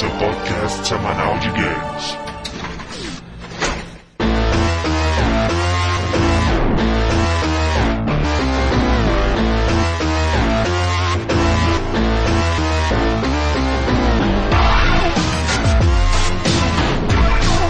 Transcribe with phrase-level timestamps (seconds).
[0.00, 2.16] seu podcast semanal de games.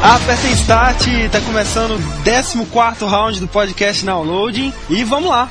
[0.00, 5.48] Apertem Start, tá começando o 14 round do podcast Downloading e vamos lá.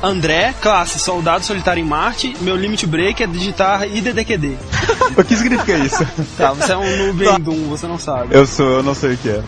[0.00, 4.56] André, classe Soldado Solitário em Marte, meu limit break é digitar IDDQD.
[5.16, 6.06] O que significa isso?
[6.36, 8.34] Tá, você é um noob em Doom, você não sabe.
[8.34, 9.42] Eu sou, eu não sei o que é.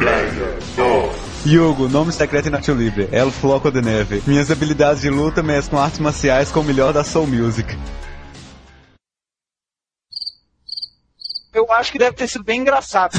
[1.47, 4.23] Yugo, nome secreto em Nacho Libre, El Floco de Neve.
[4.27, 7.77] Minhas habilidades de luta mesclam artes marciais com o melhor da Soul Music.
[11.53, 13.19] Eu acho que deve ter sido bem engraçado.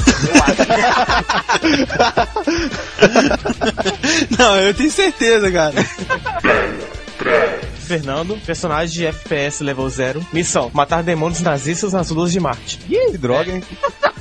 [4.38, 5.74] Não, eu tenho certeza, cara.
[7.92, 10.26] Fernando, personagem de FPS level 0.
[10.32, 12.78] Missão: matar demônios nazistas nas luas de Marte.
[12.78, 13.62] Que droga, hein?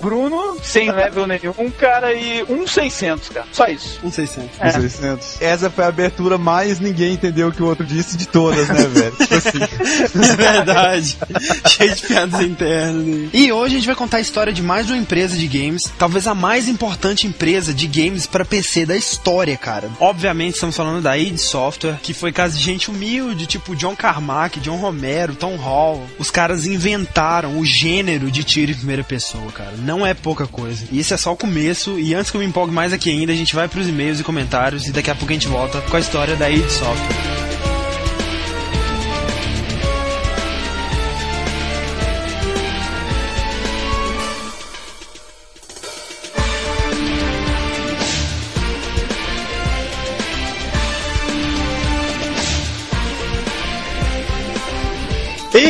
[0.00, 3.46] Bruno, sem level nenhum, cara, e um 600, cara.
[3.52, 3.98] Só isso.
[4.04, 4.50] Um 600.
[4.50, 5.42] Os 600.
[5.42, 8.84] Essa foi a abertura mais ninguém entendeu o que o outro disse de todas, né,
[8.86, 9.16] velho?
[9.16, 9.58] Tipo assim.
[9.60, 11.18] É verdade.
[11.68, 13.30] Cheio de piadas internas.
[13.32, 16.26] E hoje a gente vai contar a história de mais uma empresa de games, talvez
[16.26, 19.90] a mais importante empresa de games para PC da história, cara.
[19.98, 24.60] Obviamente estamos falando da id Software, que foi casa de gente humilde, tipo John Carmack,
[24.60, 26.06] John Romero, Tom Hall.
[26.18, 29.74] Os caras inventaram o gênero de tiro em primeira pessoa, cara.
[29.78, 30.86] Não é pouca coisa.
[30.90, 31.98] E isso é só o começo.
[31.98, 34.24] E antes que eu me empolgue mais aqui ainda, a gente vai pros e-mails e
[34.24, 37.45] comentários e daqui a pouco a gente volta com a história da id Software.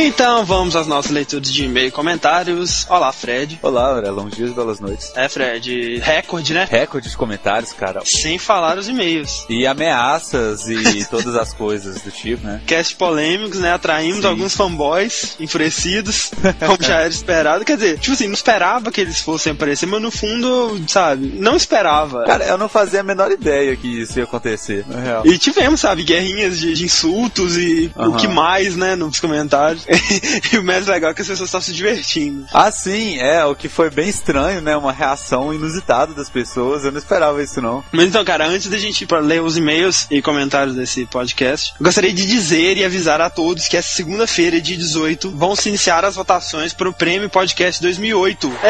[0.07, 2.87] Então vamos às nossas leituras de e-mail e comentários.
[2.89, 3.59] Olá, Fred.
[3.61, 5.11] Olá, André, longos dias, belas noites.
[5.13, 6.65] É, Fred, recorde, né?
[6.67, 8.01] Recorde de comentários, cara.
[8.05, 9.45] Sem falar os e-mails.
[9.49, 12.61] E ameaças e todas as coisas do tipo, né?
[12.65, 13.73] Cast polêmicos, né?
[13.73, 14.27] Atraímos Sim.
[14.27, 16.31] alguns fanboys enfurecidos,
[16.65, 17.65] como já era esperado.
[17.65, 21.57] Quer dizer, tipo assim, não esperava que eles fossem aparecer, mas no fundo, sabe, não
[21.57, 22.23] esperava.
[22.23, 25.27] Cara, eu não fazia a menor ideia que isso ia acontecer, na real.
[25.27, 29.85] E tivemos, sabe, guerrinhas de, de insultos e o que mais, né, nos comentários.
[30.53, 32.45] e o mais legal é que as pessoas estavam se divertindo.
[32.53, 34.75] Ah, sim, é, o que foi bem estranho, né?
[34.75, 36.83] Uma reação inusitada das pessoas.
[36.83, 37.83] Eu não esperava isso, não.
[37.91, 41.73] Mas então, cara, antes da gente ir pra ler os e-mails e comentários desse podcast,
[41.79, 45.69] eu gostaria de dizer e avisar a todos que essa segunda-feira, dia 18, vão se
[45.69, 48.51] iniciar as votações para o Prêmio Podcast 2008.
[48.63, 48.67] É!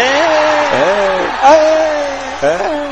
[0.78, 2.46] É.
[2.46, 2.87] É.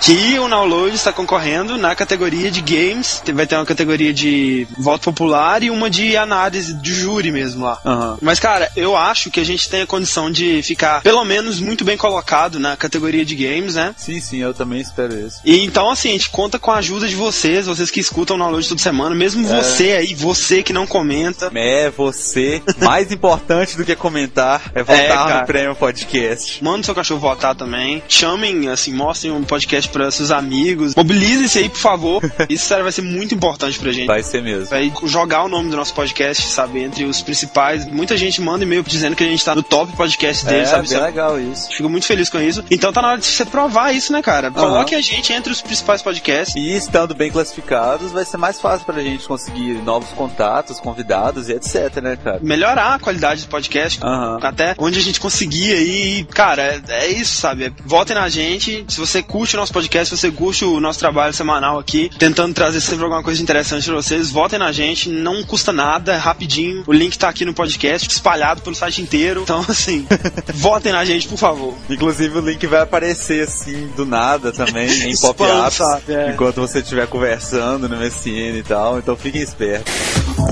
[0.00, 3.22] Que o Download está concorrendo na categoria de games.
[3.34, 7.80] Vai ter uma categoria de voto popular e uma de análise de júri mesmo lá.
[7.84, 8.18] Aham.
[8.20, 11.84] Mas, cara, eu acho que a gente tem a condição de ficar, pelo menos, muito
[11.84, 13.94] bem colocado na categoria de games, né?
[13.96, 15.40] Sim, sim, eu também espero isso.
[15.44, 18.38] E então, assim, a gente conta com a ajuda de vocês, vocês que escutam o
[18.38, 21.50] download toda semana, mesmo você aí, você que não comenta.
[21.54, 25.40] É, você, mais importante do que comentar, é É, votar cara.
[25.40, 26.62] no Prêmio Podcast.
[26.62, 28.02] Manda o seu cachorro votar também.
[28.08, 30.94] Chamem, assim, mostrem o podcast para seus amigos.
[30.94, 32.22] Mobilizem-se aí, por favor.
[32.48, 34.06] Isso sério, vai ser muito importante pra gente.
[34.06, 34.66] Vai ser mesmo.
[34.66, 36.80] Vai jogar o nome do nosso podcast, sabe?
[36.82, 37.86] Entre os principais.
[37.86, 40.94] Muita gente manda e-mail dizendo que a gente tá no top podcast dele, É, sabe?
[40.94, 41.68] é- legal isso.
[41.72, 42.62] Fico muito feliz com isso.
[42.70, 44.50] Então tá na hora de você provar isso, né, cara?
[44.50, 46.54] Coloque a gente entre os principais podcasts.
[46.56, 51.52] E estando bem classificados, vai ser mais fácil pra gente conseguir novos contatos, convidados e
[51.52, 52.38] etc, né, cara?
[52.42, 54.00] melhorar a qualidade do podcast.
[54.02, 54.38] Aham.
[54.42, 56.24] Até onde a gente conseguir aí.
[56.30, 57.72] Cara, é, é isso, sabe?
[57.84, 58.84] Votem na gente.
[58.88, 62.54] Se você curte o nosso podcast, se você curte o nosso trabalho semanal aqui, tentando
[62.54, 65.08] trazer sempre alguma coisa interessante pra vocês, votem na gente.
[65.08, 66.84] Não custa nada, é rapidinho.
[66.86, 69.42] O link tá aqui no podcast, espalhado pelo site inteiro.
[69.42, 70.06] Então, assim,
[70.54, 71.74] votem na gente, por favor.
[71.88, 75.80] Inclusive o link vai aparecer assim do nada também em pop-ups?
[76.08, 76.32] É.
[76.32, 78.98] enquanto você estiver conversando no MSN e tal.
[78.98, 79.92] Então fiquem espertos.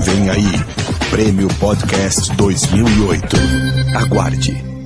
[0.01, 0.51] Vem aí,
[1.09, 3.37] Prêmio Podcast 2008.
[3.95, 4.76] Aguarde.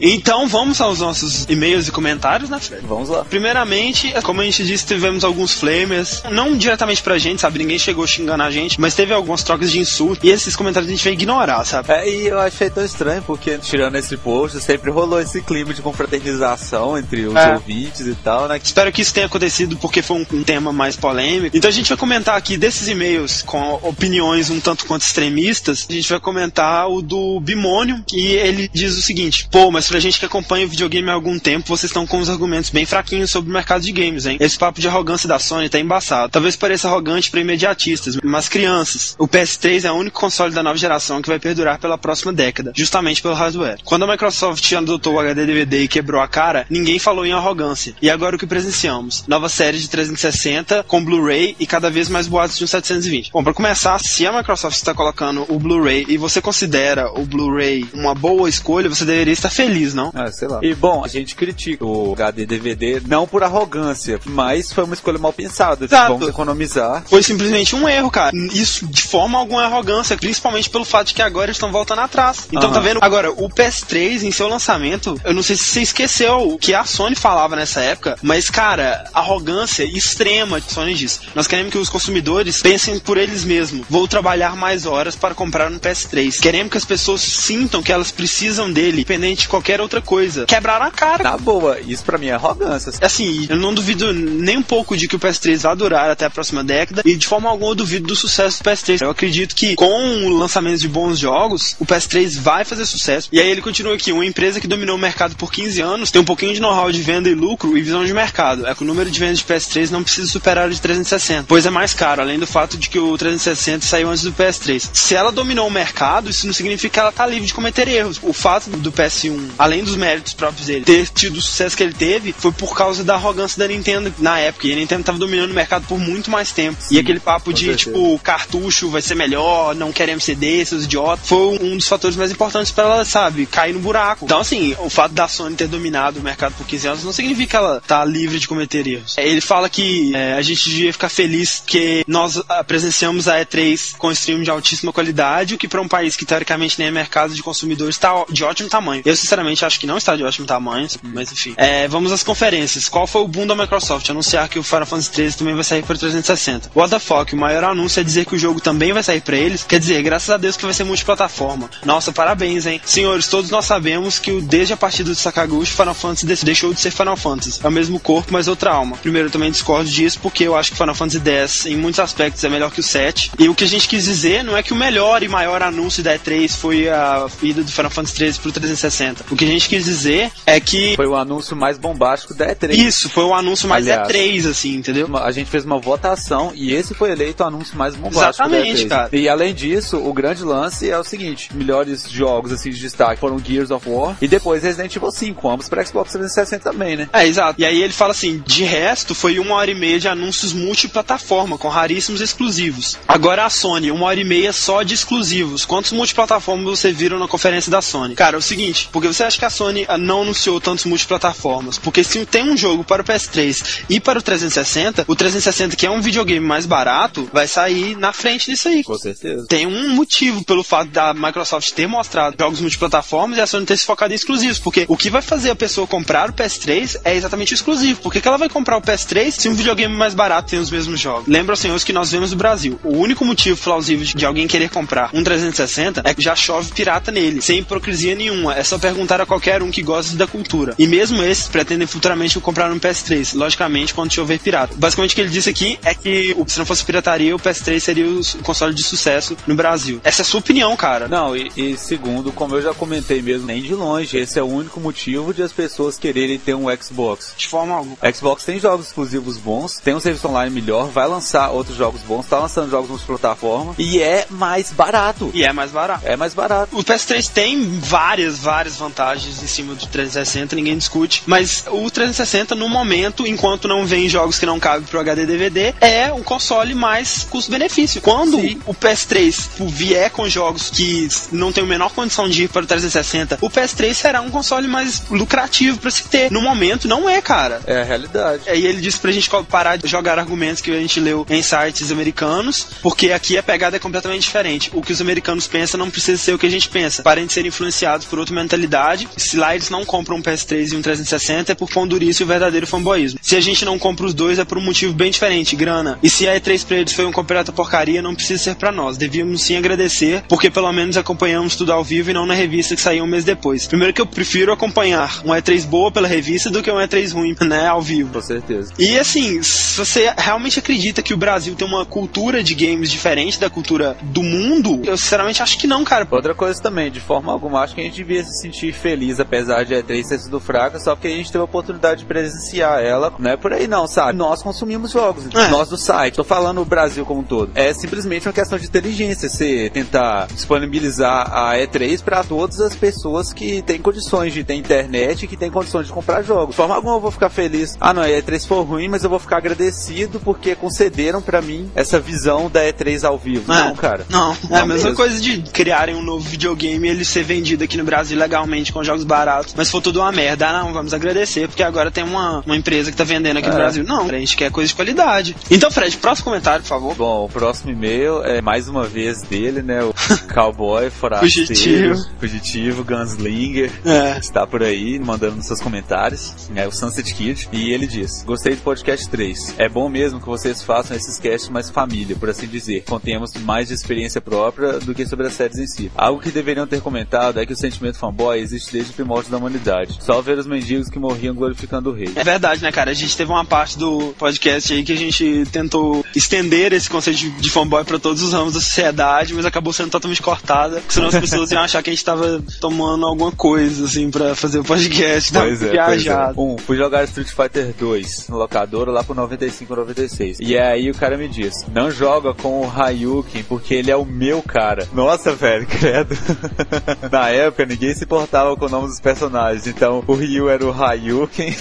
[0.00, 2.86] Então, vamos aos nossos e-mails e comentários, né, Fred?
[2.86, 3.24] Vamos lá.
[3.24, 7.58] Primeiramente, como a gente disse, tivemos alguns flamers, não diretamente pra gente, sabe?
[7.58, 10.94] Ninguém chegou xingando a gente, mas teve algumas trocas de insulto e esses comentários a
[10.94, 11.92] gente vai ignorar, sabe?
[11.92, 15.82] É, e eu achei tão estranho porque, tirando esse post, sempre rolou esse clima de
[15.82, 17.54] confraternização entre os É.
[17.54, 18.58] ouvintes e tal, né?
[18.62, 21.56] Espero que isso tenha acontecido porque foi um, um tema mais polêmico.
[21.56, 25.86] Então a gente vai comentar aqui desses e-mails com opiniões um tanto quanto extremistas.
[25.88, 29.98] A gente vai comentar o do Bimônio, que ele diz o seguinte: pô, mas pra
[29.98, 33.30] gente que acompanha o videogame há algum tempo, vocês estão com uns argumentos bem fraquinhos
[33.30, 34.36] sobre o mercado de games, hein?
[34.38, 36.30] Esse papo de arrogância da Sony tá embaçado.
[36.30, 39.16] Talvez pareça arrogante para imediatistas, mas crianças.
[39.18, 42.72] O PS3 é o único console da nova geração que vai perdurar pela próxima década,
[42.76, 43.80] justamente pelo hardware.
[43.84, 47.94] Quando a Microsoft adotou o HD DVD e quebrou a cara, ninguém falou em arrogância.
[48.00, 49.24] E agora o que presenciamos?
[49.26, 53.32] Nova série de 360 com Blu-ray e cada vez mais boatos de um 720.
[53.32, 57.88] Bom, para começar, se a Microsoft está colocando o Blu-ray e você considera o Blu-ray
[57.92, 60.12] uma boa escolha, você deveria estar feliz, não?
[60.14, 60.60] Ah, sei lá.
[60.62, 65.18] E bom, a gente critica o HD DVD não por arrogância, mas foi uma escolha
[65.18, 65.84] mal pensada.
[65.84, 66.12] Exato.
[66.12, 67.04] Vamos economizar.
[67.06, 68.36] Foi simplesmente um erro, cara.
[68.52, 72.00] Isso de forma alguma é arrogância, principalmente pelo fato de que agora eles estão voltando
[72.00, 72.48] atrás.
[72.50, 72.72] Então Aham.
[72.72, 72.98] tá vendo?
[73.02, 76.84] Agora, o PS3 em seu lançamento, eu não sei se você esqueceu o que a
[76.84, 81.20] Sony falava nessa época, mas cara, arrogância extrema que a Sony diz.
[81.34, 83.86] Nós queremos que os consumidores pensem por eles mesmos.
[83.88, 86.40] Vou trabalhar mais horas para comprar um PS3.
[86.40, 90.46] Queremos que as pessoas sintam que elas precisam dele, independente de qualquer outra coisa.
[90.46, 91.22] Quebraram a cara.
[91.22, 92.92] Na boa, isso pra mim é arrogância.
[93.00, 96.30] Assim, eu não duvido nem um pouco de que o PS3 vai durar até a
[96.30, 99.02] próxima década e de forma alguma eu duvido do sucesso do PS3.
[99.02, 103.28] Eu acredito que com o lançamento de bons jogos, o PS3 vai fazer sucesso.
[103.30, 106.20] E aí ele continua aqui, uma empresa que dominou o mercado por 15 anos, tem
[106.20, 108.66] um pouquinho de know-how de venda e lucro e visão de mercado.
[108.66, 111.66] É que o número de vendas de PS3 não precisa superar o de 360, pois
[111.66, 114.90] é mais caro, além do fato de que o 360 saiu antes do PS3.
[114.92, 118.18] Se ela dominou o mercado, isso não significa que ela tá livre de cometer erros.
[118.22, 121.92] O fato do PS1, além dos méritos próprios dele, ter tido o sucesso que ele
[121.92, 124.66] teve, foi por causa da arrogância da Nintendo na época.
[124.66, 126.78] E a Nintendo tava dominando o mercado por muito mais tempo.
[126.90, 127.78] e aquele papo de, certeza.
[127.90, 132.30] tipo, cartucho vai ser melhor, não queremos CD, seus idiotas, foi um dos fatores mais
[132.30, 134.24] importantes pra ela, sabe, cair no buraco.
[134.24, 137.50] Então, assim, o fato da Sony ter dominado o mercado por 15 anos não significa
[137.50, 139.16] que ela tá livre de cometer erros.
[139.18, 143.96] É, Ele fala que é, a gente devia ficar feliz que nós presenciamos a E3
[143.98, 147.34] com stream de altíssima qualidade, o que pra um país que teoricamente nem é mercado
[147.34, 149.02] de consumidores ó- de ótimo tamanho.
[149.04, 151.54] Eu, sinceramente, acho que não está de ótimo tamanho, mas enfim.
[151.56, 152.88] É, vamos às conferências.
[152.88, 154.08] Qual foi o boom da Microsoft?
[154.10, 156.70] Anunciar que o Final Fantasy XIII também vai sair para 360.
[156.74, 157.34] What the fuck?
[157.34, 159.62] O maior anúncio é dizer que o jogo também vai sair para eles?
[159.64, 161.68] Quer dizer, graças a Deus que vai ser multiplataforma.
[161.84, 162.80] Nossa, parabéns, hein?
[162.84, 166.72] Senhores, todos nós sabemos que o- desde a partida do Sakaguchi, Final Fantasy de- deixou
[166.72, 167.60] de ser Final Fantasy.
[167.62, 168.96] É o mesmo corpo, mas outra alma.
[168.96, 172.42] Primeiro, eu também discordo disso, porque eu acho que Final Fantasy X, em muitos aspectos,
[172.44, 173.30] é melhor que o 7.
[173.38, 176.02] E o que a gente quis dizer não é que o melhor e maior anúncio
[176.02, 179.24] da E3 foi a ida do Final Fantasy 13 pro 360.
[179.30, 182.72] O que a gente quis dizer é que Foi o anúncio mais bombástico da E3.
[182.74, 184.08] isso foi o anúncio mais Aliás.
[184.08, 185.08] E3, assim, entendeu?
[185.16, 188.96] A gente fez uma votação e esse foi eleito o anúncio mais bombástico Exatamente, da
[188.96, 189.10] E3.
[189.10, 189.16] cara.
[189.16, 193.38] E além disso, o grande lance é o seguinte: melhores jogos assim de destaque foram
[193.38, 197.08] Gears of War e depois Resident Evil 5, ambos para Xbox 360 também, né?
[197.12, 197.60] É, exato.
[197.60, 201.56] E aí ele fala assim: de resto, foi uma hora e meia de anúncios multiplataforma,
[201.58, 202.98] com raríssimos exclusivos.
[203.06, 205.64] Agora a Sony, uma hora e meia só de exclusivos.
[205.64, 208.14] Quantos multiplataformas você viram na conferência da Sony?
[208.14, 211.78] Cara, é o seguinte: porque você acha que a Sony ah, não anunciou tantos multiplataformas?
[211.78, 215.86] Porque se tem um jogo para o PS3 e para o 360, o 360, que
[215.86, 218.84] é um videogame mais barato, vai sair na frente disso aí.
[218.84, 219.46] Com certeza.
[219.48, 223.76] Tem um motivo pelo fato da Microsoft ter mostrado jogos multiplataformas e a Sony ter
[223.76, 224.58] se focado em exclusivos.
[224.58, 228.00] Porque o que vai fazer a pessoa comprar o PS3 é exatamente o exclusivo.
[228.00, 230.70] Por que, que ela vai comprar o PS3 se um videogame mais barato tem os
[230.70, 231.26] mesmos jogos?
[231.26, 232.78] Lembra, senhores, que nós vemos no Brasil.
[232.84, 236.70] O único motivo plausível de de alguém querer comprar um 360 é que já chove
[236.72, 238.54] pirata nele, sem hipocrisia nenhuma.
[238.54, 240.74] É só perguntar a qualquer um que gosta da cultura.
[240.78, 244.74] E mesmo esses pretendem futuramente comprar um PS3, logicamente, quando chover pirata.
[244.76, 248.06] Basicamente, o que ele disse aqui é que se não fosse pirataria, o PS3 seria
[248.06, 250.00] o console de sucesso no Brasil.
[250.04, 251.08] Essa é a sua opinião, cara.
[251.08, 254.46] Não, e, e segundo, como eu já comentei mesmo, nem de longe, esse é o
[254.46, 257.34] único motivo de as pessoas quererem ter um Xbox.
[257.36, 257.96] De forma alguma.
[258.14, 262.26] Xbox tem jogos exclusivos bons, tem um serviço online melhor, vai lançar outros jogos bons,
[262.26, 265.30] tá lançando jogos multiplataforma e é mais barato.
[265.32, 266.06] E é mais barato.
[266.06, 266.76] É mais barato.
[266.76, 268.99] O PS3 tem várias, várias vantagens
[269.42, 271.22] em cima do 360, ninguém discute.
[271.26, 275.74] Mas o 360, no momento, enquanto não vem jogos que não cabem pro HD DVD,
[275.80, 278.00] é um console mais custo-benefício.
[278.00, 278.60] Quando Sim.
[278.66, 282.66] o PS3 vier com jogos que não tem a menor condição de ir para o
[282.66, 286.30] 360, o PS3 será um console mais lucrativo para se ter.
[286.30, 287.60] No momento, não é, cara.
[287.66, 288.48] É a realidade.
[288.48, 291.90] Aí ele disse pra gente parar de jogar argumentos que a gente leu em sites
[291.90, 294.70] americanos, porque aqui a pegada é completamente diferente.
[294.72, 297.02] O que os americanos pensam não precisa ser o que a gente pensa.
[297.02, 298.89] Parem de ser influenciados por outra mentalidade.
[299.16, 302.26] Se lá eles não compram um PS3 e um 360 é por pondurice e o
[302.26, 303.20] verdadeiro fanboísmo.
[303.22, 305.98] Se a gente não compra os dois é por um motivo bem diferente, grana.
[306.02, 308.96] E se a E3 pra eles foi uma completa porcaria, não precisa ser pra nós.
[308.96, 312.82] Devíamos sim agradecer, porque pelo menos acompanhamos tudo ao vivo e não na revista que
[312.82, 313.66] saiu um mês depois.
[313.66, 317.36] Primeiro que eu prefiro acompanhar uma E3 boa pela revista do que uma E3 ruim,
[317.40, 318.12] né, ao vivo.
[318.12, 318.72] Com certeza.
[318.78, 323.38] E assim, se você realmente acredita que o Brasil tem uma cultura de games diferente
[323.38, 326.06] da cultura do mundo, eu sinceramente acho que não, cara.
[326.10, 329.64] Outra coisa também, de forma alguma, acho que a gente devia se sentir feliz, apesar
[329.64, 333.12] de E3 ter sido fraca, só porque a gente teve a oportunidade de presenciar ela.
[333.18, 334.16] Não é por aí não, sabe?
[334.18, 335.48] Nós consumimos jogos, É.
[335.48, 336.14] nós do site.
[336.16, 337.50] Tô falando o Brasil como um todo.
[337.54, 343.32] É simplesmente uma questão de inteligência, você tentar disponibilizar a E3 para todas as pessoas
[343.32, 346.50] que têm condições de ter internet e que têm condições de comprar jogos.
[346.50, 347.76] De forma alguma eu vou ficar feliz.
[347.80, 351.70] Ah, não, a E3 foi ruim, mas eu vou ficar agradecido porque concederam pra mim
[351.74, 353.52] essa visão da E3 ao vivo.
[353.52, 353.56] É.
[353.64, 354.04] Não, cara.
[354.08, 354.94] Não, é a Não mesma mesmo.
[354.96, 358.82] coisa de criarem um novo videogame e ele ser vendido aqui no Brasil legalmente com
[358.84, 359.54] jogos baratos.
[359.56, 362.90] Mas for tudo uma merda, ah, não, vamos agradecer, porque agora tem uma, uma empresa
[362.90, 363.56] que tá vendendo aqui no É.
[363.56, 363.84] Brasil.
[363.84, 365.36] Não, a gente quer coisa de qualidade.
[365.50, 366.94] Então, Fred, próximo comentário, por favor.
[366.94, 369.82] Bom, o próximo e-mail é mais uma vez dele, né?
[369.82, 369.92] O
[370.32, 371.94] cowboy forasteiro, Fugitivo.
[372.18, 373.70] fugitivo, gunslinger.
[373.84, 374.18] É.
[374.18, 376.34] Está por aí, mandando nos seus comentários.
[376.54, 377.48] É o Sunset Kid.
[377.52, 379.54] E ele diz: Gostei do podcast 3.
[379.58, 382.84] É bom mesmo que vocês façam esses casts mais família, por assim dizer.
[382.88, 385.90] Contemos mais de experiência própria do que sobre as séries em si.
[385.96, 389.38] Algo que deveriam ter comentado é que o sentimento fanboy existe desde o primórdio da
[389.38, 389.98] humanidade.
[390.00, 392.10] Só ver os mendigos que morriam glorificando o rei.
[392.14, 392.90] É verdade, né, cara?
[392.90, 397.18] A gente teve uma parte do podcast aí que a gente tentou estender esse conceito
[397.18, 401.08] de, de fanboy pra todos os ramos da sociedade, mas acabou sendo totalmente cortada, senão
[401.08, 404.64] as pessoas iam achar que a gente tava tomando alguma coisa, assim, pra fazer o
[404.64, 405.32] podcast.
[405.32, 406.32] Pois é, pois é.
[406.36, 410.38] Um, fui jogar Street Fighter 2 no locador lá pro 95 96.
[410.40, 414.04] E aí o cara me diz: Não joga com o Ryuken porque ele é o
[414.04, 414.88] meu cara.
[414.92, 416.16] Nossa, velho, credo.
[417.10, 419.66] Na época ninguém se importava com o nome dos personagens.
[419.66, 421.54] Então o Ryu era o Ryuken,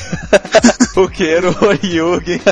[0.96, 2.42] o Ken era o Ryuken.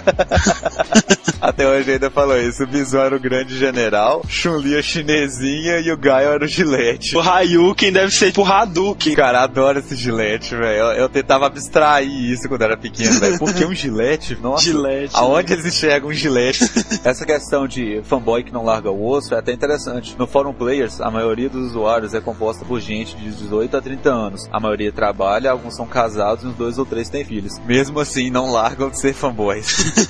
[1.39, 2.63] Até hoje ainda falou isso.
[2.63, 7.15] O Bison era o grande general, Chun-Li a chinesinha e o Gaio era o gilete.
[7.15, 9.15] O Hayuken deve ser tipo Hadouken.
[9.15, 10.77] Cara, adoro esse gilete, velho.
[10.77, 13.37] Eu, eu tentava abstrair isso quando era pequeno, velho.
[13.39, 14.37] Por que um gilete?
[14.41, 14.63] Nossa.
[14.63, 16.63] Gilete, Aonde eles enxergam um gilete?
[17.03, 20.15] Essa questão de fanboy que não larga o osso é até interessante.
[20.17, 24.09] No Fórum Players, a maioria dos usuários é composta por gente de 18 a 30
[24.09, 24.16] anos.
[24.51, 27.59] A maioria trabalha, alguns são casados e uns dois ou três têm filhos.
[27.65, 29.67] Mesmo assim, não largam de ser fanboys.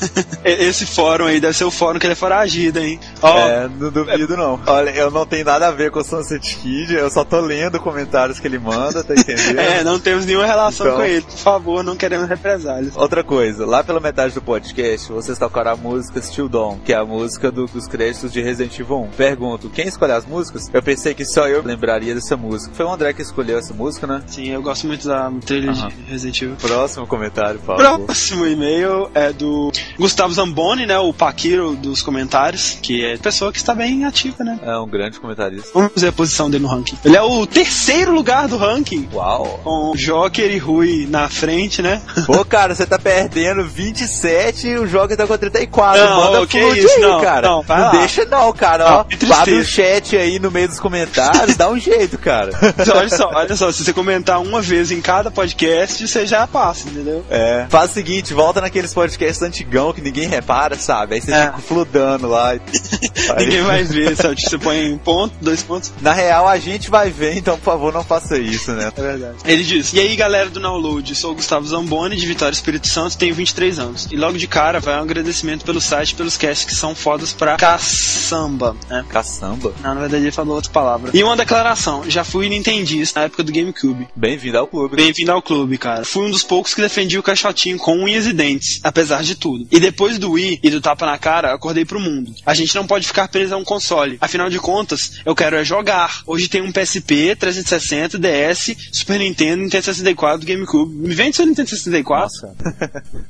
[0.44, 3.00] Esse fórum aí deve ser o fórum que ele é foragido, hein?
[3.22, 4.60] Ó, É, não duvido não.
[4.66, 7.80] Olha, eu não tenho nada a ver com o Sunset Kid, eu só tô lendo
[7.80, 9.60] comentários que ele manda, tá entendendo?
[9.60, 11.22] é, não temos nenhuma relação Então- com ele.
[11.22, 12.96] Por favor, não queremos represálias.
[12.96, 16.98] Outra coisa, lá pela metade do podcast, vocês tocaram a música Still Dawn, que é
[16.98, 19.08] a música do- dos créditos de Resident Evil 1.
[19.10, 20.70] Pergunto, quem escolheu as músicas?
[20.74, 22.74] Eu pensei que só eu lembraria dessa música.
[22.76, 24.22] Foi o André que escolheu essa música, né?
[24.28, 26.56] Sim, eu gosto muito da trilha de Resident Evil.
[26.58, 27.78] Próximo comentário, favor.
[28.06, 30.98] Próximo e-mail é do Gustavo Zamboni, né?
[31.00, 34.60] O Paquiro dos comentários, que é pessoa que está bem ativa, né?
[34.62, 35.70] É um grande comentarista.
[35.74, 36.98] Vamos ver a posição dele no ranking.
[37.04, 39.08] Ele é o terceiro lugar do ranking.
[39.14, 39.60] Uau!
[39.64, 42.02] Com Joker e Rui na frente, né?
[42.26, 46.04] Pô, cara, você tá perdendo 27 e o jogo tá com 34.
[46.04, 47.48] Não, Manda ô, que flood isso, aí, não, cara.
[47.48, 47.92] não, lá.
[47.92, 48.90] deixa não, cara.
[48.90, 49.42] Não, ó, tristeza.
[49.42, 52.52] abre o chat aí no meio dos comentários, dá um jeito, cara.
[52.98, 56.90] Olha só, olha só, se você comentar uma vez em cada podcast, você já passa,
[56.90, 57.24] entendeu?
[57.30, 57.66] É.
[57.70, 61.16] Faz o seguinte, volta naqueles podcasts antigão que ninguém repara, sabe?
[61.16, 61.46] Aí você É.
[61.48, 62.54] fica fludando lá.
[63.40, 64.42] Ninguém vai ver, sabe?
[64.42, 65.92] Você põe um ponto, dois pontos.
[66.02, 68.92] Na real, a gente vai ver, então por favor não faça isso, né?
[68.96, 69.36] É verdade.
[69.46, 73.18] Ele diz: E aí, galera do Download, sou o Gustavo Zamboni, de Vitória Espírito Santo,
[73.18, 74.08] tenho 23 anos.
[74.12, 77.58] E logo de cara vai um agradecimento pelo site pelos casts que são fodas pra
[77.58, 79.04] caçamba, né?
[79.10, 79.74] Caçamba.
[79.84, 81.12] Não, na verdade ele falou outra palavra.
[81.14, 84.08] E uma declaração: já fui nintendista na época do GameCube.
[84.16, 84.96] Bem-vindo ao clube.
[84.96, 86.04] Bem-vindo ao clube, cara.
[86.04, 89.68] Fui um dos poucos que defendia o caixotinho com unhas e dentes, apesar de tudo.
[89.72, 92.34] E depois do Wii e do tapa na cara, acordei pro mundo.
[92.46, 94.18] A gente não pode ficar preso a um console.
[94.20, 96.22] Afinal de contas, eu quero é jogar.
[96.26, 100.96] Hoje tem um PSP, 360, DS, Super Nintendo, Nintendo 64, GameCube.
[100.96, 102.28] Me vende seu Nintendo 64.
[102.28, 102.56] Nossa.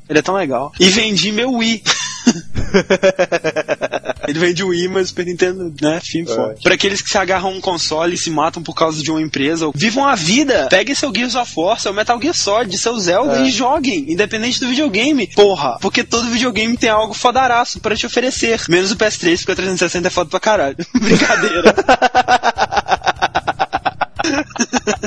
[0.08, 0.72] Ele é tão legal.
[0.80, 1.82] E vendi meu Wii.
[4.28, 6.00] Ele vende o Wii, mas o Super Nintendo, né?
[6.02, 6.62] Fim forte.
[6.62, 9.20] Pra aqueles que se agarram a um console e se matam por causa de uma
[9.20, 10.68] empresa, vivam a vida.
[10.70, 14.68] Peguem seu Gears of War, seu Metal Gear Solid, seu Zelda e joguem, independente do
[14.68, 15.26] videogame.
[15.28, 18.60] Porra, porque todo videogame tem algo fodaraço pra te oferecer.
[18.68, 20.76] Menos o PS3, porque o 360 é foda pra caralho.
[21.00, 21.74] Brincadeira.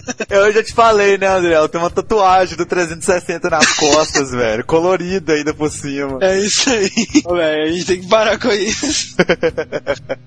[0.52, 1.56] Eu já te falei, né, André?
[1.56, 4.66] Eu tenho uma tatuagem do 360 nas costas, velho.
[4.66, 6.18] Colorida ainda por cima.
[6.20, 6.90] é isso aí.
[7.26, 9.16] Velho, a gente tem que parar com isso.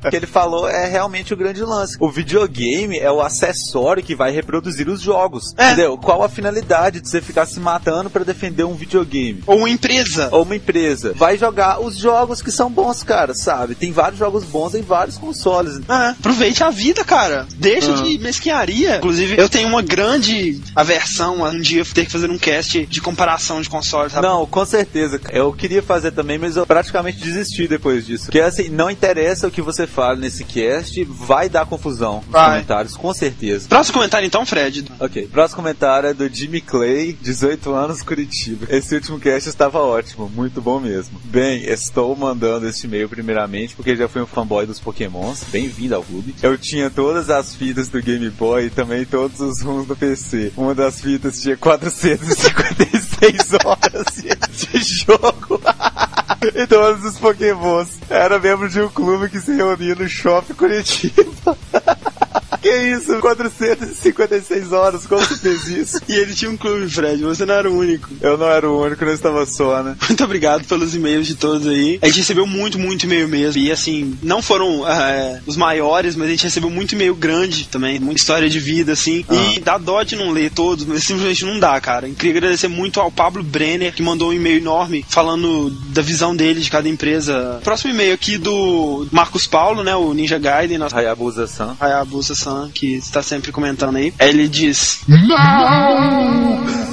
[0.04, 1.96] O que ele falou é realmente o grande lance.
[2.00, 5.52] O videogame é o acessório que vai reproduzir os jogos.
[5.58, 5.66] É.
[5.72, 5.98] Entendeu?
[5.98, 9.42] Qual a finalidade de você ficar se matando pra defender um videogame?
[9.46, 10.30] Ou uma empresa.
[10.32, 11.12] Ou uma empresa.
[11.14, 13.74] Vai jogar os jogos que são bons, cara, sabe?
[13.74, 15.80] Tem vários jogos bons em vários consoles.
[15.86, 17.46] Ah, aproveite a vida, cara.
[17.56, 17.96] Deixa Ah.
[18.02, 18.96] de mesquinharia.
[18.96, 22.86] Inclusive, eu tenho uma grande grande aversão a um dia ter que fazer um cast
[22.86, 24.26] de comparação de consoles, sabe?
[24.26, 25.20] Não, com certeza.
[25.30, 28.24] Eu queria fazer também, mas eu praticamente desisti depois disso.
[28.26, 32.50] Porque assim, não interessa o que você fala nesse cast, vai dar confusão nos Vai.
[32.50, 33.68] comentários, com certeza.
[33.68, 34.84] Próximo comentário então, Fred.
[35.00, 38.66] Ok, próximo comentário é do Jimmy Clay, 18 anos, Curitiba.
[38.68, 41.20] Esse último cast estava ótimo, muito bom mesmo.
[41.24, 45.44] Bem, estou mandando este e-mail primeiramente porque já fui um fanboy dos Pokémons.
[45.50, 46.34] Bem-vindo ao clube.
[46.42, 50.52] Eu tinha todas as fitas do Game Boy e também todos os ROMs do PC.
[50.56, 54.04] Uma das fitas tinha 456 horas
[54.52, 55.60] de jogo.
[56.54, 57.88] e todos os Pokémons.
[58.10, 61.56] Era membro de um clube que se reunia no Shopping Curitiba.
[62.60, 63.18] Que isso?
[63.20, 66.00] 456 horas, como você fez isso?
[66.08, 68.08] E ele tinha um clube, Fred, você não era o único.
[68.20, 69.96] Eu não era o único, não estava só, né?
[70.06, 71.98] Muito obrigado pelos e-mails de todos aí.
[72.02, 73.60] A gente recebeu muito, muito e-mail mesmo.
[73.60, 77.98] E assim, não foram é, os maiores, mas a gente recebeu muito e-mail grande também.
[77.98, 79.24] Muita história de vida, assim.
[79.30, 82.08] E dá dó de não ler todos, mas simplesmente não dá, cara.
[82.08, 86.34] Eu queria agradecer muito ao Pablo Brenner, que mandou um e-mail enorme falando da visão
[86.34, 87.60] dele de cada empresa.
[87.64, 89.94] Próximo e-mail aqui do Marcos Paulo, né?
[89.94, 91.76] O Ninja Gaiden, nosso Hayabusa-san.
[91.80, 92.43] Hayabusa-san,
[92.74, 94.12] que está sempre comentando aí.
[94.18, 95.00] Ele diz: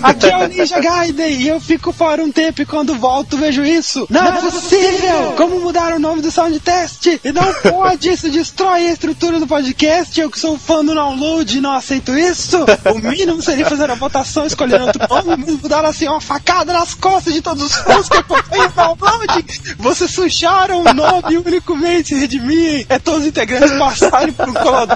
[0.04, 3.64] Aqui é o Ninja Gaiden e eu fico fora um tempo e quando volto vejo
[3.64, 4.08] isso.
[4.10, 5.34] Não, é possível!
[5.38, 7.06] Como mudar o nome do sound test?
[7.24, 10.20] E não pode, isso destrói a estrutura do podcast.
[10.20, 12.58] Eu que sou fã do download e não aceito isso.
[12.94, 17.34] O mínimo seria fazer a votação escolhendo outro nome, mudar assim uma facada nas costas
[17.34, 19.46] de todos os fãs que acompanham o download.
[19.78, 22.86] Vocês sujaram o nome único meio de redimir.
[22.90, 24.88] É todos os integrantes passarem por um colo-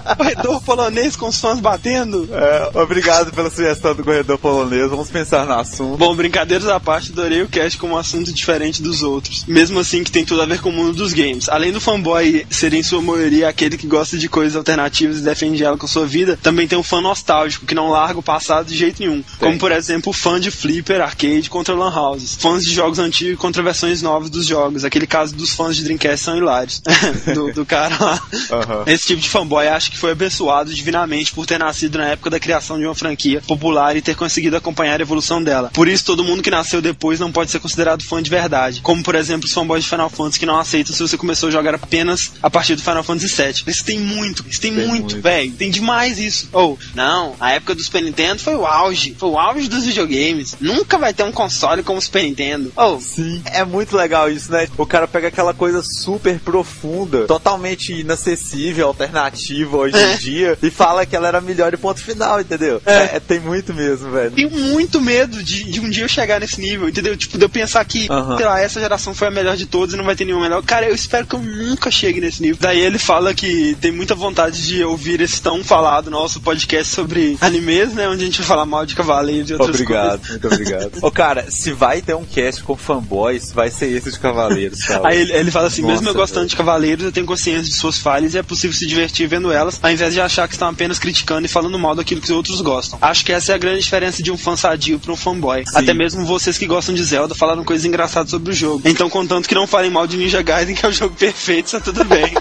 [0.45, 2.29] corredor polonês com os fãs batendo.
[2.31, 4.89] É, obrigado pela sugestão do corredor polonês.
[4.89, 5.97] Vamos pensar no assunto.
[5.97, 9.43] Bom, brincadeiras à parte, adorei o cast como um assunto diferente dos outros.
[9.47, 11.49] Mesmo assim, que tem tudo a ver com o mundo dos games.
[11.49, 15.63] Além do fanboy ser, em sua maioria, aquele que gosta de coisas alternativas e defende
[15.63, 18.75] ela com sua vida, também tem um fã nostálgico, que não larga o passado de
[18.75, 19.23] jeito nenhum.
[19.39, 22.35] Como, por exemplo, o fã de Flipper, arcade contra Lan Houses.
[22.35, 24.83] Fãs de jogos antigos contra versões novas dos jogos.
[24.83, 26.81] Aquele caso dos fãs de Dreamcast são hilários.
[27.33, 28.21] do, do cara lá.
[28.51, 28.83] Aham.
[28.87, 32.39] Esse tipo de fanboy acho que foi abençoado divinamente por ter nascido na época da
[32.39, 35.69] criação de uma franquia popular e ter conseguido acompanhar a evolução dela.
[35.73, 38.81] Por isso, todo mundo que nasceu depois não pode ser considerado fã de verdade.
[38.81, 41.51] Como, por exemplo, os fanboys de Final Fantasy que não aceitam se você começou a
[41.51, 43.63] jogar apenas a partir do Final Fantasy VII.
[43.67, 45.51] Isso tem muito, isso tem, Tem muito, velho.
[45.51, 46.49] Tem demais isso.
[46.51, 49.15] Ou, não, a época do Super Nintendo foi o auge.
[49.17, 50.55] Foi o auge dos videogames.
[50.59, 52.71] Nunca vai ter um console como o Super Nintendo.
[52.75, 53.41] Ou, Sim.
[53.45, 54.67] É muito legal isso, né?
[54.77, 61.05] O cara pega aquela coisa super profunda, totalmente inacessível, alternativa hoje em dia, e fala
[61.05, 62.81] que ela era melhor e ponto final, entendeu?
[62.85, 63.15] É.
[63.15, 64.31] É, tem muito mesmo, velho.
[64.31, 67.15] tenho muito medo de, de um dia eu chegar nesse nível, entendeu?
[67.15, 68.37] Tipo, de eu pensar que, Aham.
[68.37, 70.63] sei lá, essa geração foi a melhor de todas e não vai ter nenhuma melhor.
[70.63, 72.57] Cara, eu espero que eu nunca chegue nesse nível.
[72.59, 77.37] Daí ele fala que tem muita vontade de ouvir esse tão falado nosso podcast sobre
[77.41, 78.07] animes, né?
[78.07, 80.29] Onde a gente vai falar mal de cavaleiros e outras Obrigado, coisas.
[80.29, 80.91] muito obrigado.
[81.01, 85.07] Ô, cara, se vai ter um cast com fanboys, vai ser esse de Cavaleiros, cara.
[85.07, 86.49] Aí ele, ele fala assim, mesmo eu Nossa, gostando velho.
[86.49, 89.79] de Cavaleiros, eu tenho consciência de suas falhas e é possível se divertir vendo elas,
[89.81, 92.61] ao invés de achar que estão apenas criticando e falando mal daquilo que os outros
[92.61, 92.97] gostam.
[93.01, 95.63] Acho que essa é a grande diferença de um fã sadio para um fanboy.
[95.65, 95.77] Sim.
[95.77, 98.81] Até mesmo vocês que gostam de Zelda falaram coisas engraçadas sobre o jogo.
[98.85, 101.79] Então, contanto que não falem mal de Ninja Gaiden, que é o jogo perfeito, está
[101.79, 102.33] tudo bem.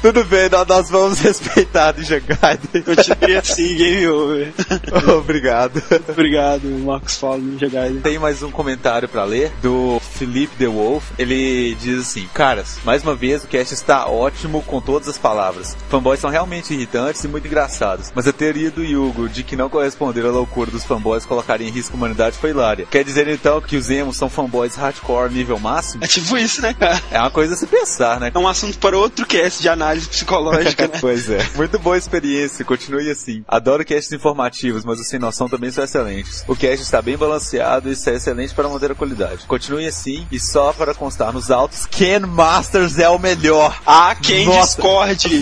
[0.00, 2.82] Tudo bem, nós, vamos respeitar de Gaiden.
[2.82, 4.52] Continue assim, game over.
[5.18, 5.82] Obrigado.
[6.08, 8.00] Obrigado, Marcos Paulo, Ninja Gaiden.
[8.00, 11.04] Tem mais um comentário pra ler do Felipe The Wolf.
[11.18, 15.76] Ele diz assim: Caras, mais uma vez o cast está ótimo com todas as palavras.
[15.88, 18.12] Fanboys são realmente irritantes e muito engraçados.
[18.14, 21.70] Mas a teoria do Yugo de que não corresponderam à loucura dos fanboys colocarem em
[21.70, 22.86] risco a humanidade foi hilária.
[22.90, 26.04] Quer dizer então que os emos são fanboys hardcore nível máximo?
[26.04, 27.00] É tipo isso, né, cara?
[27.10, 28.30] É uma coisa a se pensar, né?
[28.34, 30.98] É um assunto para outro cast de análise psicológica, né?
[31.00, 31.44] pois é.
[31.56, 33.42] Muito boa experiência, continue assim.
[33.48, 36.44] Adoro casts informativos, mas os sem noção também são excelentes.
[36.46, 39.46] O cast está bem balanceado e isso é excelente para manter a qualidade.
[39.46, 43.80] Continue assim e só para constar nos autos, Ken Masters é o melhor.
[43.86, 44.80] Ah, quem Nossa.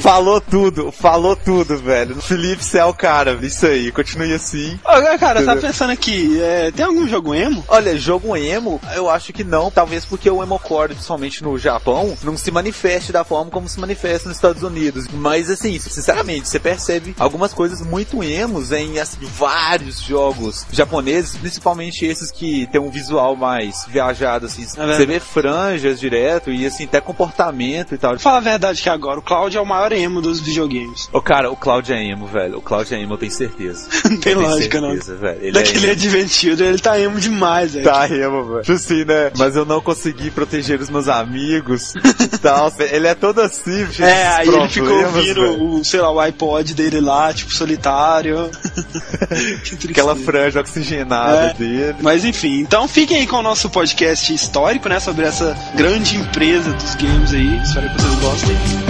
[0.01, 2.17] Falou tudo, falou tudo, velho.
[2.21, 4.79] Felipe, você é o cara, isso aí, continue assim.
[4.85, 5.63] Ô, cara, Entendeu?
[5.63, 7.65] pensando aqui, é, tem algum jogo emo?
[7.69, 9.71] Olha, jogo emo, eu acho que não.
[9.71, 14.29] Talvez porque o emocore, principalmente no Japão, não se manifeste da forma como se manifesta
[14.29, 15.07] nos Estados Unidos.
[15.13, 22.05] Mas assim, sinceramente, você percebe algumas coisas muito emos em assim, vários jogos japoneses, principalmente
[22.05, 24.65] esses que tem um visual mais viajado, assim.
[24.65, 24.97] verdade.
[24.97, 28.13] Você vê franjas direto e assim, até comportamento e tal.
[28.13, 31.09] Vou falar a verdade que agora, o Cloud é o maior emo dos videogames.
[31.13, 32.59] Ô, cara, o Cloud é emo, velho.
[32.59, 33.89] O Cloud é emo, eu tenho certeza.
[34.11, 34.91] Não tem Eu lógica, não.
[34.91, 35.39] certeza, velho.
[35.41, 37.85] Ele Daquele é é divertido, ele tá emo demais, velho.
[37.85, 38.63] Tá emo, velho.
[38.63, 39.31] Tipo assim, né?
[39.39, 42.73] Mas eu não consegui proteger os meus amigos e tal.
[42.81, 44.03] Ele é todo assim, gente.
[44.03, 45.63] É, aí ele ficou ouvindo velho.
[45.75, 48.51] o, sei lá, o iPod dele lá, tipo, solitário.
[49.89, 51.55] Aquela franja oxigenada É.
[51.55, 51.97] dele.
[52.03, 54.99] Mas enfim, então fiquem aí com o nosso podcast histórico, né?
[54.99, 57.61] Sobre essa grande empresa dos games aí.
[57.63, 58.88] Espero que vocês gostem.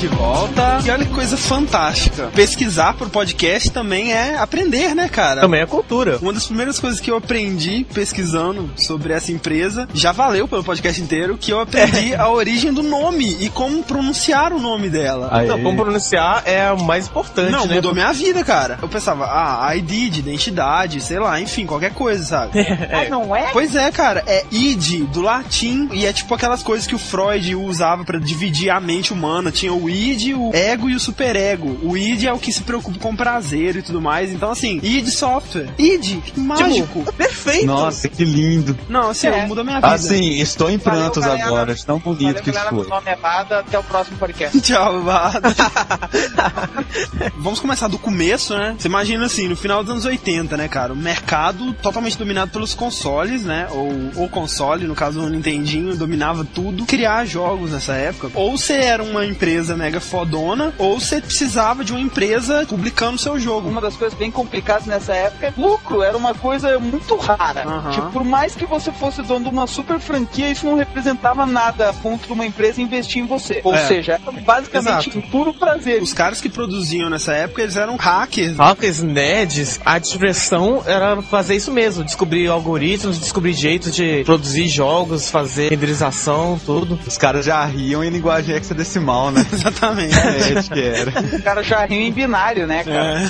[0.00, 0.78] De volta.
[0.82, 2.30] E olha que coisa fantástica.
[2.34, 5.42] Pesquisar por podcast também é aprender, né, cara?
[5.42, 6.16] Também é cultura.
[6.22, 11.00] Uma das primeiras coisas que eu aprendi pesquisando sobre essa empresa, já valeu pelo podcast
[11.02, 15.28] inteiro, que eu aprendi a origem do nome e como pronunciar o nome dela.
[15.32, 15.46] Aí.
[15.46, 17.74] Não, como pronunciar é o mais importante, Não, né?
[17.74, 18.78] mudou minha vida, cara.
[18.80, 22.52] Eu pensava, ah, ID de identidade, sei lá, enfim, qualquer coisa, sabe?
[22.90, 23.50] Ah, não é?
[23.52, 27.54] Pois é, cara, é id do latim e é tipo aquelas coisas que o Freud
[27.54, 29.50] usava pra dividir a mente humana.
[29.52, 31.78] Tinha o id, o ego e o superego.
[31.82, 34.30] O id é o que se preocupa com prazer e tudo mais.
[34.32, 35.68] Então, assim, id software.
[35.78, 37.04] Id, que mágico.
[37.16, 37.66] Perfeito!
[37.66, 38.76] Nossa, que lindo.
[38.88, 39.46] Não, assim, É.
[39.46, 39.88] mudou minha vida.
[39.92, 42.86] Assim, estou em prantos Valeu, agora, tão bonito Valeu, que galera, foi.
[42.88, 43.52] nome errado.
[43.52, 44.58] Até o próximo podcast.
[44.60, 45.40] Tchau, Vado.
[47.36, 48.74] Vamos começar do começo, né?
[48.78, 50.92] Você imagina assim, no final dos anos 80, né, cara?
[50.92, 53.66] O mercado totalmente dominado pelos consoles, né?
[53.70, 56.84] Ou o console, no caso o Nintendinho, dominava tudo.
[56.86, 58.30] Criar jogos nessa época.
[58.34, 63.38] Ou você era uma empresa mega fodona, ou você precisava de uma empresa publicando seu
[63.38, 63.68] jogo.
[63.68, 66.02] Uma das coisas bem complicadas nessa época é lucro.
[66.02, 67.62] Era uma coisa muito rara.
[67.66, 67.90] Aham.
[67.90, 71.88] Tipo, por mais que você fosse dono de uma super franquia, isso não representava nada
[71.90, 73.60] a ponto de uma empresa investir em você.
[73.64, 73.86] Ou É.
[73.86, 75.18] seja, era basicamente Exato.
[75.18, 76.02] um puro prazer.
[76.02, 78.56] Os caras que produziam nessa época, eles eram hackers.
[78.56, 85.30] Hackers, nerds, a diversão era fazer isso mesmo, descobrir algoritmos, descobrir jeitos de produzir jogos,
[85.30, 86.98] fazer renderização, tudo.
[87.06, 89.44] Os caras já riam em linguagem hexadecimal, né?
[89.70, 90.14] Exatamente.
[90.18, 91.10] É, acho que era.
[91.36, 93.22] O cara já riu em binário, né, cara?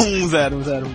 [0.00, 0.02] É.
[0.02, 0.86] um zero, um zero.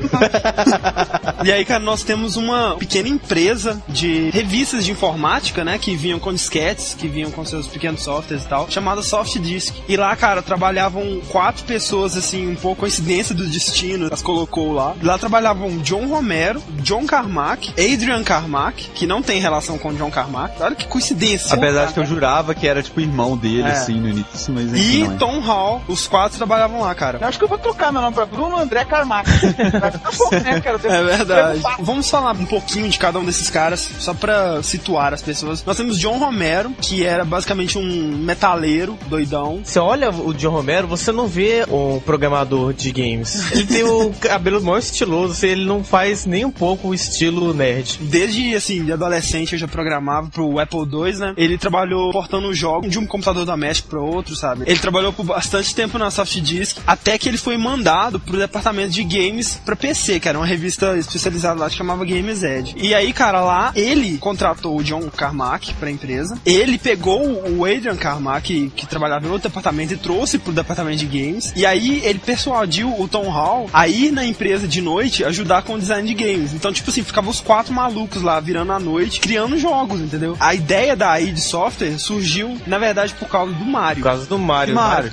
[1.44, 5.78] e aí, cara, nós temos uma pequena empresa de revistas de informática, né?
[5.78, 9.76] Que vinham com disquetes, que vinham com seus pequenos softwares e tal, chamada Soft Disk.
[9.88, 14.96] E lá, cara, trabalhavam quatro pessoas, assim, um pouco coincidência do destino, as colocou lá.
[15.04, 20.56] Lá trabalhavam John Romero, John Carmack, Adrian Carmack, que não tem relação com John Carmack.
[20.62, 21.54] Olha que coincidência.
[21.56, 23.72] Apesar de que eu jurava que era tipo irmão dele, É.
[23.72, 24.71] assim, no início, mas.
[24.78, 25.18] E não é.
[25.18, 27.20] Tom Hall, os quatro trabalhavam lá, cara.
[27.22, 29.30] Eu acho que eu vou trocar meu nome pra Bruno André Carmack.
[29.80, 30.80] Vai ficar bom, né, cara?
[30.84, 31.62] É verdade.
[31.80, 35.64] Vamos falar um pouquinho de cada um desses caras, só pra situar as pessoas.
[35.64, 39.62] Nós temos John Romero, que era basicamente um metaleiro doidão.
[39.64, 43.52] Você olha o John Romero, você não vê um programador de games.
[43.52, 47.54] Ele tem o cabelo mais estiloso, assim, ele não faz nem um pouco o estilo
[47.54, 48.00] nerd.
[48.02, 51.34] Desde, assim, de adolescente eu já programava pro Apple II, né?
[51.38, 54.51] Ele trabalhou portando o jogo de um computador doméstico para outro, sabe?
[54.66, 58.92] Ele trabalhou por bastante tempo na Soft Disk, até que ele foi mandado pro departamento
[58.92, 62.76] de games pra PC, que era uma revista especializada lá que chamava Games Edge.
[62.78, 66.38] E aí, cara, lá ele contratou o John Carmack pra empresa.
[66.46, 70.98] Ele pegou o Adrian Carmack, que, que trabalhava em outro departamento, e trouxe pro departamento
[70.98, 71.54] de games.
[71.56, 75.74] E aí ele persuadiu o Tom Hall a ir na empresa de noite ajudar com
[75.74, 76.54] o design de games.
[76.54, 80.36] Então, tipo assim, ficavam os quatro malucos lá virando a noite, criando jogos, entendeu?
[80.40, 84.04] A ideia da id Software surgiu, na verdade, por causa do Mario.
[84.04, 84.76] Por causa do Mario.
[84.76, 85.12] Mario.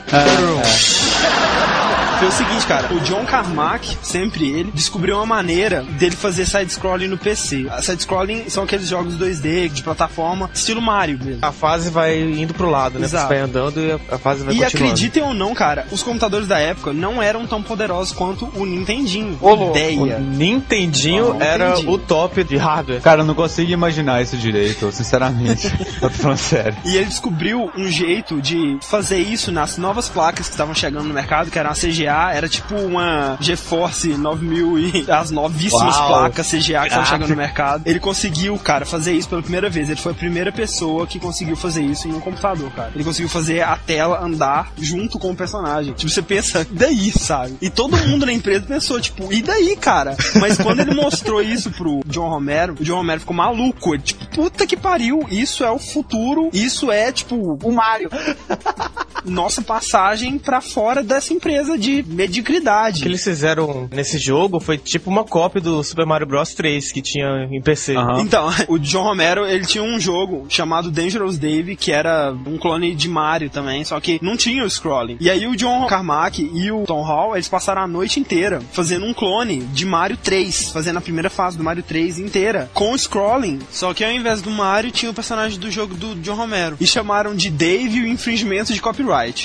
[2.18, 7.06] Foi o seguinte, cara, o John Carmack, sempre ele, descobriu uma maneira dele fazer side-scrolling
[7.06, 7.68] no PC.
[7.80, 11.38] Side-scrolling são aqueles jogos 2D de plataforma, estilo Mario mesmo.
[11.46, 13.04] A fase vai indo pro lado, né?
[13.04, 13.28] Exato.
[13.28, 16.58] Você vai andando e a- fase vai E acreditem ou não, cara, os computadores da
[16.58, 19.38] época não eram tão poderosos quanto o Nintendinho.
[19.40, 19.66] Ô, louco.
[19.66, 20.18] O Ideia.
[20.18, 21.86] Nintendinho Ah, era entendi.
[21.88, 23.00] o top de hardware.
[23.00, 25.72] Cara, eu não consigo imaginar isso direito, sinceramente.
[26.02, 26.76] eu tô falando sério.
[26.84, 31.14] E ele descobriu um jeito de fazer isso nas novas placas que estavam chegando no
[31.14, 36.08] mercado, que era a CGA, era tipo uma GeForce 9000 e as novíssimas Uau.
[36.08, 37.82] placas CGA que estavam chegando no mercado.
[37.86, 39.88] Ele conseguiu, cara, fazer isso pela primeira vez.
[39.88, 42.92] Ele foi a primeira pessoa que conseguiu fazer isso em um computador, cara.
[42.94, 45.92] Ele conseguiu fazer a tela andar junto com o personagem.
[45.94, 47.56] Tipo, você pensa, e daí, sabe?
[47.60, 50.16] E todo mundo na empresa pensou, tipo, e daí, cara?
[50.40, 53.94] Mas quando ele mostrou isso pro John Romero, o John Romero ficou maluco.
[53.94, 58.10] Ele, tipo, puta que pariu, isso é o futuro, isso é, tipo, O Mario.
[59.24, 63.00] nossa passagem pra fora dessa empresa de de mediocridade.
[63.00, 66.92] O que eles fizeram nesse jogo foi tipo uma cópia do Super Mario Bros 3
[66.92, 67.96] que tinha em PC.
[67.96, 68.20] Aham.
[68.20, 72.94] Então, o John Romero, ele tinha um jogo chamado Dangerous Dave, que era um clone
[72.94, 75.16] de Mario também, só que não tinha o scrolling.
[75.20, 79.06] E aí o John Carmack e o Tom Hall, eles passaram a noite inteira fazendo
[79.06, 83.60] um clone de Mario 3, fazendo a primeira fase do Mario 3 inteira, com scrolling.
[83.70, 86.76] Só que ao invés do Mario, tinha o personagem do jogo do John Romero.
[86.80, 88.97] E chamaram de Dave o infringimento de copyright.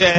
[0.03, 0.15] É.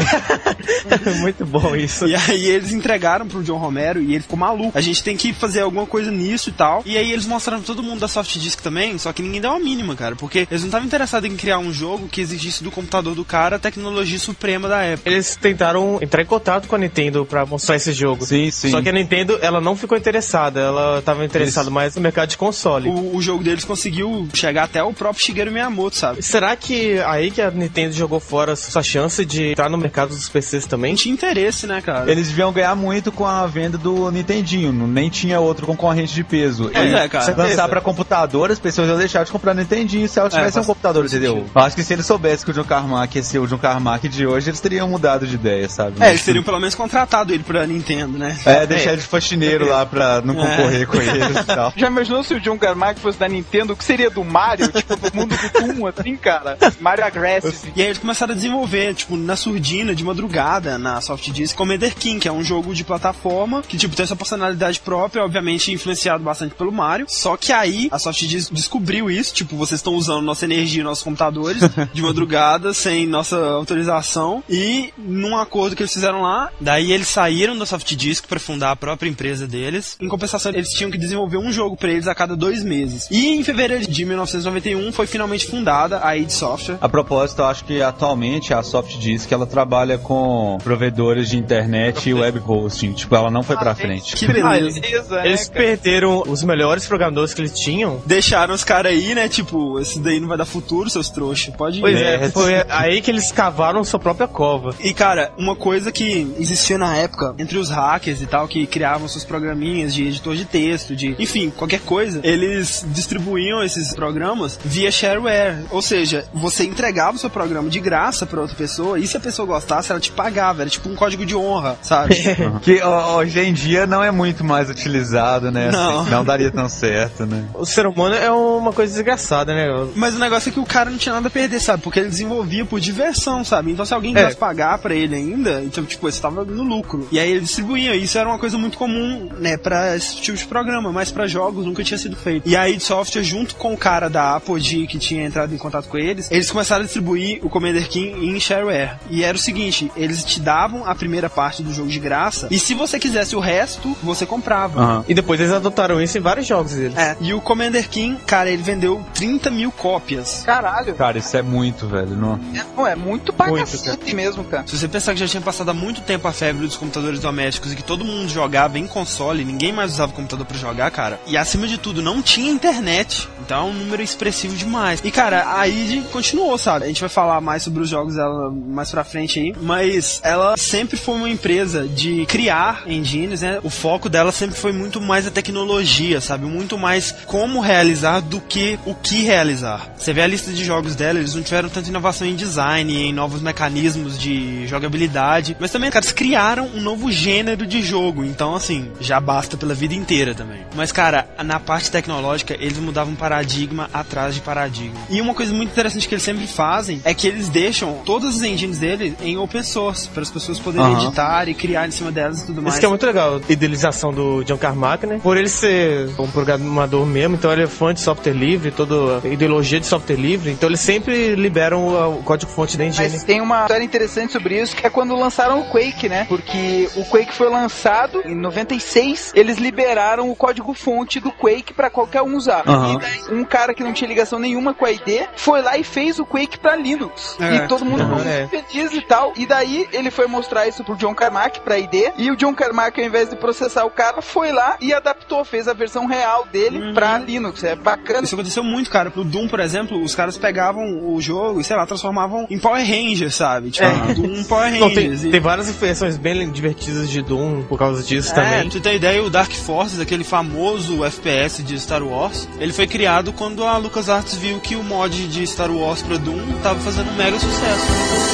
[1.20, 2.06] Muito bom isso.
[2.06, 4.76] E aí eles entregaram pro John Romero e ele ficou maluco.
[4.76, 6.82] A gente tem que fazer alguma coisa nisso e tal.
[6.84, 9.52] E aí eles mostraram pra todo mundo da Soft Disk também, só que ninguém deu
[9.52, 10.16] a mínima, cara.
[10.16, 13.56] Porque eles não estavam interessados em criar um jogo que exigisse do computador do cara
[13.56, 15.10] a tecnologia suprema da época.
[15.10, 18.24] Eles tentaram entrar em contato com a Nintendo pra mostrar esse jogo.
[18.24, 18.70] Sim, sim.
[18.70, 20.60] Só que a Nintendo, ela não ficou interessada.
[20.60, 22.88] Ela tava interessada mais no mercado de console.
[22.88, 26.22] O, o jogo deles conseguiu chegar até o próprio Shigeru Miyamoto, sabe?
[26.22, 30.28] Será que aí que a Nintendo jogou fora sua chance de entrar no mercado dos
[30.28, 30.94] PCs também?
[30.94, 32.10] Tinha interesse, né, cara?
[32.10, 36.24] Eles deviam ganhar muito com a venda do Nintendinho, não- nem tinha outro concorrente de
[36.24, 36.70] peso.
[36.72, 37.24] Pois Eles é, cara.
[37.26, 37.68] Lançar Certeza.
[37.68, 41.04] pra computador, as pessoas iam deixar de comprar Nintendinho se ela tivesse um faz- computador,
[41.06, 41.44] entendeu?
[41.54, 44.08] Eu acho que se eles soubessem que o John Carmack ia ser o John Carmack
[44.08, 45.96] de hoje, eles teriam mudado de ideia, sabe?
[46.02, 48.36] É, eles teriam pelo menos contratado ele pra Nintendo, né?
[48.44, 51.72] É, deixar ele de faxineiro lá pra não concorrer com eles e tal.
[51.76, 53.72] Já imaginou se o John Carmack fosse da Nintendo?
[53.72, 54.68] O que seria do Mario?
[54.68, 56.56] tipo, do mundo do Doom, assim, cara?
[56.80, 57.72] Mario Aggressive.
[57.76, 61.94] E aí eles começaram a desenvolver, tipo, na surdina, de madrugada, na Soft Disk, Commander
[61.94, 66.22] King, que é um jogo de plataforma, que, tipo, tem sua personalidade própria, obviamente influenciado
[66.22, 67.06] bastante pelo Mario.
[67.08, 70.84] Só que aí a Soft Disk descobriu isso, tipo, vocês estão usando nossa energia e
[70.84, 74.42] nossos computadores de madrugada, sem nossa autorização.
[74.48, 78.70] E num acordo que eles fizeram lá, daí eles saíram da Soft Disk pra fundar
[78.70, 79.96] a própria empresa deles.
[80.00, 83.08] Em compensação, eles tinham que desenvolver um jogo pra eles a cada dois meses.
[83.10, 86.78] E em fevereiro de 1991 foi finalmente fundada a id Software.
[86.80, 92.08] A propósito, eu acho que atualmente a Soft Disk ela trabalha com provedores de internet
[92.08, 92.92] e web hosting.
[92.92, 94.16] Tipo, ela não foi pra frente.
[94.16, 94.80] Que beleza.
[95.10, 98.02] Ah, né, Eles perderam os melhores programadores que eles tinham.
[98.06, 99.28] deixaram os caras aí, né?
[99.28, 101.54] Tipo, esse daí não vai dar futuro, seus trouxas.
[101.54, 101.80] Pode ir.
[101.80, 104.74] Pois É, é, foi aí que eles cavaram sua própria cova.
[104.80, 109.06] E cara, uma coisa que existia na época entre os hackers e tal, que criavam
[109.08, 114.90] seus programinhas de editor de texto, de enfim, qualquer coisa, eles distribuíam esses programas via
[114.90, 115.64] shareware.
[115.70, 119.20] Ou seja, você entregava o seu programa de graça pra outra pessoa e se a
[119.20, 120.62] pessoa gostasse, ela te pagava.
[120.62, 122.14] Era tipo um código de honra, sabe?
[122.62, 125.70] Que ó, hoje em dia não é muito mais utilizado, né?
[125.70, 126.00] Não.
[126.00, 127.44] Assim, não daria tão certo, né?
[127.54, 129.66] O ser humano é uma coisa desgraçada, né?
[129.94, 131.82] Mas o negócio é que o cara não tinha nada a perder, sabe?
[131.82, 133.72] Porque ele desenvolvia por diversão, sabe?
[133.72, 134.18] Então se alguém É.
[134.20, 137.08] quisesse pagar pra ele ainda, então, tipo, você tava no lucro.
[137.10, 137.94] E aí ele distribuía.
[137.96, 141.64] Isso era uma coisa muito comum, né, pra esse tipo de programa, mas pra jogos
[141.66, 142.48] nunca tinha sido feito.
[142.48, 145.88] E aí, de software, junto com o cara da Apogee que tinha entrado em contato
[145.88, 148.73] com eles, eles começaram a distribuir o Commander King em shareware.
[149.10, 152.58] E era o seguinte, eles te davam a primeira parte do jogo de graça, e
[152.58, 154.80] se você quisesse o resto, você comprava.
[154.80, 155.04] Aham.
[155.08, 156.96] E depois eles adotaram isso em vários jogos deles.
[156.96, 160.42] É, e o Commander King, cara, ele vendeu 30 mil cópias.
[160.44, 160.94] Caralho.
[160.94, 162.16] Cara, isso é muito, velho.
[162.16, 162.40] Não...
[162.54, 164.66] É, não, é muito pra Muito, cacete mesmo, cara.
[164.66, 167.72] Se você pensar que já tinha passado há muito tempo a febre dos computadores domésticos
[167.72, 171.20] e que todo mundo jogava em console, ninguém mais usava computador pra jogar, cara.
[171.26, 173.28] E acima de tudo, não tinha internet.
[173.44, 175.00] Então é um número expressivo demais.
[175.04, 176.84] E cara, a id continuou, sabe?
[176.84, 179.54] A gente vai falar mais sobre os jogos dela mais pra frente aí.
[179.60, 183.60] Mas ela sempre foi uma empresa de criar engines, né?
[183.62, 186.46] O foco dela sempre foi muito mais a tecnologia, sabe?
[186.46, 189.92] Muito mais como realizar do que o que realizar.
[189.96, 193.12] Você vê a lista de jogos dela, eles não tiveram tanta inovação em design, em
[193.12, 198.54] novos mecanismos de jogabilidade, mas também, cara, eles criaram um novo gênero de jogo, então,
[198.54, 200.60] assim, já basta pela vida inteira também.
[200.74, 205.00] Mas, cara, na parte tecnológica, eles mudavam paradigma atrás de paradigma.
[205.08, 208.42] E uma coisa muito interessante que eles sempre fazem é que eles deixam todas as
[208.54, 211.04] engines dele em open source, para as pessoas poderem Aham.
[211.04, 212.74] editar e criar em cima delas e tudo mais.
[212.74, 215.20] Isso que é muito legal, a idealização do John Carmack, né?
[215.22, 219.28] Por ele ser um programador mesmo, então ele é fã de software livre, toda a
[219.28, 223.08] ideologia de software livre, então eles sempre liberam o, código-fonte da engine.
[223.10, 226.26] Mas tem uma história interessante sobre isso, que é quando lançaram o Quake, né?
[226.28, 232.22] Porque o Quake foi lançado em 96, eles liberaram o código-fonte do Quake pra qualquer
[232.22, 232.62] um usar.
[232.66, 232.94] Aham.
[232.94, 235.84] E daí, um cara que não tinha ligação nenhuma com a ID foi lá e
[235.84, 237.36] fez o Quake pra Linux.
[237.40, 237.56] É.
[237.56, 238.62] E todo mundo Aham, ficou é.
[238.62, 239.32] feliz e tal.
[239.36, 242.12] E daí ele foi mostrar isso pro John Carmack pra ID.
[242.16, 245.68] E o John Carmack, ao invés de processar o cara, foi lá e adaptou, fez
[245.68, 247.62] a versão real dele pra Linux.
[247.64, 248.22] É bacana.
[248.24, 249.12] Isso aconteceu muito, cara.
[249.14, 250.82] No Doom, por exemplo, os caras pegavam
[251.14, 253.70] o jogo e, sei lá, transformavam em Power Rangers, sabe?
[253.70, 254.14] Tipo, É.
[254.14, 255.24] Doom Power Não, tem, Rangers.
[255.24, 258.68] e- tem várias versões bem divertidas de Doom por causa disso É, também.
[258.68, 263.32] tu tem ideia, o Dark Forces, aquele famoso FPS de Star Wars, ele foi criado
[263.32, 267.14] quando a LucasArts viu que o mod de Star Wars pra Doom tava fazendo um
[267.14, 268.33] mega sucesso.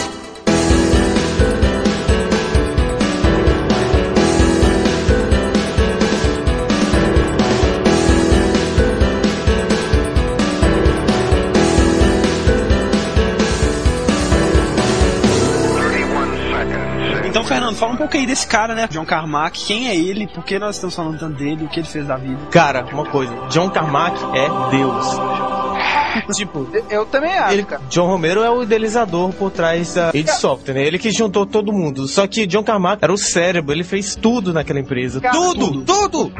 [17.80, 18.86] Fala um pouco aí desse cara, né?
[18.88, 19.58] John Carmack.
[19.64, 20.26] Quem é ele?
[20.26, 21.64] Por que nós estamos falando tanto dele?
[21.64, 22.38] O que ele fez da vida?
[22.50, 25.69] Cara, uma coisa, John Carmack é Deus.
[26.34, 27.82] tipo, Eu também acho, ele, cara.
[27.88, 30.86] John Romero é o idealizador por trás da id Software, né?
[30.86, 32.06] Ele que juntou todo mundo.
[32.08, 35.20] Só que John Carmack era o cérebro, ele fez tudo naquela empresa.
[35.20, 36.32] Cara, tudo, tudo!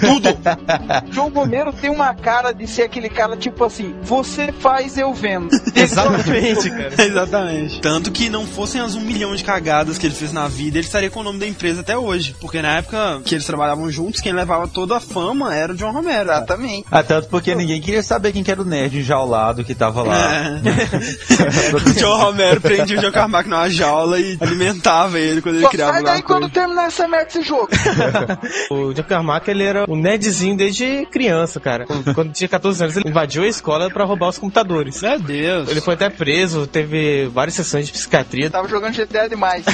[0.00, 0.28] Tudo.
[1.10, 5.48] João Romero tem uma cara de ser aquele cara tipo assim, você faz, eu vendo.
[5.74, 6.94] Exatamente, cara.
[6.98, 7.80] Exatamente.
[7.80, 10.86] Tanto que não fossem as um milhão de cagadas que ele fez na vida, ele
[10.86, 12.34] estaria com o nome da empresa até hoje.
[12.40, 15.92] Porque na época que eles trabalhavam juntos, quem levava toda a fama era o John
[15.92, 16.30] Romero.
[16.30, 16.86] Exatamente.
[16.90, 20.44] Ah, tanto porque ninguém queria saber quem que era o nerd enjaulado que tava lá.
[20.44, 20.60] É.
[21.76, 25.70] o John Romero prendia o John Carmack numa jaula e alimentava ele quando ele Só
[25.70, 26.54] criava sai daí quando coisa.
[26.54, 27.68] terminar essa merda desse jogo.
[28.70, 31.86] O John Carmack, ele era um nerdzinho desde criança, cara.
[32.14, 35.00] Quando tinha 14 anos, ele invadiu a escola pra roubar os computadores.
[35.02, 35.68] Meu Deus.
[35.68, 38.50] Ele foi até preso, teve várias sessões de psiquiatria.
[38.50, 39.64] Tava jogando GTA demais.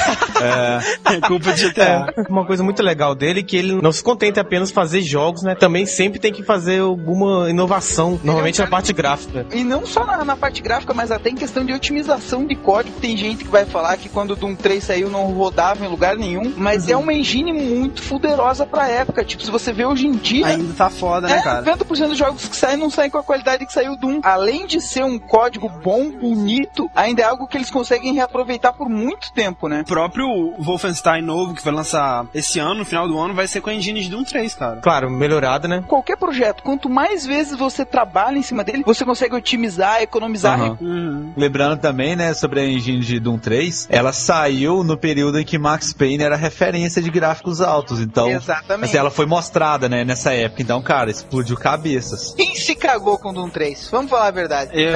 [0.41, 2.13] É culpa de GTA.
[2.29, 5.55] Uma coisa muito legal dele é que ele não se contenta apenas fazer jogos, né?
[5.55, 7.88] Também sempre tem que fazer alguma inovação,
[8.23, 9.47] normalmente na parte gráfica.
[9.53, 12.99] E não só na, na parte gráfica, mas até em questão de otimização de código.
[13.01, 16.17] Tem gente que vai falar que quando o Doom 3 saiu não rodava em lugar
[16.17, 19.25] nenhum, mas é uma engine muito fuderosa pra época.
[19.25, 21.63] Tipo, se você vê hoje em dia, Ainda tá foda, né, É, cara?
[21.65, 24.21] 90% dos jogos que saem não saem com a qualidade que saiu o Doom.
[24.23, 28.89] Além de ser um código bom, bonito, ainda é algo que eles conseguem reaproveitar por
[28.89, 29.83] muito tempo, né?
[29.83, 30.27] O próprio
[30.59, 33.75] Wolfenstein novo que vai lançar esse ano, no final do ano, vai ser com a
[33.75, 34.77] engine de Doom 3, cara.
[34.81, 35.85] Claro, melhorada, né?
[35.87, 40.87] Qualquer projeto, quanto mais vezes você trabalha em cima dele, você consegue otimizar, economizar recursos.
[40.87, 41.33] Uhum.
[41.37, 45.59] Lembrando também, né, sobre a engine de Doom 3, ela saiu no período em que
[45.59, 48.29] Max Payne era referência de gráficos altos, então...
[48.31, 48.89] Exatamente.
[48.91, 52.35] Assim, ela foi mostrada, né, nessa época, então, cara, explodiu cabeças.
[52.37, 53.89] Quem se cagou com o Doom 3?
[53.91, 54.71] Vamos falar a verdade.
[54.75, 54.89] Eu-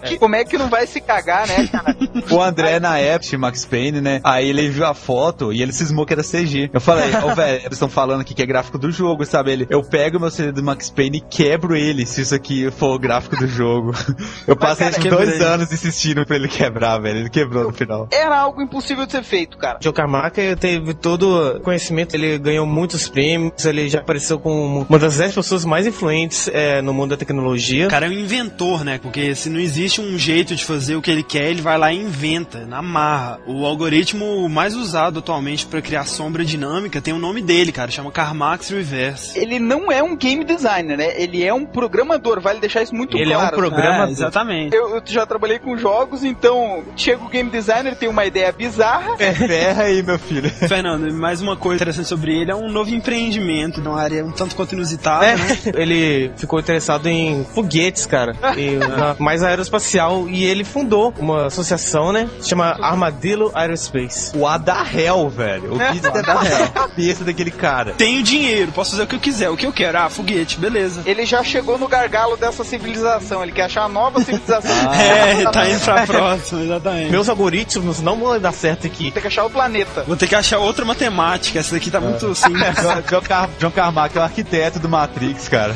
[0.08, 1.96] Que- Como é que não vai se cagar, né, cara?
[2.30, 5.72] O André, na época, de Max Payne, né, aí ele viu a foto e ele
[5.72, 6.70] cismou que era CG.
[6.72, 9.52] Eu falei, ô, velho, eles estão falando aqui que é gráfico do jogo, sabe?
[9.52, 12.94] Ele, eu pego meu CD do Max Payne e quebro ele, se isso aqui for
[12.94, 13.92] o gráfico do jogo.
[14.46, 17.20] Eu passei cara, que dois anos insistindo pra ele quebrar, velho.
[17.20, 18.08] Ele quebrou no final.
[18.10, 19.78] Era algo impossível de ser feito, cara.
[19.78, 25.16] John Carmack teve todo conhecimento, ele ganhou muitos prêmios, ele já apareceu como uma das
[25.18, 27.86] 10 pessoas mais influentes é, no mundo da tecnologia.
[27.86, 28.98] O cara é um inventor, né?
[28.98, 31.92] Porque se não existe um jeito de fazer o que ele quer, ele vai lá
[31.92, 33.40] e inventa, na marra.
[33.46, 38.10] O algoritmo mais usado atualmente para criar sombra dinâmica tem o nome dele, cara, chama
[38.10, 39.38] Carmax Reverse.
[39.38, 41.12] Ele não é um game designer, né?
[41.16, 41.64] Ele é um
[42.10, 43.56] programador, vale deixar isso muito Ele é um claro.
[43.56, 44.74] programa- É, exatamente.
[44.74, 49.16] Eu, eu já trabalhei com jogos, então chega o game designer, tem uma ideia bizarra.
[49.18, 50.50] Ferra aí, meu filho.
[50.50, 54.54] Fernando, mais uma coisa interessante sobre ele é um novo empreendimento numa área um tanto
[54.56, 55.58] quanto inusitada, É, né?
[55.74, 62.12] ele ficou interessado em foguetes, cara, e na- mais aeroespacial, e ele fundou uma associação,
[62.12, 64.36] né, chama Armadillo Aerospace.
[64.36, 65.74] O Adarrel, velho.
[65.74, 67.92] O que estar na cabeça daquele cara.
[67.92, 69.50] Tenho dinheiro, posso fazer o que eu quiser.
[69.50, 69.98] O que eu quero?
[69.98, 71.02] Ah, foguete, beleza.
[71.04, 74.70] Ele já chegou no gargalo dessa civilização, ele quer achar uma nova civilização.
[75.00, 77.10] É, tá indo pra próxima, exatamente.
[77.10, 79.10] Meus algoritmos não vão dar certo aqui.
[79.10, 80.04] Tem que achar o planeta.
[80.06, 82.62] Vou ter que achar outra matemática, essa daqui tá muito simples.
[83.08, 85.74] John, Car John Carmack é o arquiteto do Matrix, cara.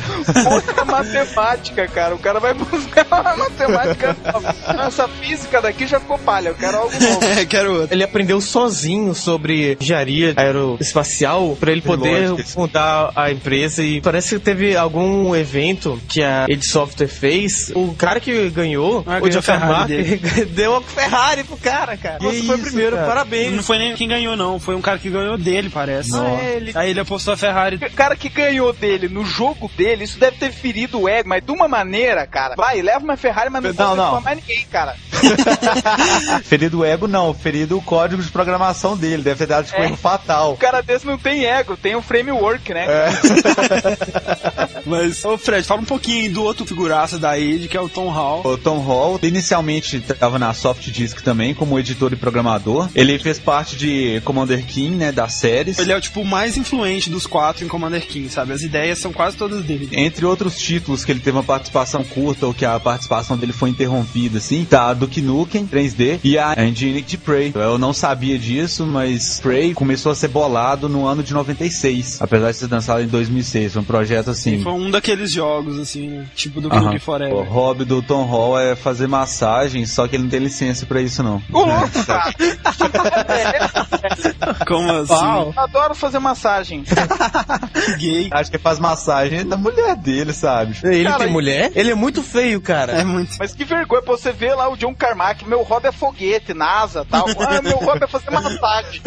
[0.51, 2.15] Outra matemática, cara.
[2.15, 4.55] O cara vai buscar uma matemática nova.
[4.85, 7.25] Essa física daqui já ficou palha, eu quero algo novo.
[7.25, 7.95] É, quero outra.
[7.95, 12.49] Ele aprendeu sozinho sobre engenharia aeroespacial para ele poder Lógico.
[12.49, 17.71] fundar a empresa e parece que teve algum evento que a id Software fez.
[17.75, 20.15] O cara que ganhou, Ah, o Carmack,
[20.55, 22.19] deu a Ferrari pro cara, cara.
[22.19, 23.07] Que foi o isso, primeiro, cara?
[23.07, 23.53] parabéns.
[23.53, 24.57] Não foi nem quem ganhou, não.
[24.57, 26.15] Foi um cara que ganhou dele, parece.
[26.15, 27.75] Ah, é, ele- Aí ele apostou a Ferrari.
[27.75, 31.43] O cara que ganhou dele no jogo dele, isso deve ter ferido o ego, mas
[31.43, 32.55] de uma maneira, cara.
[32.55, 34.21] Vai, leva uma Ferrari, mas não, Não, não.
[34.21, 34.95] mais ninguém, cara.
[36.43, 37.33] ferido o ego, não.
[37.33, 39.23] Ferido o código de programação dele.
[39.23, 39.85] Deve ter dado tipo, É.
[39.85, 40.53] erro fatal.
[40.53, 42.85] O cara desse não tem ego, tem o framework, né?
[44.85, 48.09] Mas, ô Fred, fala um pouquinho do outro figuraça da id, que é o Tom
[48.09, 48.41] Hall.
[48.45, 52.89] O Tom Hall inicialmente estava na Soft Disk também como editor e programador.
[52.93, 55.79] Ele fez parte de Commander King, né, das séries.
[55.79, 58.53] Ele é o tipo mais influente dos quatro em Commander King, sabe?
[58.53, 59.89] As ideias são quase todas dele.
[59.91, 63.69] Entre outros títulos que ele teve uma participação curta ou que a participação dele foi
[63.69, 67.51] interrompida, assim, tá a Duke Nukem 3D e a Engine de Prey.
[67.53, 72.51] Eu não sabia disso, mas Prey começou a ser bolado no ano de 96, apesar
[72.51, 73.73] de ser lançado em 2006.
[73.73, 74.63] Foi um projeto assim.
[74.63, 76.81] Foi um daqueles jogos, assim, tipo do Aham.
[76.81, 77.43] Nukem O Forever.
[77.51, 81.21] hobby do Tom Hall é fazer massagem, só que ele não tem licença pra isso
[81.21, 81.41] não.
[81.51, 82.33] Ô, louco, cara.
[84.67, 85.13] Como assim?
[85.13, 85.53] Uau.
[85.55, 86.83] Adoro fazer massagem.
[87.85, 88.29] Que gay.
[88.31, 90.75] Acho que faz massagem da mulher dele, sabe?
[90.83, 91.71] Ele Cara, tem mulher?
[91.75, 92.93] Ele é muito feio, cara.
[92.93, 93.35] É muito.
[93.37, 97.05] Mas que vergonha pra você ver lá o John Carmack, meu hobby é foguete, NASA
[97.09, 97.25] tal.
[97.45, 99.01] Ah, meu hobby é fazer massagem.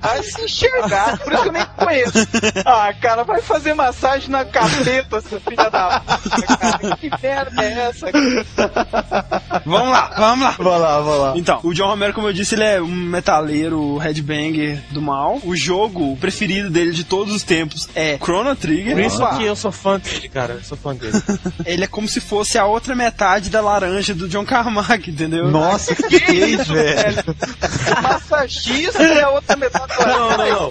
[0.00, 2.28] Vai se enxergar, por isso que eu nem conheço.
[2.64, 6.96] Ah, cara, vai fazer massagem na capeta, seu filho da puta, cara.
[6.96, 8.06] Que merda é essa?
[9.64, 10.50] Vamos lá, vamos lá.
[10.58, 11.32] Vamos lá, vamos lá.
[11.36, 15.40] Então, o John Romero, como eu disse, ele é um metaleiro headbanger do mal.
[15.42, 18.94] O jogo preferido dele de todos os tempos é Chrono Trigger.
[18.94, 20.54] Por isso que eu sou fã dele, cara.
[20.54, 21.20] Eu sou fã dele.
[21.64, 25.50] Ele é como se fosse a outra metade da laranja do John Carmack, entendeu?
[25.50, 27.36] Nossa, que gay, velho.
[28.02, 30.70] Massagista é a outra metade da não, não,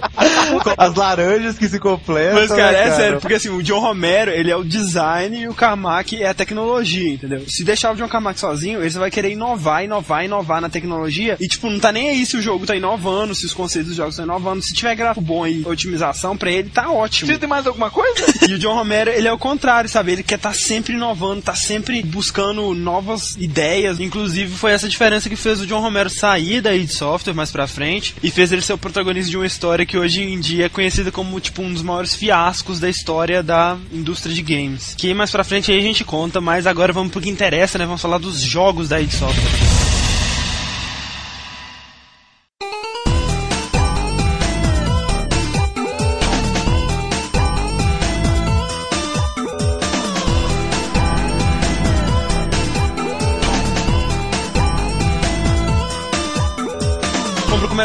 [0.76, 2.40] As laranjas que se completam.
[2.40, 5.48] Mas, cara, né, é sério, porque assim, o John Romero, ele é o design e
[5.48, 7.44] o Carmack é a tecnologia, entendeu?
[7.48, 11.48] Se deixar o John Carmack sozinho, ele vai querer inovar, inovar, inovar na tecnologia e,
[11.48, 14.14] tipo, não tá nem aí se o jogo tá inovando, se os conceitos dos jogos
[14.14, 14.62] estão inovando.
[14.62, 17.26] Se tiver gráfico bom e otimização, pra ele tá ótimo.
[17.26, 18.24] Precisa de mais alguma coisa?
[18.48, 20.12] E o John Romero, ele é o contrário, sabe?
[20.12, 22.74] Ele quer estar sempre inovando, tá sempre buscando
[23.06, 24.00] novas ideias.
[24.00, 27.68] Inclusive, foi essa diferença que fez o John Romero sair da id Software mais pra
[27.68, 30.68] frente e fez ele ser o protagonista de uma história que hoje em dia é
[30.68, 34.94] conhecida como, tipo, um dos maiores fiascos da história da indústria de games.
[34.98, 37.86] Que mais pra frente aí a gente conta, mas agora vamos pro que interessa, né?
[37.86, 39.75] Vamos falar dos jogos da id Software.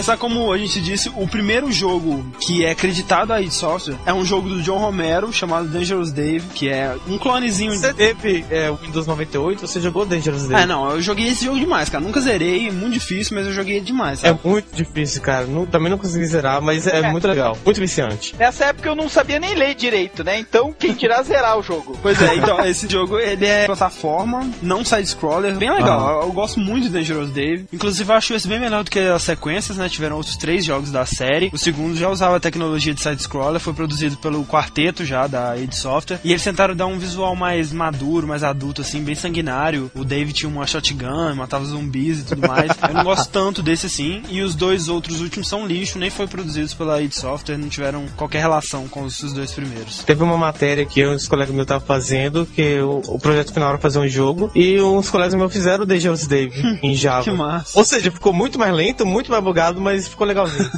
[0.02, 4.12] Começar, como a gente disse, o primeiro jogo que é acreditado a id Software é
[4.12, 8.72] um jogo do John Romero chamado Dangerous Dave, que é um clonezinho Você teve é,
[8.72, 10.66] o Windows 98, você jogou Dangerous É, Day?
[10.66, 12.04] não, eu joguei esse jogo demais, cara.
[12.04, 14.40] Nunca zerei, é muito difícil, mas eu joguei demais, É sabe?
[14.44, 15.46] muito difícil, cara.
[15.46, 17.56] Não- também não consegui zerar, mas é, muito legal.
[17.64, 18.36] Muito viciante.
[18.40, 20.40] Nessa época eu não sabia nem ler direito, né?
[20.40, 21.96] Então, quem dirá zerar o jogo?
[22.02, 26.22] Pois é, então, esse jogo, ele é plataforma, não side-scroller, bem legal.
[26.22, 27.68] Eu, eu gosto muito de Dangerous Dave.
[27.72, 29.88] Inclusive, eu acho esse bem melhor do que as sequências, né?
[29.92, 31.50] Tiveram outros três jogos da série.
[31.54, 35.74] O segundo já usava a tecnologia de side-scroller, foi produzido pelo quarteto já, da id
[35.74, 36.20] Software.
[36.24, 39.92] E eles tentaram dar um visual mais maduro, mais adulto, assim, bem sanguinário.
[39.96, 42.72] O Dave tinha uma shotgun, matava zumbis e tudo mais.
[42.88, 44.24] Eu não gosto tanto desse, assim.
[44.30, 48.06] E os dois outros últimos são lixo, nem foi produzidos pela id Software, não tiveram
[48.16, 50.00] qualquer relação com os os dois primeiros.
[50.04, 53.54] Teve uma matéria que eu e uns colegas meus estavam fazendo, que o, o projeto
[53.54, 57.24] final era fazer um jogo, e uns colegas meus fizeram o Dangerous Dave em Java.
[57.24, 57.78] Que massa.
[57.78, 60.70] Ou seja, ficou muito mais lento, muito mais bugado, mas ficou legalzinho.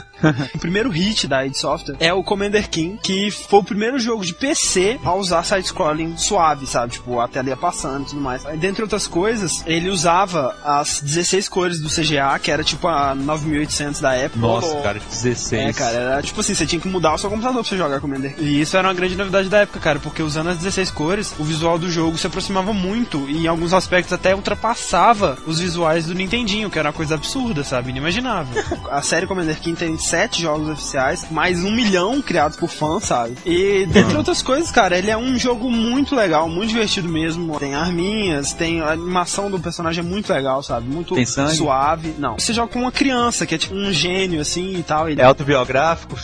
[0.54, 4.26] O primeiro hit da id Software é o Commander King, que foi o primeiro jogo
[4.26, 6.93] de PC a usar side-scrolling suave, sabe?
[6.93, 8.43] Tipo, a tela ia passando e tudo mais.
[8.60, 14.01] Dentre outras coisas, ele usava as 16 cores do CGA, que era tipo a 9800
[14.01, 14.39] da época.
[14.39, 15.62] Nossa, cara, 16.
[15.62, 17.99] É, cara, era tipo assim, você tinha que mudar o seu computador pra você jogar
[17.99, 18.36] Commander.
[18.38, 21.43] E isso era uma grande novidade da época, cara, porque usando as 16 cores, o
[21.43, 26.14] visual do jogo se aproximava muito e em alguns aspectos até ultrapassava os visuais do
[26.14, 27.89] Nintendinho, que era uma coisa absurda, sabe?
[27.89, 28.64] Inimaginável.
[28.94, 33.36] A série Commander King tem sete jogos oficiais, mais um milhão criados por fãs, sabe?
[33.44, 37.58] E dentre outras coisas, cara, ele é um jogo muito legal, muito divertido mesmo.
[37.60, 40.88] Tem arminhas, tem a animação do personagem é muito legal, sabe?
[40.88, 41.16] Muito
[41.56, 42.14] suave.
[42.20, 45.04] Não, você joga com uma criança, que é tipo um gênio assim e tal.
[45.14, 46.18] É autobiográfico?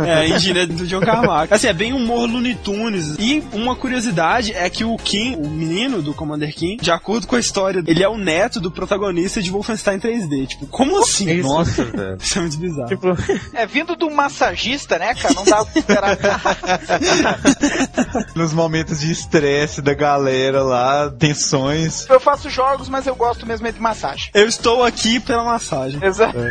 [0.00, 1.52] é, é do John Carmack.
[1.52, 3.16] Assim, é bem humor Looney Tunes.
[3.18, 7.36] E uma curiosidade é que o Kim, o menino do Commander King, de acordo com
[7.36, 10.46] a história, ele é o neto do protagonista de Wolfenstein 3D.
[10.46, 11.38] Tipo, como assim?
[11.38, 11.48] Isso.
[11.48, 12.16] Nossa, velho.
[12.20, 12.88] Isso é muito bizarro.
[12.88, 13.06] tipo,
[13.52, 15.34] É vindo de um massagista, né, cara?
[15.34, 16.16] Não dá pra esperar.
[18.34, 22.06] Nos momentos de estresse da galera lá, tensões.
[22.08, 24.30] Eu faço jogos, mas eu gosto mesmo é de massagem.
[24.34, 25.98] Eu estou aqui pela massagem.
[26.02, 26.36] Exato.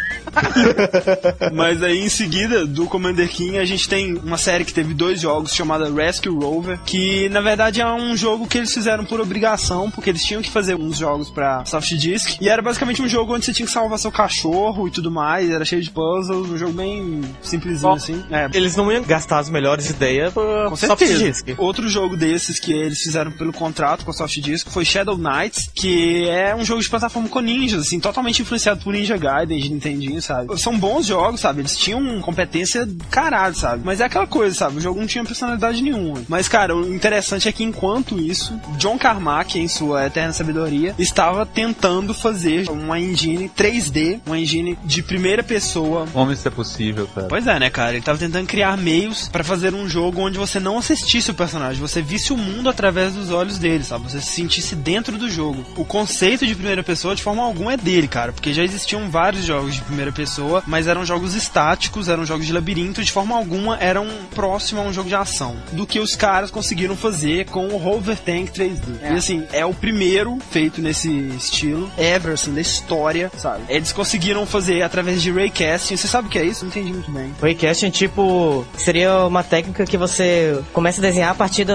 [1.53, 5.21] Mas aí em seguida do Commander King a gente tem uma série que teve dois
[5.21, 9.89] jogos chamada Rescue Rover, que na verdade é um jogo que eles fizeram por obrigação,
[9.91, 13.33] porque eles tinham que fazer uns jogos pra soft disk, e era basicamente um jogo
[13.33, 16.57] onde você tinha que salvar seu cachorro e tudo mais, era cheio de puzzles, um
[16.57, 18.23] jogo bem simplesinho Bom, assim.
[18.31, 21.23] É, eles não iam gastar as melhores ideias pra com soft certeza.
[21.23, 21.47] disk.
[21.57, 25.69] Outro jogo desses que eles fizeram pelo contrato com a Soft Disc foi Shadow Knights,
[25.73, 29.69] que é um jogo de plataforma com ninjas, assim, totalmente influenciado por Ninja Gaiden de
[29.69, 30.57] Nintendinho, sabe?
[30.59, 31.61] São bons jogos, sabe?
[31.61, 33.81] Eles tinham competência do caralho, sabe?
[33.85, 34.77] Mas é aquela coisa, sabe?
[34.77, 36.23] O jogo não tinha personalidade nenhuma.
[36.27, 41.45] Mas, cara, o interessante é que enquanto isso, John Carmack, em sua eterna sabedoria, estava
[41.45, 46.07] tentando fazer uma engine 3D 3D, uma engine de primeira pessoa.
[46.11, 47.27] Como isso é possível, cara?
[47.27, 47.93] Pois é, né, cara?
[47.93, 51.81] Ele tava tentando criar meios para fazer um jogo onde você não assistisse o personagem,
[51.81, 54.09] você visse o mundo através dos olhos dele, sabe?
[54.09, 55.65] Você se sentisse dentro do jogo.
[55.75, 59.43] O conceito de primeira pessoa, de forma alguma, é dele, cara, porque já existiam vários
[59.45, 63.77] jogos de primeira pessoa, mas eram jogos estáticos, eram jogos de labirinto, de forma alguma
[63.77, 65.55] eram próximo a um jogo de ação.
[65.71, 69.01] Do que os caras conseguiram fazer com o Rover Tank 3D.
[69.01, 69.13] É.
[69.13, 73.63] E assim, é o primeiro feito nesse estilo, ever, assim, da história, sabe?
[73.69, 75.97] Eles conseguiram fazer através de raycasting.
[75.97, 76.63] Você sabe o que é isso?
[76.63, 77.33] Não entendi muito bem.
[77.41, 81.73] Raycasting, tipo, seria uma técnica que você começa a desenhar a partir do-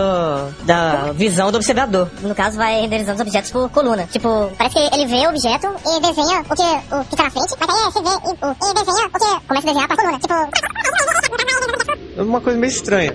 [0.65, 2.09] da visão do observador.
[2.23, 4.07] No caso, vai renderizando os objetos por coluna.
[4.07, 6.63] Tipo, parece que ele vê o objeto e desenha o que,
[6.95, 9.19] o que tá na frente, mas aí você vê e, o, e desenha o que
[9.49, 10.19] começa a desenhar por coluna.
[10.21, 10.35] Tipo,
[12.23, 13.13] uma coisa meio estranha.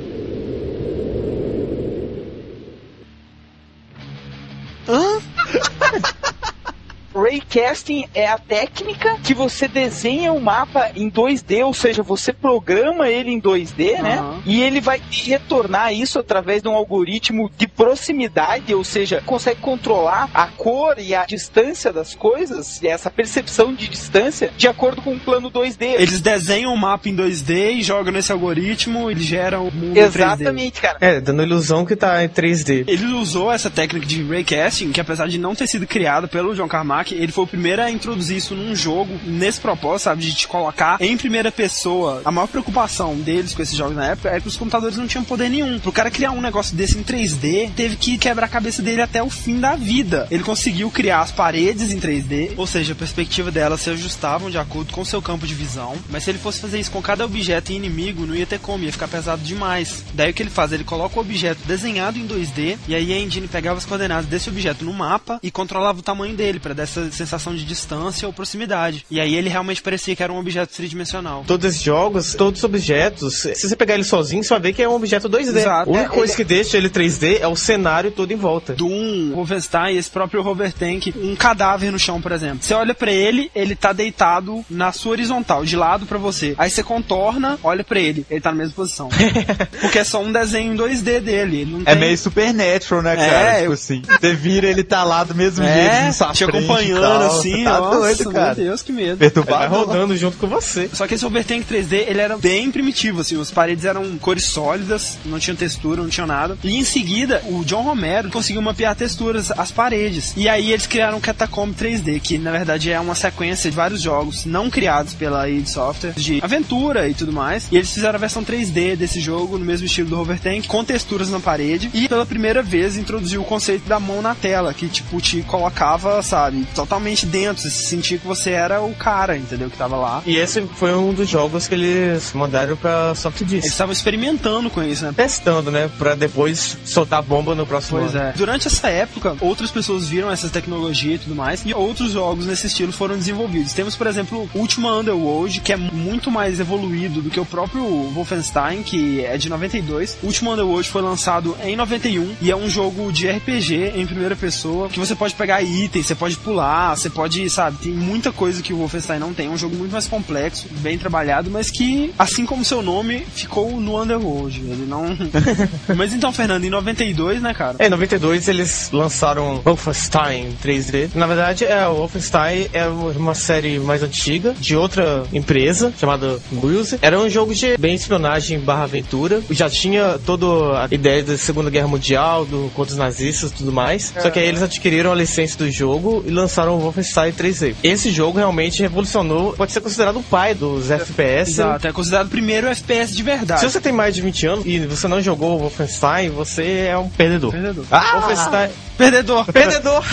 [7.16, 13.10] Raycasting é a técnica que você desenha o mapa em 2D, ou seja, você programa
[13.10, 14.20] ele em 2D, né?
[14.20, 14.42] Aham.
[14.46, 20.30] E ele vai retornar isso através de um algoritmo de proximidade, ou seja, consegue controlar
[20.34, 25.14] a cor e a distância das coisas, e essa percepção de distância, de acordo com
[25.14, 25.96] o plano 2D.
[25.98, 30.02] Eles desenham o mapa em 2D e jogam nesse algoritmo, ele gera o mundo em
[30.02, 30.06] 3D.
[30.06, 30.98] Exatamente, cara.
[31.00, 32.86] É, dando a ilusão que tá em 3D.
[32.88, 36.68] Ele usou essa técnica de raycasting, que apesar de não ter sido criada pelo John
[36.68, 40.48] Carmack, ele foi o primeiro a introduzir isso num jogo, nesse propósito, sabe, de te
[40.48, 42.22] colocar em primeira pessoa.
[42.26, 45.24] A maior preocupação deles com esses jogos na época é que os computadores não tinham
[45.24, 45.80] poder nenhum.
[45.80, 49.22] Pro cara criar um negócio desse em 3D, teve que quebrar a cabeça dele até
[49.22, 50.28] o fim da vida.
[50.32, 54.58] Ele conseguiu criar as paredes em 3D, ou seja, a perspectiva delas se ajustavam de
[54.58, 57.72] acordo com seu campo de visão, mas se ele fosse fazer isso com cada objeto
[57.72, 60.04] e inimigo, não ia ter como, ia ficar pesado demais.
[60.14, 60.72] Daí o que ele faz?
[60.72, 64.50] Ele coloca o objeto desenhado em 2D, e aí a engine pegava as coordenadas desse
[64.50, 69.06] objeto no mapa e controlava o tamanho dele, para essa sensação de distância ou proximidade.
[69.10, 71.44] E aí ele realmente parecia que era um objeto tridimensional.
[71.48, 74.82] Todos esses jogos, todos os objetos, se você pegar ele sozinho, você vai ver que
[74.82, 75.58] é um objeto 2D.
[75.60, 75.90] Exato.
[75.90, 78.74] A única É, coisa ele- que deixa ele 3D é o cenário todo em volta.
[78.74, 82.60] Doom, Wolfenstein, esse próprio Rover Tank, um cadáver no chão, por exemplo.
[82.62, 86.56] Você olha pra ele, ele tá deitado na sua horizontal, de lado pra você.
[86.58, 89.10] Aí você contorna, olha pra ele, ele tá na mesma posição.
[89.82, 91.82] Porque é só um desenho em 2D dele.
[91.86, 93.52] É tem- meio Supernatural, né, É, cara?
[93.54, 97.22] tipo eu- assim, você vira, ele tá lá do mesmo É, jeito, te acompanhando tal.
[97.22, 98.56] assim, tá nossa, doido, cara.
[98.56, 99.24] meu Deus, que medo.
[99.24, 100.90] Ele vai rodando junto com você.
[100.94, 105.18] Só que esse Overtank 3D, ele era bem primitivo, assim, as paredes eram cores sólidas,
[105.26, 106.58] não tinha textura, não tinha nada.
[106.64, 110.34] E em seguida, o John Romero conseguiu mapear texturas, as paredes.
[110.36, 114.02] E aí eles criaram o Catacomb 3D, que na verdade é uma sequência de vários
[114.02, 117.68] jogos não criados pela id Software, de aventura e tudo mais.
[117.72, 121.30] E eles fizeram a versão 3D desse jogo, no mesmo estilo do Overtank, com texturas
[121.30, 121.90] na parede.
[121.94, 126.22] E pela primeira vez introduziu o conceito da mão na tela, que tipo te colocava,
[126.22, 127.62] sabe, totalmente dentro.
[127.64, 129.70] Você sentia que você era o cara, entendeu?
[129.70, 130.22] Que tava lá.
[130.26, 133.68] E esse foi um dos jogos que eles mandaram pra Soft Eles Disc.
[133.68, 135.14] estavam experimentando com isso, né?
[135.16, 135.90] Testando, né?
[135.98, 138.26] Pra depois soltar bomba no próximo Pois ano.
[138.30, 138.34] é.
[138.34, 142.68] Durante essa época, outras pessoas viram essa tecnologia e tudo mais, e outros jogos nesse
[142.68, 143.74] estilo foram desenvolvidos.
[143.74, 147.84] Temos, por exemplo, o Ultima Underworld, que é muito mais evoluído do que o próprio
[148.14, 150.18] Wolfenstein, que é de 92.
[150.24, 154.36] O Ultima Underworld foi lançado em 91 e é um jogo de RPG em primeira
[154.36, 156.65] pessoa, que você pode pegar itens, você pode pular,
[156.96, 159.48] você pode, sabe, tem muita coisa que o Wolfenstein não tem.
[159.48, 163.80] É um jogo muito mais complexo, bem trabalhado, mas que, assim como seu nome, ficou
[163.80, 164.60] no Underworld.
[164.60, 165.06] Ele não.
[165.96, 167.76] mas então, Fernando, em 92, né, cara?
[167.80, 171.10] É, em 92 eles lançaram Wolfenstein 3D.
[171.16, 176.98] Na verdade, é, o Wolfenstein é uma série mais antiga, de outra empresa, chamada Muse.
[177.02, 179.42] Era um jogo de bem espionagem barra aventura.
[179.50, 180.46] Já tinha toda
[180.84, 184.14] a ideia da Segunda Guerra Mundial, do, contra os nazistas e tudo mais.
[184.20, 187.76] Só que aí eles adquiriram a licença do jogo e lançaram o Wolfenstein 3D.
[187.84, 191.52] Esse jogo realmente revolucionou, pode ser considerado o pai dos FPS.
[191.52, 193.60] Exato, é considerado o primeiro FPS de verdade.
[193.60, 196.98] Se você tem mais de 20 anos e você não jogou o Wolfenstein, você é
[196.98, 197.52] um perdedor.
[197.52, 197.86] Perdedor.
[197.90, 198.70] Wolfenstein...
[198.98, 199.46] Perdedor.
[199.52, 200.02] Perdedor!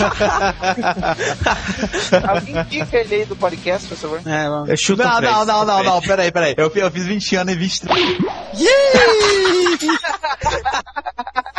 [2.27, 4.21] Alguém indica ele aí do podcast, por favor?
[4.25, 4.69] É, vamos.
[4.69, 6.53] Eu chuto Não, não, não, não, não, peraí, peraí.
[6.57, 8.17] Eu, eu fiz 20 anos e 23.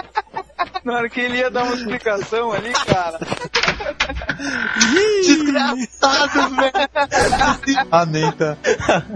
[0.85, 3.18] Na hora que ele ia dar uma explicação ali, cara.
[5.24, 6.72] Desgraçado, velho.
[7.91, 8.57] Ah, nem tá.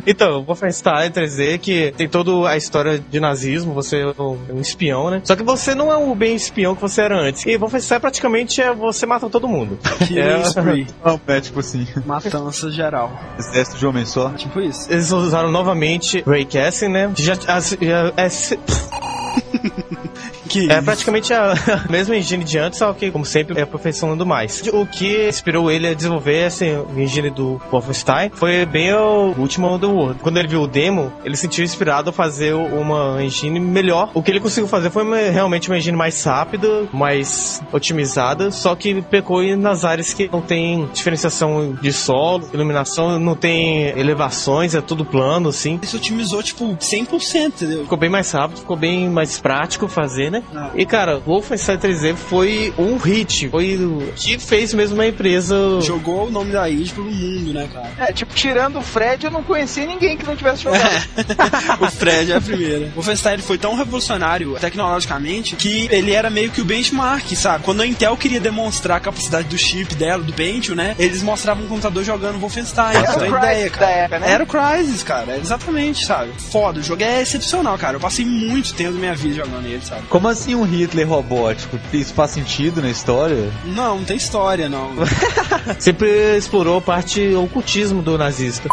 [0.07, 5.11] Então, Wolfenstein 3D, que tem toda a história de nazismo, você é um um espião,
[5.11, 5.21] né?
[5.25, 7.45] Só que você não é o bem espião que você era antes.
[7.45, 9.79] E Wolfenstein praticamente é você matar todo mundo.
[10.07, 10.41] Killing É.
[10.43, 10.87] spree.
[11.05, 13.13] Não, é tipo assim, Matança geral.
[13.39, 14.31] exército de homem só.
[14.31, 14.91] Tipo isso.
[14.91, 17.13] Eles usaram novamente Raycasting, né?
[17.17, 18.29] Já, as- já- é,
[20.49, 21.55] Que É praticamente a
[21.91, 24.63] mesma engine de antes, só que, como sempre, é aperfeiçoando mais.
[24.73, 26.65] O que inspirou ele a desenvolver essa
[26.97, 30.21] engine do Wolfenstein foi bem o último Underworld.
[30.21, 34.11] Quando ele viu o demo, ele se sentiu inspirado a fazer uma engine melhor.
[34.15, 38.75] O que ele conseguiu fazer foi uma- realmente uma engine mais rápida, mais otimizada, só
[38.75, 44.81] que pecou nas áreas que não tem diferenciação de solo, iluminação, não tem elevações, é
[44.81, 45.79] tudo plano, assim.
[45.83, 47.83] Isso otimizou, tipo, 100%, entendeu?
[47.83, 50.38] Ficou bem mais rápido, ficou bem mais prático fazer, né?
[50.55, 50.71] Ah.
[50.75, 55.57] E cara, Wolfenstein 3D foi um hit, foi o que fez mesmo uma empresa.
[55.81, 57.91] Jogou o nome da id pelo mundo, né, cara?
[57.99, 61.07] É, tipo, tirando o Fred, eu não conhecia ninguém que não tivesse jogado.
[61.81, 62.87] o Fred é a primeira.
[62.87, 67.65] O Wolfenstein foi tão revolucionário tecnologicamente que ele era meio que o benchmark, sabe?
[67.65, 70.95] Quando a Intel queria demonstrar a capacidade do chip dela, do Pentium, né?
[70.99, 72.97] Eles mostravam um computador jogando Wolfenstein.
[72.97, 73.91] Era o é a Crysis ideia, da cara.
[73.91, 74.31] época, né?
[74.31, 75.37] Era o Crysis, cara.
[75.39, 76.33] Exatamente, sabe?
[76.51, 76.81] Foda.
[76.81, 77.97] O jogo é excepcional, cara.
[77.97, 80.03] Eu passei muito tempo da minha vida jogando ele, sabe?
[80.09, 81.79] Como assim um Hitler robótico?
[81.93, 83.51] Isso faz sentido na história?
[83.65, 84.91] Não, não tem história, não.
[85.79, 88.69] Sempre explorou a parte ocultismo do nazista.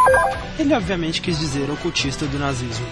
[0.58, 2.86] Ele obviamente quis dizer ocultista do nazismo.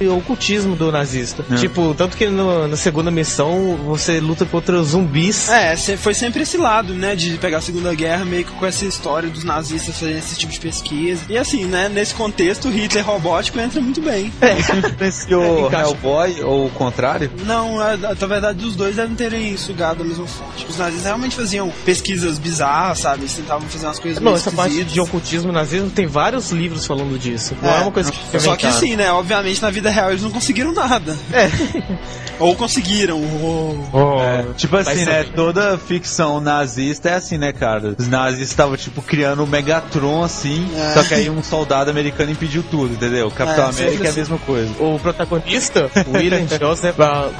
[0.00, 1.44] E o ocultismo do nazista.
[1.58, 5.50] Tipo, tanto que no- na segunda missão você luta contra zumbis.
[5.50, 8.86] É, foi sempre esse lado, né, de pegar a Segunda Guerra meio que com essa
[8.86, 11.22] história dos nazistas fazendo esse tipo de pesquisa.
[11.28, 14.32] E assim, né, nesse contexto, o Hitler robótico entra muito bem.
[14.58, 15.90] Isso influenciou Encaixa.
[15.90, 17.30] Hellboy ou o contrário?
[17.46, 20.66] Não, a- a- na verdade, os dois devem terem sugado a mesma fonte.
[20.68, 23.22] Os nazistas realmente faziam pesquisas bizarras, sabe?
[23.22, 26.86] Eles tentavam fazer umas coisas Não, meio essa parte de ocultismo nazismo tem vários livros
[26.86, 27.54] falando disso.
[27.62, 30.22] Não é, uma coisa que foi Só que assim, né, obviamente na vida real eles
[30.22, 31.16] não conseguiram nada.
[31.32, 31.50] É.
[32.40, 33.86] Ou conseguiram, ou...
[33.92, 35.24] Oh, Tipo vai assim, né?
[35.36, 37.94] Toda ficção nazista é assim, né, cara?
[37.98, 40.94] Os nazistas estavam, tipo, criando o Megatron, assim, É.
[40.94, 43.26] só que aí um soldado americano impediu tudo, entendeu?
[43.26, 44.70] O Capitão É, América é a mesma coisa.
[44.82, 46.96] O protagonista, William Joseph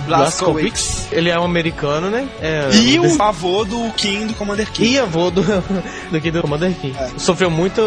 [0.07, 2.27] Blazkowicz, ele é um americano, né?
[2.41, 4.91] É, E o avô do King do Commander King.
[4.93, 5.43] e avô do,
[6.11, 6.97] do que do Commander King.
[7.17, 7.83] Sofreu muita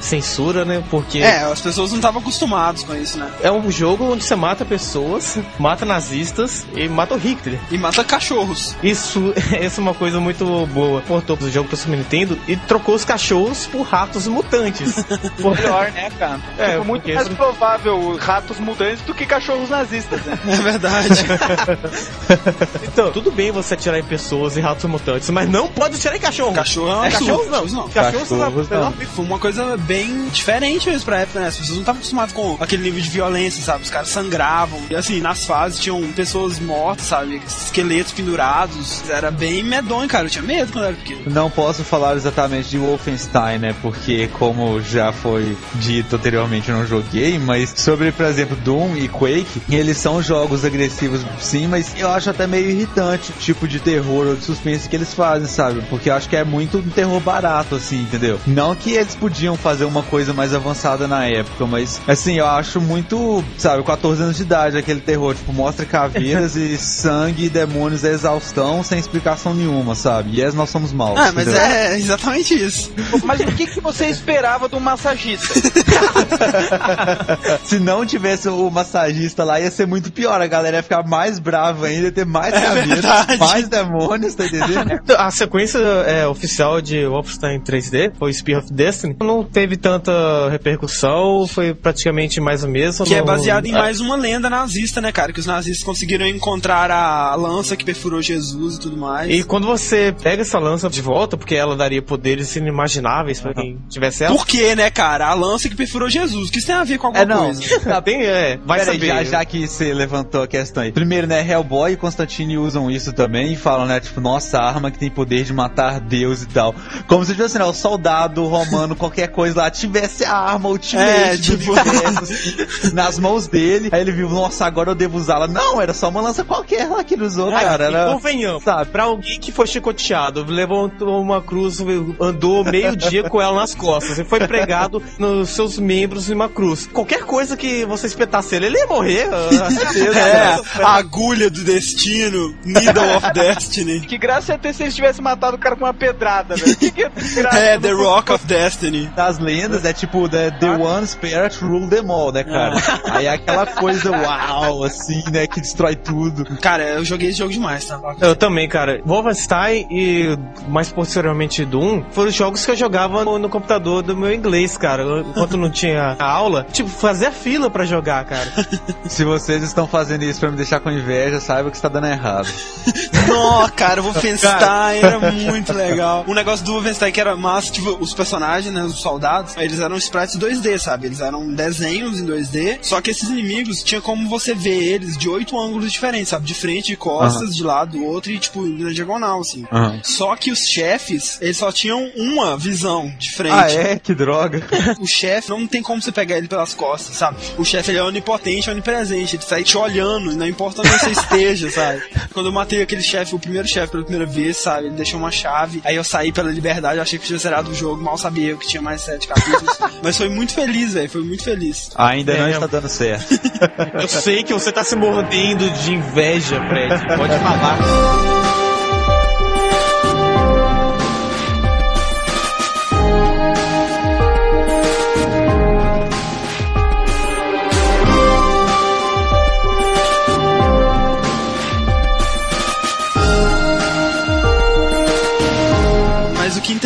[0.00, 0.82] censura, né?
[0.90, 3.30] Porque É, as pessoas não estavam acostumadas com isso, né?
[3.42, 7.58] é um jogo onde você mata pessoas, mata nazistas e mata o Hitler.
[7.70, 8.76] E mata cachorros.
[8.82, 11.00] Isso, essa é uma coisa muito boa.
[11.02, 14.94] Portou o jogo pro Super Nintendo e trocou os cachorros por ratos mutantes.
[15.40, 16.40] Por- Melhor, né, cara?
[16.58, 20.38] É, tipo, muito mais isso- provável ratos mutantes do que cachorros nazistas, né?
[20.46, 21.24] É verdade.
[22.82, 26.20] então, tudo bem você atirar em pessoas e ratos mutantes, mas não pode atirar em
[26.20, 26.52] cachorro.
[26.54, 27.64] Cachorro é um É, cachorros não.
[27.66, 27.88] Não.
[27.88, 28.50] Cachorros não.
[28.50, 28.92] Não.
[28.92, 31.48] Foi uma coisa bem diferente mesmo pra época, né?
[31.48, 33.84] As pessoas não estavam acostumadas com aquele nível de violência, sabe?
[33.84, 34.80] Os caras sangravam.
[34.90, 37.40] E assim, nas fases tinham pessoas mortas, sabe?
[37.46, 39.08] Esqueletos pendurados.
[39.08, 40.26] Era bem medonho, cara.
[40.26, 41.22] Eu tinha medo quando era pequeno.
[41.26, 43.74] Não posso falar exatamente de Wolfenstein, né?
[43.82, 49.08] Porque, como já foi dito anteriormente, eu não joguei, mas sobre, por exemplo, Doom e
[49.08, 53.80] Quake, eles são jogos agressivos, sim, mas eu acho até meio irritante o tipo de
[53.80, 55.82] terror ou de suspense que eles fazem, sabe?
[55.88, 58.38] Porque eu acho que é muito um terror barato, assim, entendeu?
[58.46, 62.80] Não que eles podiam fazer uma coisa mais avançada na época, mas, assim, eu acho
[62.80, 68.04] muito, sabe, 14 anos de idade, aquele terror, tipo, mostra caveiras e sangue e demônios
[68.04, 70.32] a exaustão sem explicação nenhuma, sabe?
[70.32, 71.18] E yes, nós somos maus.
[71.18, 71.62] Ah, mas entendeu?
[71.62, 72.92] é exatamente isso.
[73.24, 75.54] Mas o que, que você esperava de um massagista?
[77.64, 80.40] Se não tivesse o massagista lá, ia ser muito pior.
[80.40, 83.38] A galera ia ficar mais brava ainda, ter mais caveiras, verdade.
[83.38, 85.00] mais demônios, tá entendendo?
[85.16, 89.16] A sequência é, oficial de Wolfenstein 3D foi Spear of Destiny.
[89.20, 90.12] Não teve tanta
[90.50, 93.04] repercussão, foi praticamente mais o mesmo.
[93.06, 95.32] Que é baseado em Ah, mais uma lenda nazista, né, cara?
[95.32, 99.30] Que os nazistas conseguiram encontrar a lança que perfurou Jesus e tudo mais.
[99.30, 103.78] E quando você pega essa lança de volta, porque ela daria poderes inimagináveis pra quem
[103.88, 104.34] tivesse ela.
[104.34, 105.28] Por quê, né, cara?
[105.28, 106.48] A lança que perfurou Jesus.
[106.48, 107.44] O que isso tem a ver com alguma É, não.
[107.46, 107.80] coisa?
[107.94, 109.06] Tá bem, é, vai Peraí, saber.
[109.06, 110.90] já, já que você levantou a questão aí.
[111.04, 114.98] Primeiro, né, Hellboy e Constantine usam isso também e falam, né, tipo, nossa, arma que
[114.98, 116.74] tem poder de matar Deus e tal.
[117.06, 121.36] Como se, assim, né, o soldado romano, qualquer coisa lá, tivesse a arma ultimate É,
[121.36, 123.90] tipo- universo, assim, nas mãos dele.
[123.92, 125.46] Aí ele viu, nossa, agora eu devo usá-la.
[125.46, 127.84] Não, era só uma lança qualquer lá que ele usou, Ah, cara.
[127.84, 128.12] Era...
[128.14, 131.80] convenhamos, sabe, pra alguém que foi chicoteado, levantou uma cruz,
[132.18, 136.48] andou meio dia com ela nas costas e foi pregado nos seus membros em uma
[136.48, 136.88] cruz.
[136.90, 139.28] Qualquer coisa que você espetasse ele, ele ia morrer.
[139.74, 140.18] certeza.
[140.18, 144.00] É, a agulha do destino, Needle of Destiny.
[144.00, 146.76] que graça ia ter se eles tivessem matado o cara com uma pedrada, velho.
[146.76, 147.58] Que ter graça?
[147.58, 149.06] É, The Rock of Destiny.
[149.14, 152.76] das lendas é tipo the, the one spirit rule them all, né, cara?
[153.12, 156.44] Aí a, aquela coisa uau, assim, né, que destrói tudo.
[156.60, 158.00] Cara, eu joguei esse jogo demais, tá?
[158.20, 159.00] Eu também, cara.
[159.04, 160.36] Wolfenstein e
[160.68, 164.76] mais posteriormente Doom foram os jogos que eu jogava no, no computador do meu inglês,
[164.76, 165.04] cara.
[165.20, 168.50] Enquanto não tinha aula, tipo, fazia fila pra jogar, cara.
[169.06, 172.46] Se vocês estão fazendo isso pra me deixar com inveja, saiba que está dando errado.
[173.26, 176.24] Nó, cara, o Wolfenstein era muito legal.
[176.28, 179.96] O negócio do Wolfenstein que era massa, tipo, os personagens, né, os soldados, eles eram
[179.96, 181.06] sprites 2D, sabe?
[181.06, 185.28] Eles eram desenhos em 2D, só que esses inimigos tinha como você ver eles de
[185.28, 186.44] oito ângulos diferentes, sabe?
[186.44, 189.64] De frente, de costas, de lado, do outro e, tipo, na diagonal, assim.
[189.72, 190.00] Aham.
[190.02, 193.54] Só que os chefes, eles só tinham uma visão de frente.
[193.54, 193.98] Ah, é?
[193.98, 194.62] Que droga.
[195.00, 197.38] O chefe não tem como você pegar ele pelas costas, sabe?
[197.56, 201.70] O chefe ele é onipotente, onipresente, ele sai te olhando, não importa onde você esteja,
[201.70, 202.02] sabe?
[202.32, 204.86] Quando eu matei aquele chefe, o primeiro chefe pela primeira vez, sabe?
[204.86, 207.74] Ele deixou uma chave, aí eu saí pela liberdade, eu achei que tinha zerado o
[207.74, 209.78] jogo, mal sabia eu que tinha mais sete capítulos.
[210.02, 211.90] Mas foi muito feliz, velho, foi muito feliz.
[211.94, 212.50] Ainda não É.
[212.52, 213.34] está dando certo.
[214.00, 217.06] Eu sei que você tá se mordendo de inveja, Fred.
[217.16, 217.78] Pode falar.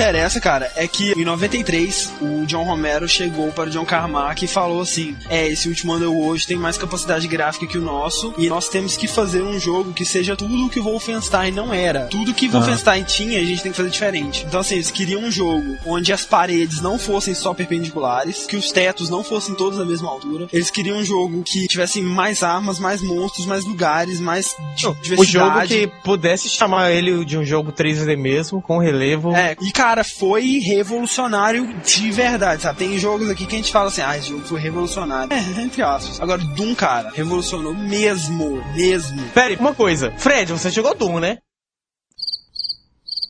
[0.03, 4.49] Interessa, cara, é que em 93 o John Romero chegou para o John Carmack e
[4.49, 8.69] falou assim: É, esse último Underworld tem mais capacidade gráfica que o nosso e nós
[8.69, 12.07] temos que fazer um jogo que seja tudo o que o Wolfenstein não era.
[12.07, 14.45] Tudo que Wolfenstein tinha, a gente tem que fazer diferente.
[14.47, 18.71] Então, assim, eles queriam um jogo onde as paredes não fossem só perpendiculares, que os
[18.71, 20.47] tetos não fossem todos da mesma altura.
[20.53, 24.47] Eles queriam um jogo que tivesse mais armas, mais monstros, mais lugares, mais
[24.77, 25.31] di- O diversidade.
[25.31, 29.35] jogo que pudesse chamar ele de um jogo 3D mesmo, com relevo.
[29.35, 32.79] É, e cara, foi revolucionário de verdade, sabe?
[32.79, 35.33] Tem jogos aqui que a gente fala assim, ah, esse jogo foi revolucionário.
[35.33, 36.21] É, entre aspas.
[36.21, 39.23] Agora, Doom, cara, revolucionou mesmo, mesmo.
[39.35, 40.13] Pera aí, uma coisa.
[40.19, 41.39] Fred, você jogou Doom, né?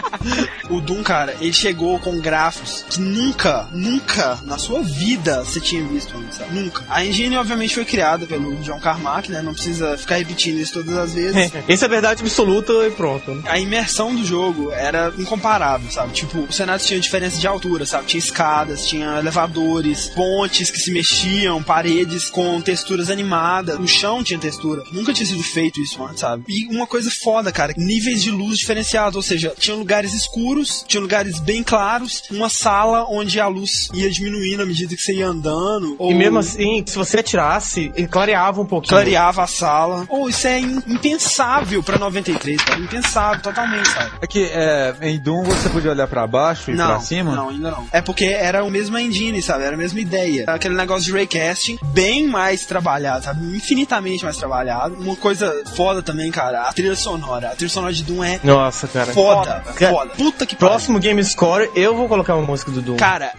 [0.71, 5.83] O Doom, cara, ele chegou com gráficos que nunca, nunca na sua vida você tinha
[5.85, 6.55] visto antes, sabe?
[6.59, 6.85] Nunca.
[6.89, 9.43] A engine, obviamente, foi criada pelo John Carmack, né?
[9.43, 11.53] Não precisa ficar repetindo isso todas as vezes.
[11.69, 13.35] Essa é a verdade absoluta e pronto.
[13.35, 13.43] né?
[13.47, 16.13] a imersão do jogo era incomparável, sabe?
[16.13, 18.07] Tipo, os cenários tinham diferença de altura, sabe?
[18.07, 24.39] Tinha escadas, tinha elevadores, pontes que se mexiam, paredes com texturas animadas, o chão tinha
[24.39, 24.85] textura.
[24.93, 26.45] Nunca tinha sido feito isso antes, sabe?
[26.49, 31.01] E uma coisa foda, cara, níveis de luz diferenciados, ou seja, tinha lugares escuros, tinha
[31.01, 35.27] lugares bem claros, uma sala onde a luz ia diminuindo à medida que você ia
[35.27, 35.97] andando.
[35.99, 38.91] Ou E mesmo assim, se você atirasse, ele clareava um pouquinho.
[38.95, 40.07] clareava a sala.
[40.09, 42.81] Ou isso é im- impensável pra 93, cara.
[42.81, 44.13] Impensável, totalmente, sabe?
[44.21, 47.35] É que é, em Doom você podia olhar pra baixo e não, pra cima?
[47.35, 47.87] Não, ainda não.
[47.93, 49.65] É porque era a mesma engine, sabe?
[49.65, 50.43] Era a mesma ideia.
[50.43, 53.45] Era Aquele negócio de raycasting bem mais trabalhado, sabe?
[53.57, 54.95] Infinitamente mais trabalhado.
[54.95, 57.49] Uma coisa foda também, cara, a trilha sonora.
[57.51, 59.13] A trilha sonora de Doom é Nossa, cara.
[59.13, 60.11] foda, Cara, foda.
[60.17, 60.71] Puta que pariu.
[60.73, 62.97] Próximo Game Score, eu vou colocar uma música do Doom.
[62.97, 63.33] Cara.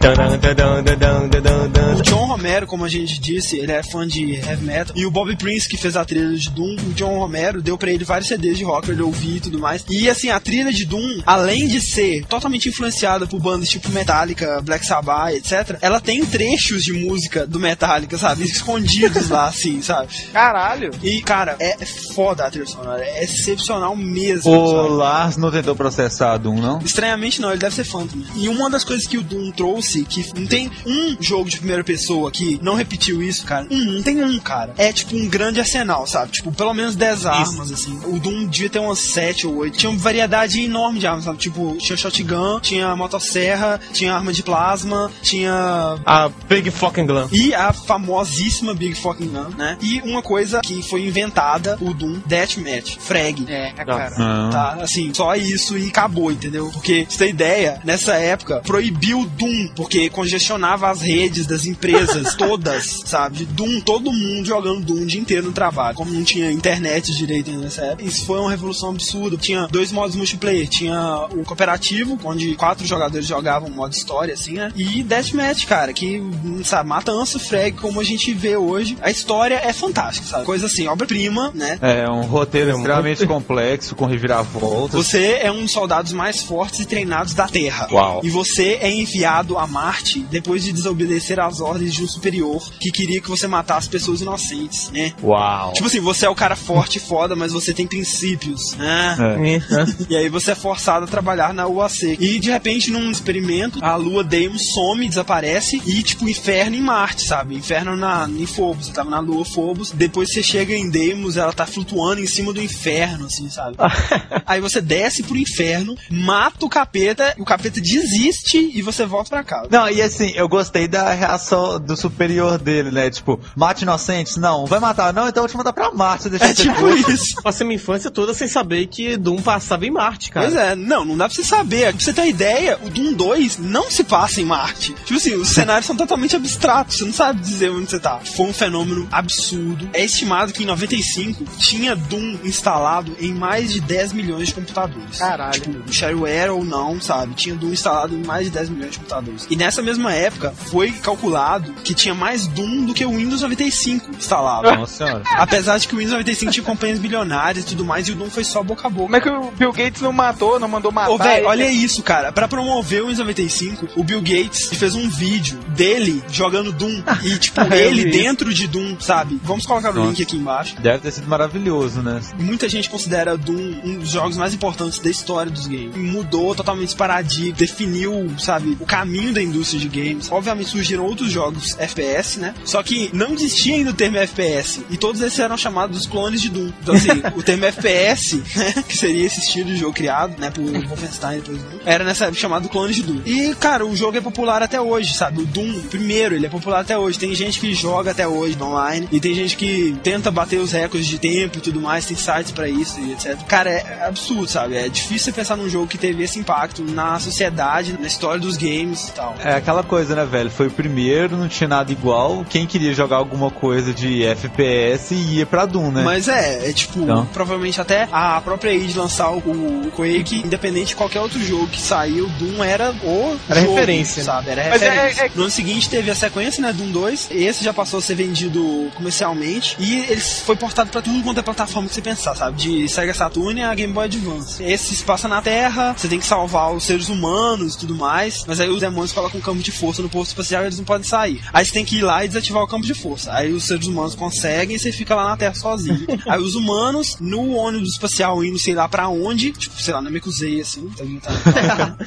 [1.97, 4.95] O John Romero, como a gente disse, ele é fã de heavy metal.
[4.95, 7.91] E o Bob Prince, que fez a trilha de Doom, o John Romero deu pra
[7.91, 9.83] ele vários CDs de rock pra ele ouvir e tudo mais.
[9.89, 14.61] E assim, a trilha de Doom, além de ser totalmente influenciada por bandas tipo Metallica,
[14.61, 18.43] Black Sabbath, etc., ela tem trechos de música do Metallica, sabe?
[18.43, 20.07] Escondidos lá, assim, sabe?
[20.31, 20.91] Caralho.
[21.01, 21.77] E, cara, é
[22.13, 23.03] foda a trilha sonora.
[23.03, 24.51] É excepcional mesmo.
[24.51, 24.89] O sabe?
[24.89, 26.79] Lars não tentou processar a Doom, não?
[26.79, 28.25] Estranhamente não, ele deve ser fã também.
[28.35, 31.83] E uma das coisas que o Doom trouxe, que não tem um jogo de primeira
[31.83, 33.67] pessoa que não repetiu isso, cara.
[33.69, 34.73] Um, não tem um, cara.
[34.77, 36.31] É tipo um grande arsenal, sabe?
[36.31, 37.99] Tipo, pelo menos 10 armas, assim.
[38.05, 39.77] O Doom devia ter umas 7 ou 8.
[39.77, 41.37] Tinha uma variedade enorme de armas, sabe?
[41.37, 47.27] Tipo, tinha shotgun, tinha motosserra, tinha arma de plasma, tinha A Big Fucking Glam.
[47.31, 49.77] e a famosíssima Big Fucking Gun, né?
[49.81, 53.45] E uma coisa que foi inventada, o Doom Deathmatch, frag.
[53.47, 54.15] É, cara.
[54.17, 54.49] Ah.
[54.53, 56.69] Tá, assim, só isso e acabou, entendeu?
[56.73, 62.35] Porque, você ter ideia, nessa época, proibiu o Doom, porque congestionava as redes das empresas
[62.37, 63.45] todas, sabe?
[63.45, 65.95] Doom, todo mundo jogando Doom o dia inteiro no trabalho.
[65.95, 69.37] Como não tinha internet direito nessa época, isso foi uma revolução absurda.
[69.37, 74.71] Tinha dois modos multiplayer, tinha o cooperativo, onde quatro jogadores jogavam modo história, assim, né?
[74.75, 76.21] E Deathmatch, cara, que,
[76.63, 78.97] sabe, matança, frag, como a gente vê hoje.
[79.01, 80.45] A história é fantástica, sabe?
[80.45, 81.77] Coisa assim, obra-prima, né?
[81.81, 84.05] É um roteiro extremamente complexo, com
[84.43, 85.05] reviravoltas.
[85.05, 87.87] Você é um dos soldados mais fortes e treinados da Terra.
[87.91, 88.21] Uau.
[88.23, 92.91] E você é enviado a Marte depois de desobedecer às ordens de um superior que
[92.91, 95.13] queria que você matasse pessoas inocentes, né?
[95.23, 95.73] Uau.
[95.73, 99.17] Tipo assim, você é o cara forte e foda, mas você tem princípios, né?
[99.19, 100.03] É.
[100.09, 102.17] E aí você é forçado a trabalhar na UAC.
[102.19, 107.23] E de repente, num experimento, a lua Deimos some, desaparece e, tipo, inferno em Marte,
[107.23, 107.55] sabe?
[107.55, 108.87] Inferno na, em Phobos.
[108.87, 109.91] Você tava na lua Phobos.
[109.91, 113.77] Depois você chega em Deimos, ela tá flutuando em cima do inferno, assim, sabe?
[114.45, 119.43] aí você desce pro inferno, mata o capeta, o capeta desiste e você volta pra
[119.43, 119.67] casa.
[119.69, 123.09] Não, e assim, eu gostei da reação do superior dele, né?
[123.09, 124.37] Tipo, mate inocentes?
[124.37, 124.65] Não.
[124.65, 125.13] Vai matar?
[125.13, 126.29] Não, então eu vou te mandar pra Marte.
[126.29, 127.41] Deixa É tipo isso.
[127.41, 130.47] Passei minha infância toda sem saber que Doom passava em Marte, cara.
[130.47, 131.93] Pois é, não, não dá pra você saber.
[131.93, 134.93] Pra você ter uma ideia, o Doom 2 não se passa em Marte.
[135.05, 138.19] Tipo assim, os cenários são totalmente abstratos, você não sabe dizer onde você tá.
[138.19, 139.89] Foi um fenômeno absurdo.
[139.93, 145.17] É estimado que em 95 tinha Doom instalado em mais de 10 milhões de computadores.
[145.17, 145.53] Caralho.
[145.53, 147.33] Tipo, shareware ou não, sabe?
[147.35, 149.47] Tinha Doom instalado em mais de 10 milhões de computadores.
[149.49, 154.11] E nessa mesma época, foi calculado que tinha mais Doom do que o Windows 95
[154.17, 154.71] instalado.
[154.75, 155.23] Nossa senhora.
[155.37, 158.29] Apesar de que o Windows 95 tinha companhias bilionárias e tudo mais, e o Doom
[158.29, 159.03] foi só boca a boca.
[159.03, 161.11] Como é que o Bill Gates não matou, não mandou matar?
[161.11, 162.31] Ô, velho, olha isso, cara.
[162.31, 167.03] Pra promover o Windows 95, o Bill Gates fez um vídeo dele jogando Doom.
[167.23, 169.39] E, tipo, ele dentro de Doom, sabe?
[169.43, 170.09] Vamos colocar o Nossa.
[170.09, 170.75] link aqui embaixo.
[170.79, 172.21] Deve ter sido maravilhoso, né?
[172.37, 175.95] Muita gente considera Doom um dos jogos mais importantes da história dos games.
[175.95, 180.31] Mudou totalmente esse paradigma, definiu, sabe, o caminho da indústria de games.
[180.31, 182.53] Obviamente surgiram outros jogos FPS, né?
[182.65, 184.85] Só que não existia ainda o termo FPS.
[184.89, 186.71] E todos esses eram chamados dos clones de Doom.
[186.81, 188.83] Então, assim, o termo FPS, né?
[188.87, 190.49] Que seria esse estilo de jogo criado, né?
[190.49, 191.79] Por Wolfenstein e depois Doom.
[191.85, 193.21] Era nessa época chamado clone de Doom.
[193.25, 195.41] E, cara, o jogo é popular até hoje, sabe?
[195.41, 197.19] O Doom, primeiro, ele é popular até hoje.
[197.19, 199.07] Tem gente que joga até hoje online.
[199.11, 202.05] E tem gente que tenta bater os recordes de tempo e tudo mais.
[202.05, 203.37] Tem sites pra isso e etc.
[203.47, 204.75] Cara, é absurdo, sabe?
[204.75, 208.57] É difícil você pensar num jogo que teve esse impacto na sociedade, na história dos
[208.57, 209.35] games e tal.
[209.43, 210.49] É aquela coisa, né, velho?
[210.49, 212.45] Foi o primeiro, não tinha nada igual.
[212.49, 216.01] Quem queria jogar alguma coisa de FPS ia pra Doom, né?
[216.03, 217.25] Mas é, é tipo, Então.
[217.33, 221.81] provavelmente até a própria id lançar o, o Quake, independente de qualquer outro jogo que
[221.81, 224.25] saiu, Doom era o Era jogo, referência, né?
[224.25, 224.49] sabe?
[224.49, 225.21] Era Mas é- referência.
[225.25, 227.27] é- No ano seguinte teve a sequência, né, Doom 2.
[227.31, 231.43] Esse já passou a ser vendido comercialmente e ele foi portado pra tudo quanto é
[231.43, 232.57] plataforma que você pensar, sabe?
[232.57, 234.63] De Sega Saturn a Game Boy Advance.
[234.63, 238.43] Esse se passa na Terra, você tem que salvar os seres humanos e tudo mais,
[238.47, 240.85] mas aí os demônios colocam um campo de força no posto espacial e eles não
[240.85, 241.41] podem sair.
[241.51, 243.33] Aí você tem que ir lá e desativar o campo de força.
[243.33, 246.05] Aí os seres humanos conseguem e você fica lá na Terra sozinho.
[246.27, 250.09] aí os humanos, no ônibus espacial indo sei lá pra onde, tipo, sei lá, na
[250.09, 251.97] Mekuzei, assim, tá ligado?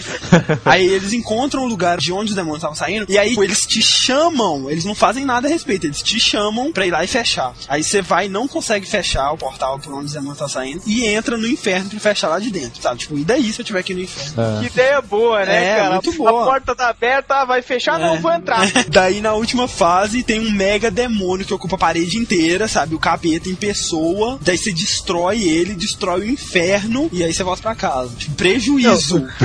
[0.65, 3.83] Aí eles encontram o lugar de onde os demônios estavam saindo, e aí eles te
[3.83, 7.55] chamam, eles não fazem nada a respeito, eles te chamam pra ir lá e fechar.
[7.69, 10.83] Aí você vai e não consegue fechar o portal por onde os demônios estão saindo,
[10.87, 13.01] e entra no inferno pra fechar lá de dentro, sabe?
[13.01, 14.61] Tipo, e daí se eu tiver aqui no inferno?
[14.61, 15.91] Que ideia boa, né, É, cara?
[15.95, 16.43] muito boa.
[16.43, 18.19] A porta tá aberta, vai fechar, não É.
[18.19, 18.67] vou entrar.
[18.89, 22.95] Daí na última fase tem um mega demônio que ocupa a parede inteira, sabe?
[22.95, 24.39] O capeta em pessoa.
[24.43, 28.11] Daí você destrói ele, destrói o inferno e aí você volta pra casa.
[28.17, 29.27] Tipo, prejuízo.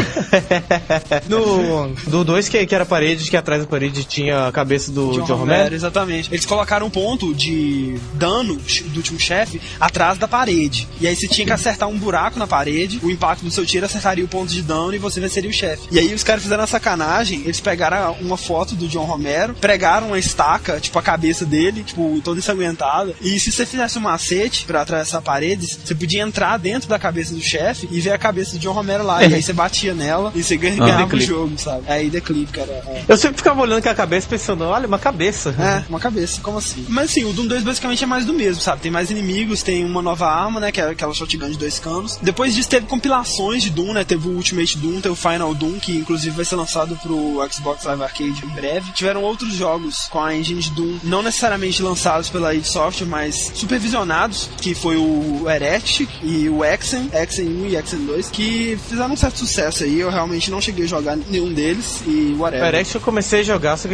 [1.27, 4.91] No, do 2, que, que era a parede, que atrás da parede tinha a cabeça
[4.91, 5.75] do John John, Romero, Romero.
[5.75, 6.29] exatamente.
[6.33, 10.87] Eles colocaram um ponto de dano do último chefe atrás da parede.
[10.99, 13.85] E aí você tinha que acertar um buraco na parede, o impacto do seu tiro
[13.85, 15.83] acertaria o ponto de dano e você venceria o chefe.
[15.91, 20.07] E aí os caras fizeram a sacanagem, eles pegaram uma foto do John Romero, pregaram
[20.07, 23.13] uma estaca, tipo a cabeça dele, tipo, toda ensanguentada.
[23.21, 26.99] E se você fizesse um macete pra atravessar a parede, você podia entrar dentro da
[26.99, 29.23] cabeça do chefe e ver a cabeça do John Romero lá.
[29.23, 31.25] e aí você batia nela e você ganha- ganhava o declive.
[31.25, 31.83] jogo, sabe?
[31.87, 32.71] Aí declive, cara.
[32.87, 33.03] É.
[33.07, 35.55] Eu sempre ficava olhando aquela cabeça pensando, olha, uma cabeça.
[35.59, 36.85] É, uma cabeça, como assim?
[36.89, 38.81] Mas assim, o Doom 2 basicamente é mais do mesmo, sabe?
[38.81, 40.71] Tem mais inimigos, tem uma nova arma, né?
[40.71, 42.19] Que é aquela shotgun de dois canos.
[42.21, 44.03] Depois disso teve compilações de Doom, né?
[44.03, 47.83] Teve o Ultimate Doom, teve o Final Doom, que inclusive vai ser lançado pro Xbox
[47.85, 48.91] Live Arcade em breve.
[48.93, 53.51] Tiveram outros jogos com a engine de Doom, não necessariamente lançados pela id Software, mas
[53.53, 59.13] supervisionados, que foi o Heretic e o Exen, Exen 1 e Exen 2, que fizeram
[59.13, 59.99] um certo sucesso aí.
[59.99, 62.67] Eu realmente não cheguei a jogar nenhum deles e O whatever.
[62.67, 63.93] Erex eu comecei a jogar, só que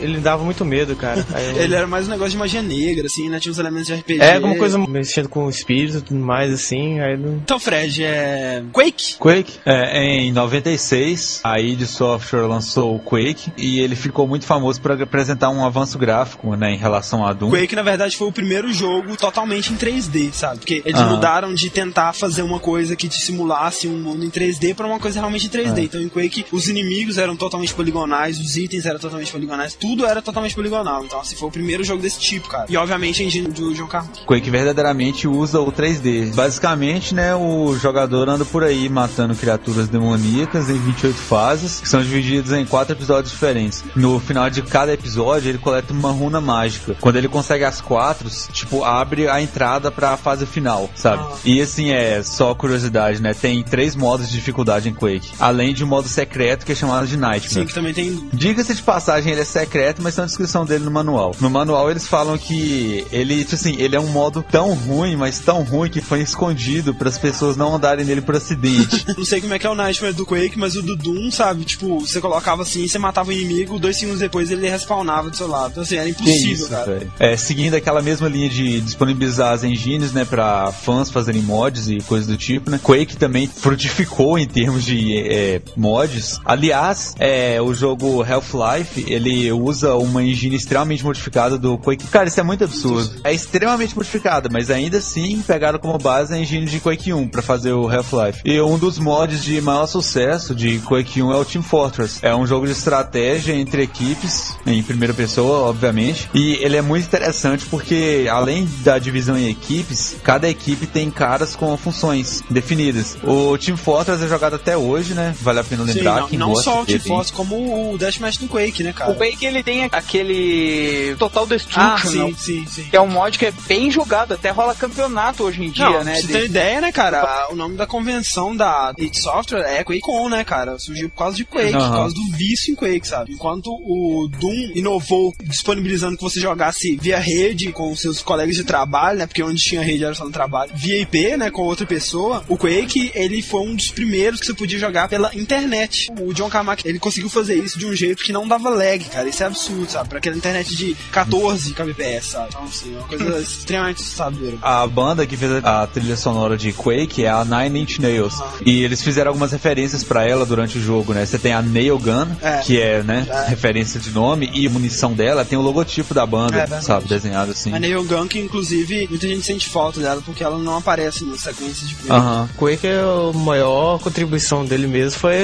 [0.00, 1.24] ele dava muito medo, cara.
[1.56, 3.38] Eu- Ele era mais um negócio de magia negra, assim, né?
[3.38, 4.20] Tinha uns elementos de RPG.
[4.22, 7.38] É alguma coisa mexendo com o espírito e tudo mais, assim, aí não...
[7.46, 8.60] Então, Fred, é.
[8.72, 9.14] Quake?
[9.20, 14.80] Quake, é, em 96, a id Software lançou o Quake e ele ficou muito famoso
[14.80, 17.50] por apresentar um avanço gráfico, né, em relação a Doom.
[17.50, 20.58] Quake, na verdade, foi o primeiro jogo totalmente em 3D, sabe?
[20.58, 21.04] Porque eles Ah.
[21.06, 24.98] mudaram de tentar fazer uma coisa que te simulasse um mundo em 3D pra uma
[24.98, 25.82] coisa realmente em 3D.
[25.84, 30.20] Então, em Quake, os inimigos eram totalmente poligonais, os itens eram totalmente poligonais, tudo era
[30.20, 31.04] totalmente poligonal.
[31.04, 32.66] Então, assim, foi o primeiro jogo desse tipo, cara.
[32.68, 34.24] E, obviamente, a engine do John Carmack.
[34.26, 36.32] Quake verdadeiramente usa o 3D.
[36.34, 42.02] Basicamente, né, o jogador anda por aí matando criaturas demoníacas em 28 fases, que são
[42.02, 43.84] divididas em quatro episódios diferentes.
[43.94, 46.96] No final de cada episódio, ele coleta uma runa mágica.
[47.00, 51.24] Quando ele consegue as quatro, tipo, abre a entrada pra fase final, sabe?
[51.44, 53.34] E assim, é só curiosidade, né?
[53.34, 55.32] Tem três modos de dificuldade em Quake.
[55.38, 57.54] Além de um modo secreto que é chamado de Nightmare.
[57.54, 58.28] Sim, que também tem.
[58.32, 61.34] Diga-se de passagem, ele é secreto, mas tem uma descrição dele no manual.
[61.40, 65.38] No manual eles falam que ele, tipo assim, ele é um modo tão ruim, mas
[65.38, 69.04] tão ruim que foi escondido para as pessoas não andarem nele por acidente.
[69.16, 71.64] Não sei como é que é o Nightmare do Quake, mas o do Doom, sabe?
[71.64, 75.46] Tipo, você colocava assim, você matava o inimigo, dois segundos depois ele respawnava do seu
[75.46, 75.70] lado.
[75.70, 77.06] Então, assim, era impossível, isso, cara.
[77.18, 81.98] É, seguindo aquela mesma linha de disponibilizar as engines, né, pra fãs fazerem mods e
[82.02, 82.78] coisas do tipo, né?
[82.82, 86.38] Quake também frutificou em termos de é, mods.
[86.44, 92.06] Aliás, é, o jogo Half-Life, ele usa uma engine extremamente modificada do Quake.
[92.08, 93.20] Cara, isso é muito absurdo.
[93.24, 97.42] É extremamente modificada, mas ainda assim pegaram como base a engine de Quake 1 pra
[97.42, 98.40] fazer o Half-Life.
[98.44, 102.18] E um dos mods de maior sucesso de Quake 1 é o Team Fortress.
[102.22, 106.28] É um jogo de estratégia entre equipes, em primeira pessoa, obviamente.
[106.34, 111.54] E ele é muito interessante porque, além da divisão em equipes, cada equipe tem caras
[111.56, 113.16] com funções definidas.
[113.22, 115.34] O Team Fortress é jogado até hoje, né?
[115.40, 116.86] Vale a pena Sim, lembrar não, que não só o.
[116.86, 119.10] Team Force, como o Deathmatch do Quake, né, cara?
[119.12, 122.34] O Quake ele tem aquele Total Ah, Destruction, sim, né?
[122.38, 122.84] sim, sim.
[122.84, 126.04] que é um mod que é bem jogado, até rola campeonato hoje em dia, Não,
[126.04, 126.12] né?
[126.12, 127.48] pra você de- ter ideia, né, cara?
[127.50, 130.78] O nome da convenção da id Software é QuakeCon, né, cara?
[130.78, 131.90] Surgiu por causa de Quake, Aham.
[131.90, 133.32] por causa do vício em Quake, sabe?
[133.32, 139.18] Enquanto o Doom inovou disponibilizando que você jogasse via rede com seus colegas de trabalho,
[139.18, 139.26] né?
[139.26, 140.72] Porque onde tinha rede era só no trabalho.
[140.74, 142.42] Via IP, né, com outra pessoa.
[142.48, 146.08] O Quake, ele foi um dos primeiros que você podia jogar pela internet.
[146.18, 149.28] O John Carmack, ele conseguiu fazer isso de um jeito que não dava lag, cara.
[149.28, 150.08] Isso é absurdo, sabe?
[150.08, 152.48] Pra aquela internet de 14 kbps, sabe?
[152.48, 154.56] Então, assim, é uma coisa extremamente assustadora.
[154.62, 158.34] A banda que fez a trilha sonora de Quake é a Nine Inch Nails.
[158.64, 161.26] E eles fizeram algumas referências pra ela durante o jogo, né?
[161.26, 162.58] Você tem a Nail Gun, É.
[162.58, 163.48] que é, né, É.
[163.48, 167.08] referência de nome, e a munição dela tem o logotipo da banda, É sabe?
[167.08, 167.72] Desenhado assim.
[167.74, 171.40] A Neil Gunn, que inclusive muita gente sente falta dela porque ela não aparece nas
[171.40, 172.10] sequências de Quake.
[172.12, 172.48] Aham.
[172.56, 175.34] Quake, a maior contribuição dele mesmo foi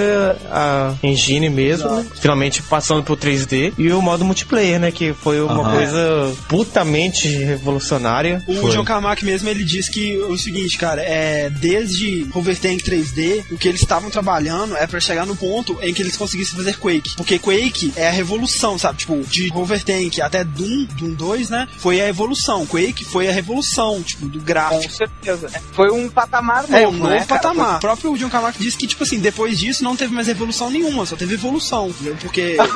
[0.51, 2.07] a engine mesmo, né?
[2.21, 3.73] Finalmente passando pro 3D.
[3.77, 4.91] E o modo multiplayer, né?
[4.93, 5.73] Que foi uma Aham.
[5.77, 8.43] coisa putamente revolucionária.
[8.47, 8.71] O Foi.
[8.71, 13.69] John Carmack mesmo, ele diz que o seguinte, cara, é desde Overtank 3D, o que
[13.69, 17.15] eles estavam trabalhando é pra chegar no ponto em que eles conseguissem fazer Quake.
[17.17, 18.99] Porque Quake é a revolução, sabe?
[18.99, 21.69] Tipo, de Overtank até Doom, Doom 2, né?
[21.79, 22.67] Foi a evolução.
[22.67, 24.93] Quake foi a revolução, tipo, do Com gráfico.
[24.93, 25.51] certeza.
[25.73, 27.27] Foi um patamar novo, É, um novo né, cara?
[27.41, 27.77] patamar.
[27.77, 31.07] O próprio John Carmack disse que, tipo assim, depois disso não teve mais evolução nenhuma,
[31.07, 32.17] só teve evolução, entendeu?
[32.21, 32.57] Porque.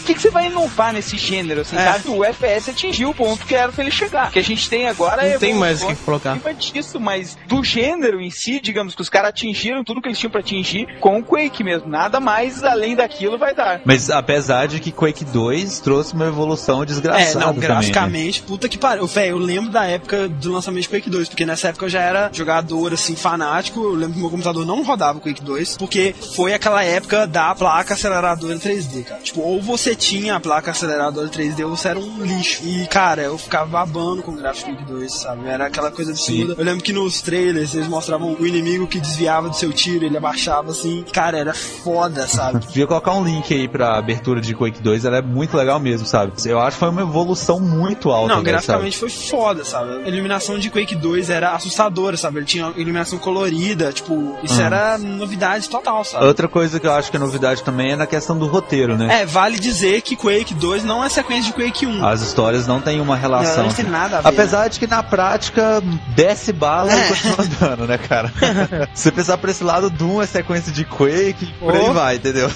[0.00, 1.84] O que, que você vai inovar nesse gênero, assim, É.
[1.84, 2.02] cara?
[2.06, 4.28] O FPS atingiu o ponto que era pra ele chegar.
[4.28, 6.38] O que a gente tem agora é Não tem mais o que colocar.
[6.58, 7.89] disso, mas do gênero
[8.20, 11.22] em si, digamos que os caras atingiram tudo que eles tinham pra atingir com o
[11.22, 11.88] Quake mesmo.
[11.88, 13.80] Nada mais além daquilo vai dar.
[13.84, 17.74] Mas apesar de que Quake 2 trouxe uma evolução É, desgraçada não, também, né?
[17.74, 19.06] graficamente, puta que pariu.
[19.06, 22.00] Véi, eu lembro da época do lançamento de Quake 2, porque nessa época eu já
[22.00, 23.80] era jogador, assim, fanático.
[23.82, 27.54] Eu lembro que meu computador não rodava o Quake 2, porque foi aquela época da
[27.54, 29.20] placa aceleradora 3D, cara.
[29.22, 32.62] Tipo, ou você tinha a placa aceleradora 3D ou você era um lixo.
[32.64, 35.48] E, cara, eu ficava babando com o gráfico do Quake 2, sabe?
[35.48, 36.54] Era aquela coisa absurda.
[36.56, 40.16] Eu lembro que nos trailers eles mostravam o inimigo que desviava do seu tiro, ele
[40.16, 41.04] abaixava assim.
[41.12, 42.60] Cara, era foda, sabe?
[42.68, 46.06] Devia colocar um link aí pra abertura de Quake 2, ela é muito legal mesmo,
[46.06, 46.32] sabe?
[46.44, 50.04] Eu acho que foi uma evolução muito alta, Não, graficamente foi foda, sabe?
[50.04, 52.38] A iluminação de Quake 2 era assustadora, sabe?
[52.38, 54.64] Ele tinha iluminação colorida, tipo, isso Ah.
[54.64, 56.10] era novidade total, sabe?
[56.10, 56.26] sabe?
[56.26, 59.22] Outra coisa que eu acho que é novidade também é na questão do roteiro, né?
[59.22, 62.04] É, vale dizer que Quake 2 não é sequência de Quake 1.
[62.04, 63.58] As histórias não têm uma relação.
[63.58, 65.82] Não, não tem nada a ver, Apesar de que na prática
[66.14, 67.04] desce bala É.
[67.04, 68.32] e continua andando, né, cara?
[68.94, 71.92] Se você pensar por esse lado, Doom é sequência de Quake por aí Oh.
[71.92, 72.50] vai, entendeu?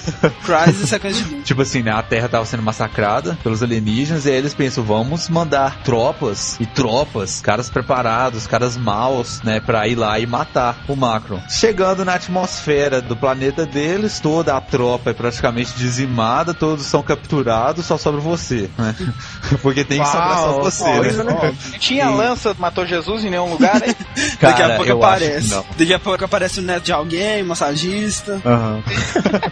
[0.45, 1.41] Crysis é sequência de Doom.
[1.41, 1.91] Tipo assim, né?
[1.91, 6.65] A Terra tava sendo massacrada pelos alienígenas e aí eles pensam, vamos mandar tropas e
[6.65, 9.59] tropas, caras preparados, caras maus, né?
[9.59, 11.41] Pra ir lá e matar o Macron.
[11.49, 17.85] Chegando na atmosfera do planeta deles, toda a tropa é praticamente dizimada, todos são capturados,
[17.85, 18.95] só sobra você, né?
[19.61, 21.23] Porque tem que sobrar só você, né?
[21.33, 21.55] óbvio.
[21.79, 23.95] Tinha lança, matou Jesus em nenhum lugar, né?
[24.41, 25.49] Daqui a Cara, pouco eu acho que aparece.
[25.49, 25.65] não.
[25.77, 28.41] Daqui a pouco aparece o neto de alguém, massagista.
[28.45, 28.83] Aham.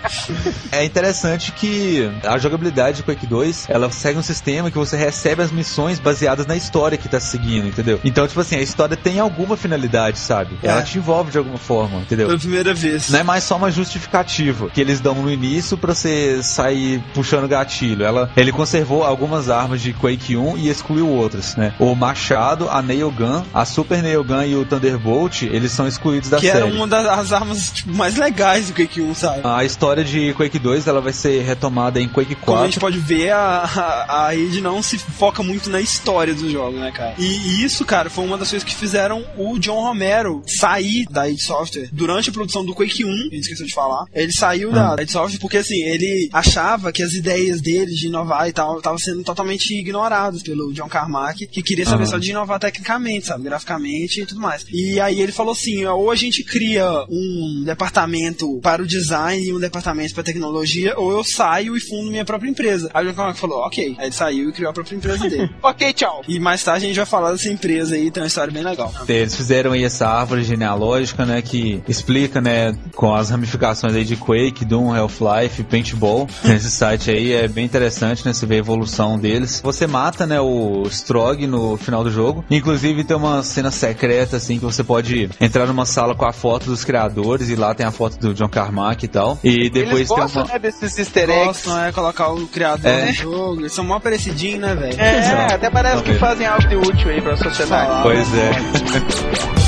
[0.72, 5.42] é interessante que a jogabilidade de Quake 2, ela segue um sistema que você recebe
[5.42, 8.00] as missões baseadas na história que tá seguindo, entendeu?
[8.04, 10.58] Então, tipo assim, a história tem alguma finalidade, sabe?
[10.62, 10.68] É.
[10.68, 12.28] Ela te envolve de alguma forma, entendeu?
[12.28, 13.10] Pela primeira vez.
[13.10, 17.48] Não é mais só uma justificativa que eles dão no início pra você sair puxando
[17.48, 18.06] gatilho.
[18.06, 21.74] Ela, ele conservou algumas armas de Quake 1 e excluiu outras, né?
[21.80, 26.30] O machado, a Nail Gun, a Super Nail Gun e o Thunderbolt, eles são excluídos
[26.30, 26.60] da que série.
[26.60, 29.42] era uma das armas tipo, mais legais do Quake 1, sabe?
[29.44, 32.46] A história de Quake 2 ela vai ser retomada em Quake 4.
[32.46, 36.34] Como a gente pode ver, a, a, a id não se foca muito na história
[36.34, 37.16] dos jogos, né, cara?
[37.18, 41.30] E, e, isso, cara, foi uma das coisas que fizeram o John Romero sair da
[41.30, 44.06] id Software durante a produção do Quake 1, a gente esqueceu de falar.
[44.14, 44.74] Ele saiu hum.
[44.74, 48.78] da id Software porque, assim, ele achava que as ideias dele de inovar e tal
[48.78, 52.10] estavam sendo totalmente ignoradas pelo John Carmack, que queria saber uhum.
[52.10, 53.44] só de inovar tecnicamente, sabe?
[53.44, 54.66] Graficamente e tudo mais.
[54.72, 59.54] E aí ele falou assim: ou a gente cria um departamento para o design e
[59.54, 62.90] um departamento para tecnologia, ou eu saio e fundo minha própria empresa.
[62.94, 63.96] Aí o John Carmack falou: ok.
[63.98, 65.50] Aí ele saiu e criou a própria empresa dele.
[65.62, 66.22] ok, tchau.
[66.28, 68.94] E mais tarde a gente vai falar dessa empresa aí, tem uma história bem legal.
[69.08, 74.16] Eles fizeram aí essa árvore genealógica, né, que explica, né, com as ramificações aí de
[74.16, 76.28] Quake, Doom, Half-Life, Paintball.
[76.46, 79.62] Esse site aí é bem interessante, né, você vê a evolução deles.
[79.64, 82.44] Você mata, né, o Strog no final do jogo.
[82.50, 86.66] Inclusive tem uma cena secreta, assim, que você pode entrar numa sala com a foto
[86.66, 89.40] dos criadores e lá tem a foto do John Carmack e tal.
[89.44, 90.54] E depois Eles gostam, tem uma...
[90.54, 91.46] né, desses easter eggs.
[91.46, 93.06] Gostam, é, colocar o criador é.
[93.08, 93.62] no jogo.
[93.62, 95.00] Eles são mó parecidinhos, né, velho?
[95.00, 98.04] É, até parece que fazem algo de útil aí pra sociedade.
[98.04, 99.54] Pois é.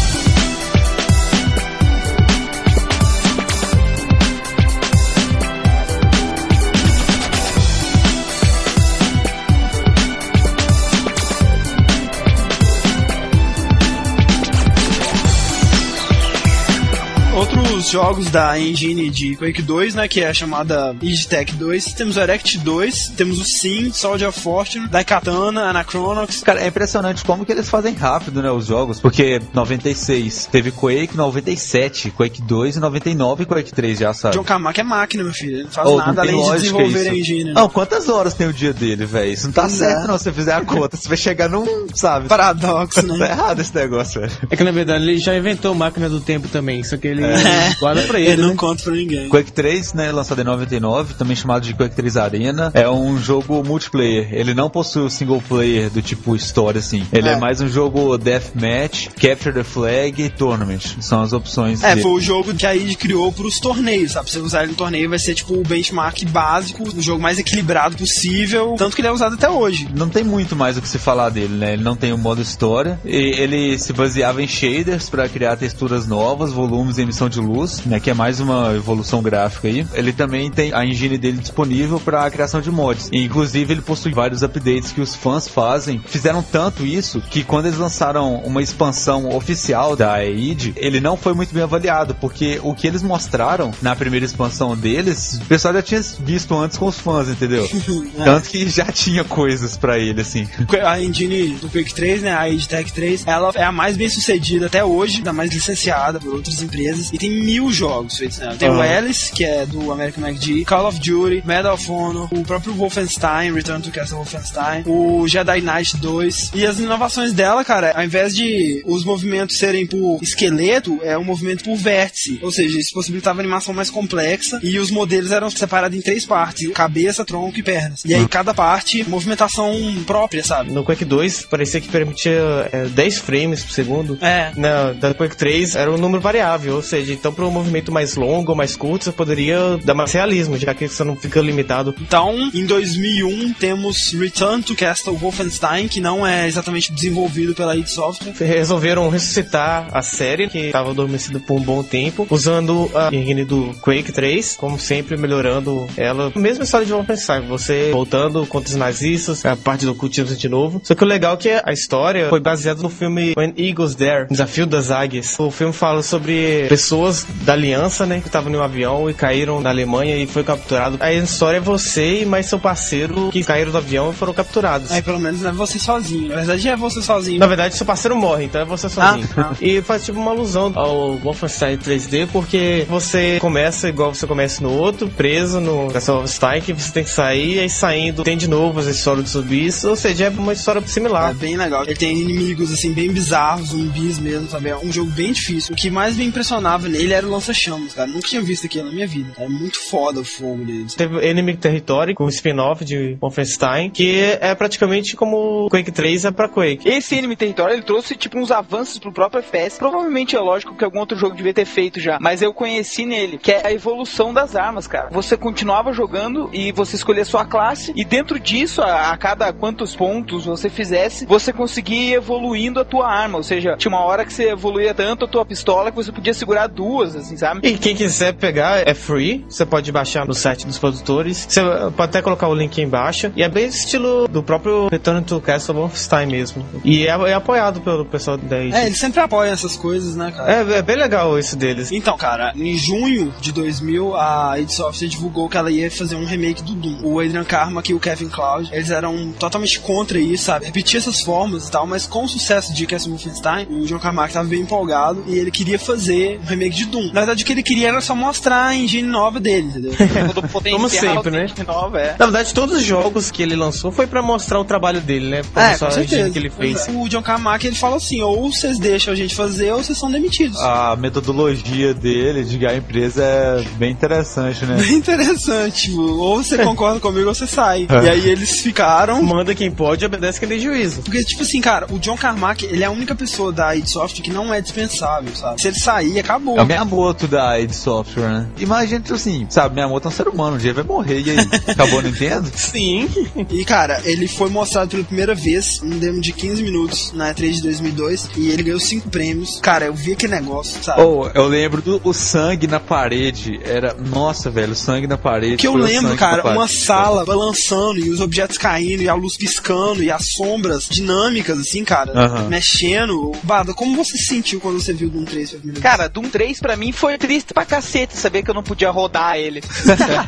[17.89, 20.95] jogos da engine de Quake 2, né, que é a chamada
[21.29, 21.93] Tech 2.
[21.93, 26.41] Temos o Erect 2, temos o Sim, Soldier of Fortune, Daikatana, Anachronox.
[26.41, 31.15] Cara, é impressionante como que eles fazem rápido, né, os jogos, porque 96 teve Quake,
[31.15, 34.36] 97 Quake 2 e 99 Quake 3 já, sabe?
[34.36, 35.55] John Carmack é máquina, meu filho.
[35.55, 37.09] Ele não faz oh, nada não além de desenvolver isso.
[37.09, 37.43] a engine.
[37.45, 37.53] Né?
[37.53, 39.31] Não, quantas horas tem o dia dele, velho?
[39.31, 40.07] Isso não tá pois certo, é.
[40.07, 40.97] não, se você fizer a conta.
[40.97, 42.27] Você vai chegar num, sabe?
[42.27, 43.17] Paradoxo, né?
[43.25, 44.33] tá errado esse negócio, velho.
[44.49, 47.36] É que na verdade ele já inventou máquina do tempo também, só que ele é.
[47.80, 48.32] guarda pra ele.
[48.32, 48.47] Ele né?
[48.47, 49.30] não conta pra ninguém.
[49.30, 53.63] Quake 3, né, lançado em 99, também chamado de Quake 3 Arena, é um jogo
[53.63, 54.30] multiplayer.
[54.32, 57.05] Ele não possui o single player do tipo história, assim.
[57.11, 60.97] Ele é, é mais um jogo deathmatch, capture the flag e tournament.
[61.01, 61.84] São as opções.
[61.84, 62.01] É, dele.
[62.01, 64.30] foi o jogo que a id criou pros torneios, sabe?
[64.30, 67.39] Se você usar ele no torneio, vai ser tipo o benchmark básico, o jogo mais
[67.39, 69.88] equilibrado possível, tanto que ele é usado até hoje.
[69.95, 71.73] Não tem muito mais o que se falar dele, né?
[71.73, 72.99] Ele não tem o um modo história.
[73.05, 77.64] E ele se baseava em shaders para criar texturas novas, volumes e emissão de luz,
[77.86, 77.99] né?
[77.99, 79.86] Que é mais uma evolução gráfica aí.
[79.93, 83.09] Ele também tem a engine dele disponível para a criação de mods.
[83.11, 86.01] E, inclusive, ele possui vários updates que os fãs fazem.
[86.05, 91.34] Fizeram tanto isso que quando eles lançaram uma expansão oficial da EID, ele não foi
[91.34, 95.82] muito bem avaliado, porque o que eles mostraram na primeira expansão deles, o pessoal já
[95.82, 97.66] tinha visto antes com os fãs, entendeu?
[98.20, 98.24] é.
[98.24, 100.47] Tanto que já tinha coisas para ele, assim.
[100.86, 104.09] A engine do Quake 3, né, a EID Tech 3, ela é a mais bem
[104.09, 108.55] sucedida até hoje, a mais licenciada por outras empresas, e tem mil jogos feitos nela.
[108.55, 108.77] Tem uhum.
[108.77, 112.73] o Alice, que é do American MacD, Call of Duty, Medal of Honor, o próprio
[112.73, 116.51] Wolfenstein, Return to Castle Wolfenstein, o Jedi Knight 2.
[116.53, 121.23] E as inovações dela, cara, ao invés de os movimentos serem por esqueleto, é um
[121.23, 122.39] movimento por vértice.
[122.41, 126.71] Ou seja, isso possibilitava animação mais complexa e os modelos eram separados em três partes:
[126.71, 128.03] cabeça, tronco e pernas.
[128.05, 128.27] E aí uhum.
[128.27, 129.75] cada parte, movimentação
[130.05, 130.71] própria, sabe?
[130.71, 134.17] No Quake 2 parecia que permitia é, 10 frames por segundo.
[134.21, 134.51] É.
[134.55, 138.15] Na, da Quake 3 era um número variável, ou seja, então para um movimento mais
[138.15, 141.93] longo ou mais curto, você poderia dar mais realismo, já que você não fica limitado.
[142.01, 147.88] Então, em 2001, temos Return to Castle Wolfenstein, que não é exatamente desenvolvido pela id
[147.88, 148.33] Software.
[148.39, 153.73] Resolveram ressuscitar a série, que estava adormecida por um bom tempo, usando a engine do
[153.81, 156.31] Quake 3, como sempre, melhorando ela.
[156.36, 160.81] Mesma história de Wolfenstein, você voltando contra os nazistas, a parte do cultismo de novo.
[160.83, 164.27] Só que o legal é que a história foi baseada no filme When Eagles Dare,
[164.29, 165.36] Desafio das Águias.
[165.39, 169.61] O filme fala sobre pessoas da aliança, né, que estavam em um avião e caíram
[169.61, 170.97] na Alemanha e foi capturado.
[170.99, 174.34] Aí a história é você e mais seu parceiro que caíram do avião e foram
[174.34, 174.91] capturados.
[174.91, 176.30] Aí pelo menos é você sozinho.
[176.30, 177.39] Na verdade é você sozinho.
[177.39, 179.28] Na verdade seu parceiro morre, então é você sozinho.
[179.38, 179.55] Ah, ah.
[179.61, 184.71] E faz tipo uma alusão ao Wolfenstein 3D porque você começa igual você começa no
[184.71, 188.88] outro, preso no Wolfenstein, que você tem que sair, aí saindo tem de novo as
[188.88, 191.32] histórias dos zumbis, ou seja, é uma história similar.
[191.32, 191.84] É bem legal.
[191.84, 194.69] Ele tem inimigos assim bem bizarros, zumbis mesmo, sabe?
[194.69, 195.73] É um jogo bem difícil.
[195.73, 198.07] O que mais me impressionava nele era o lança-chamas, cara.
[198.07, 199.32] Nunca tinha visto aquilo na minha vida.
[199.38, 200.93] É muito foda o fogo deles.
[200.93, 206.32] Teve Enemy Territory, com um spin-off de Wolfenstein, que é praticamente como Quake 3 é
[206.32, 206.88] pra Quake.
[206.88, 209.78] Esse Enemy Territory, ele trouxe, tipo, uns avanços pro próprio FPS.
[209.78, 213.38] Provavelmente é lógico que algum outro jogo devia ter feito já, mas eu conheci nele,
[213.38, 215.09] que é a evolução das armas, cara.
[215.11, 219.95] Você continuava jogando e você escolhia sua classe, e dentro disso, a, a cada quantos
[219.95, 223.38] pontos você fizesse, você conseguia ir evoluindo a tua arma.
[223.38, 226.34] Ou seja, tinha uma hora que você evoluía tanto a tua pistola que você podia
[226.34, 227.67] segurar duas assim, sabe?
[227.67, 231.45] E quem quiser pegar é free, você pode baixar no site dos produtores.
[231.49, 231.61] Você
[231.95, 233.31] pode até colocar o link aí embaixo.
[233.35, 236.65] E é bem estilo do próprio Return to Castle Wolfenstein mesmo.
[236.83, 238.73] E é, é apoiado pelo pessoal da id.
[238.73, 240.53] É, eles sempre apoiam essas coisas, né, cara?
[240.53, 241.91] É, é bem legal esse deles.
[241.91, 246.25] Então, cara, em junho de 2000, a id Software divulgou que ela ia fazer um
[246.25, 246.99] remake do Doom.
[247.03, 250.65] O Adrian Carmack e o Kevin Cloud, eles eram totalmente contra isso, sabe?
[250.65, 254.33] Repetir essas formas e tal, mas com o sucesso de Castle Wolfenstein, o John Carmack
[254.33, 256.95] tava bem empolgado e ele queria fazer um remake de Doom.
[257.13, 259.92] Na verdade, o que ele queria era só mostrar a engine nova dele, entendeu?
[260.34, 261.47] Todo Como sempre, né?
[261.66, 262.16] Nova, é.
[262.17, 265.42] Na verdade, todos os jogos que ele lançou foi pra mostrar o trabalho dele, né?
[265.54, 266.30] Pra É, com certeza.
[266.30, 266.88] que ele fez.
[266.93, 270.12] O John Carmack, ele falou assim, ou vocês deixam a gente fazer, ou vocês são
[270.12, 270.59] demitidos.
[270.62, 274.76] A metodologia dele de ganhar empresa é bem interessante, né?
[274.86, 277.88] Bem interessante, tipo, ou você concorda comigo ou você sai.
[277.89, 278.05] É.
[278.05, 281.01] E aí eles ficaram Manda quem pode e obedece quem tem juízo.
[281.01, 284.24] Porque, tipo assim, cara, o John Carmack, ele é a única pessoa da id Software
[284.24, 285.62] que não é dispensável, sabe?
[285.62, 286.58] Se ele sair, acabou.
[286.59, 288.47] É Miyamoto da id Software, né?
[288.59, 291.37] Imagina, tipo assim, sabe, Miyamoto é um ser humano, um dia vai morrer, e aí?
[291.67, 292.49] Acabou a Nintendo?
[292.55, 293.09] Sim.
[293.49, 297.51] E, cara, ele foi mostrado pela primeira vez, um demo de 15 minutos na E3
[297.51, 299.59] de 2002, e ele ganhou 5 prêmios.
[299.62, 301.01] Cara, eu vi aquele negócio, sabe?
[301.01, 303.59] Oh, eu lembro do o sangue na parede.
[303.63, 303.93] Era.
[303.93, 305.57] Nossa, velho, o sangue na parede.
[305.57, 306.59] que eu lembro, cara, parede.
[306.59, 311.57] uma sala balançando e os objetos caindo e a luz piscando e as sombras dinâmicas,
[311.59, 312.49] assim, cara, Aham.
[312.49, 313.32] mexendo.
[313.43, 315.91] Bada, como você se sentiu quando você viu o Doom 3 pela primeira vez?
[315.91, 319.37] Cara, Doom 3 pra mim foi triste pra cacete saber que eu não podia rodar
[319.37, 319.61] ele.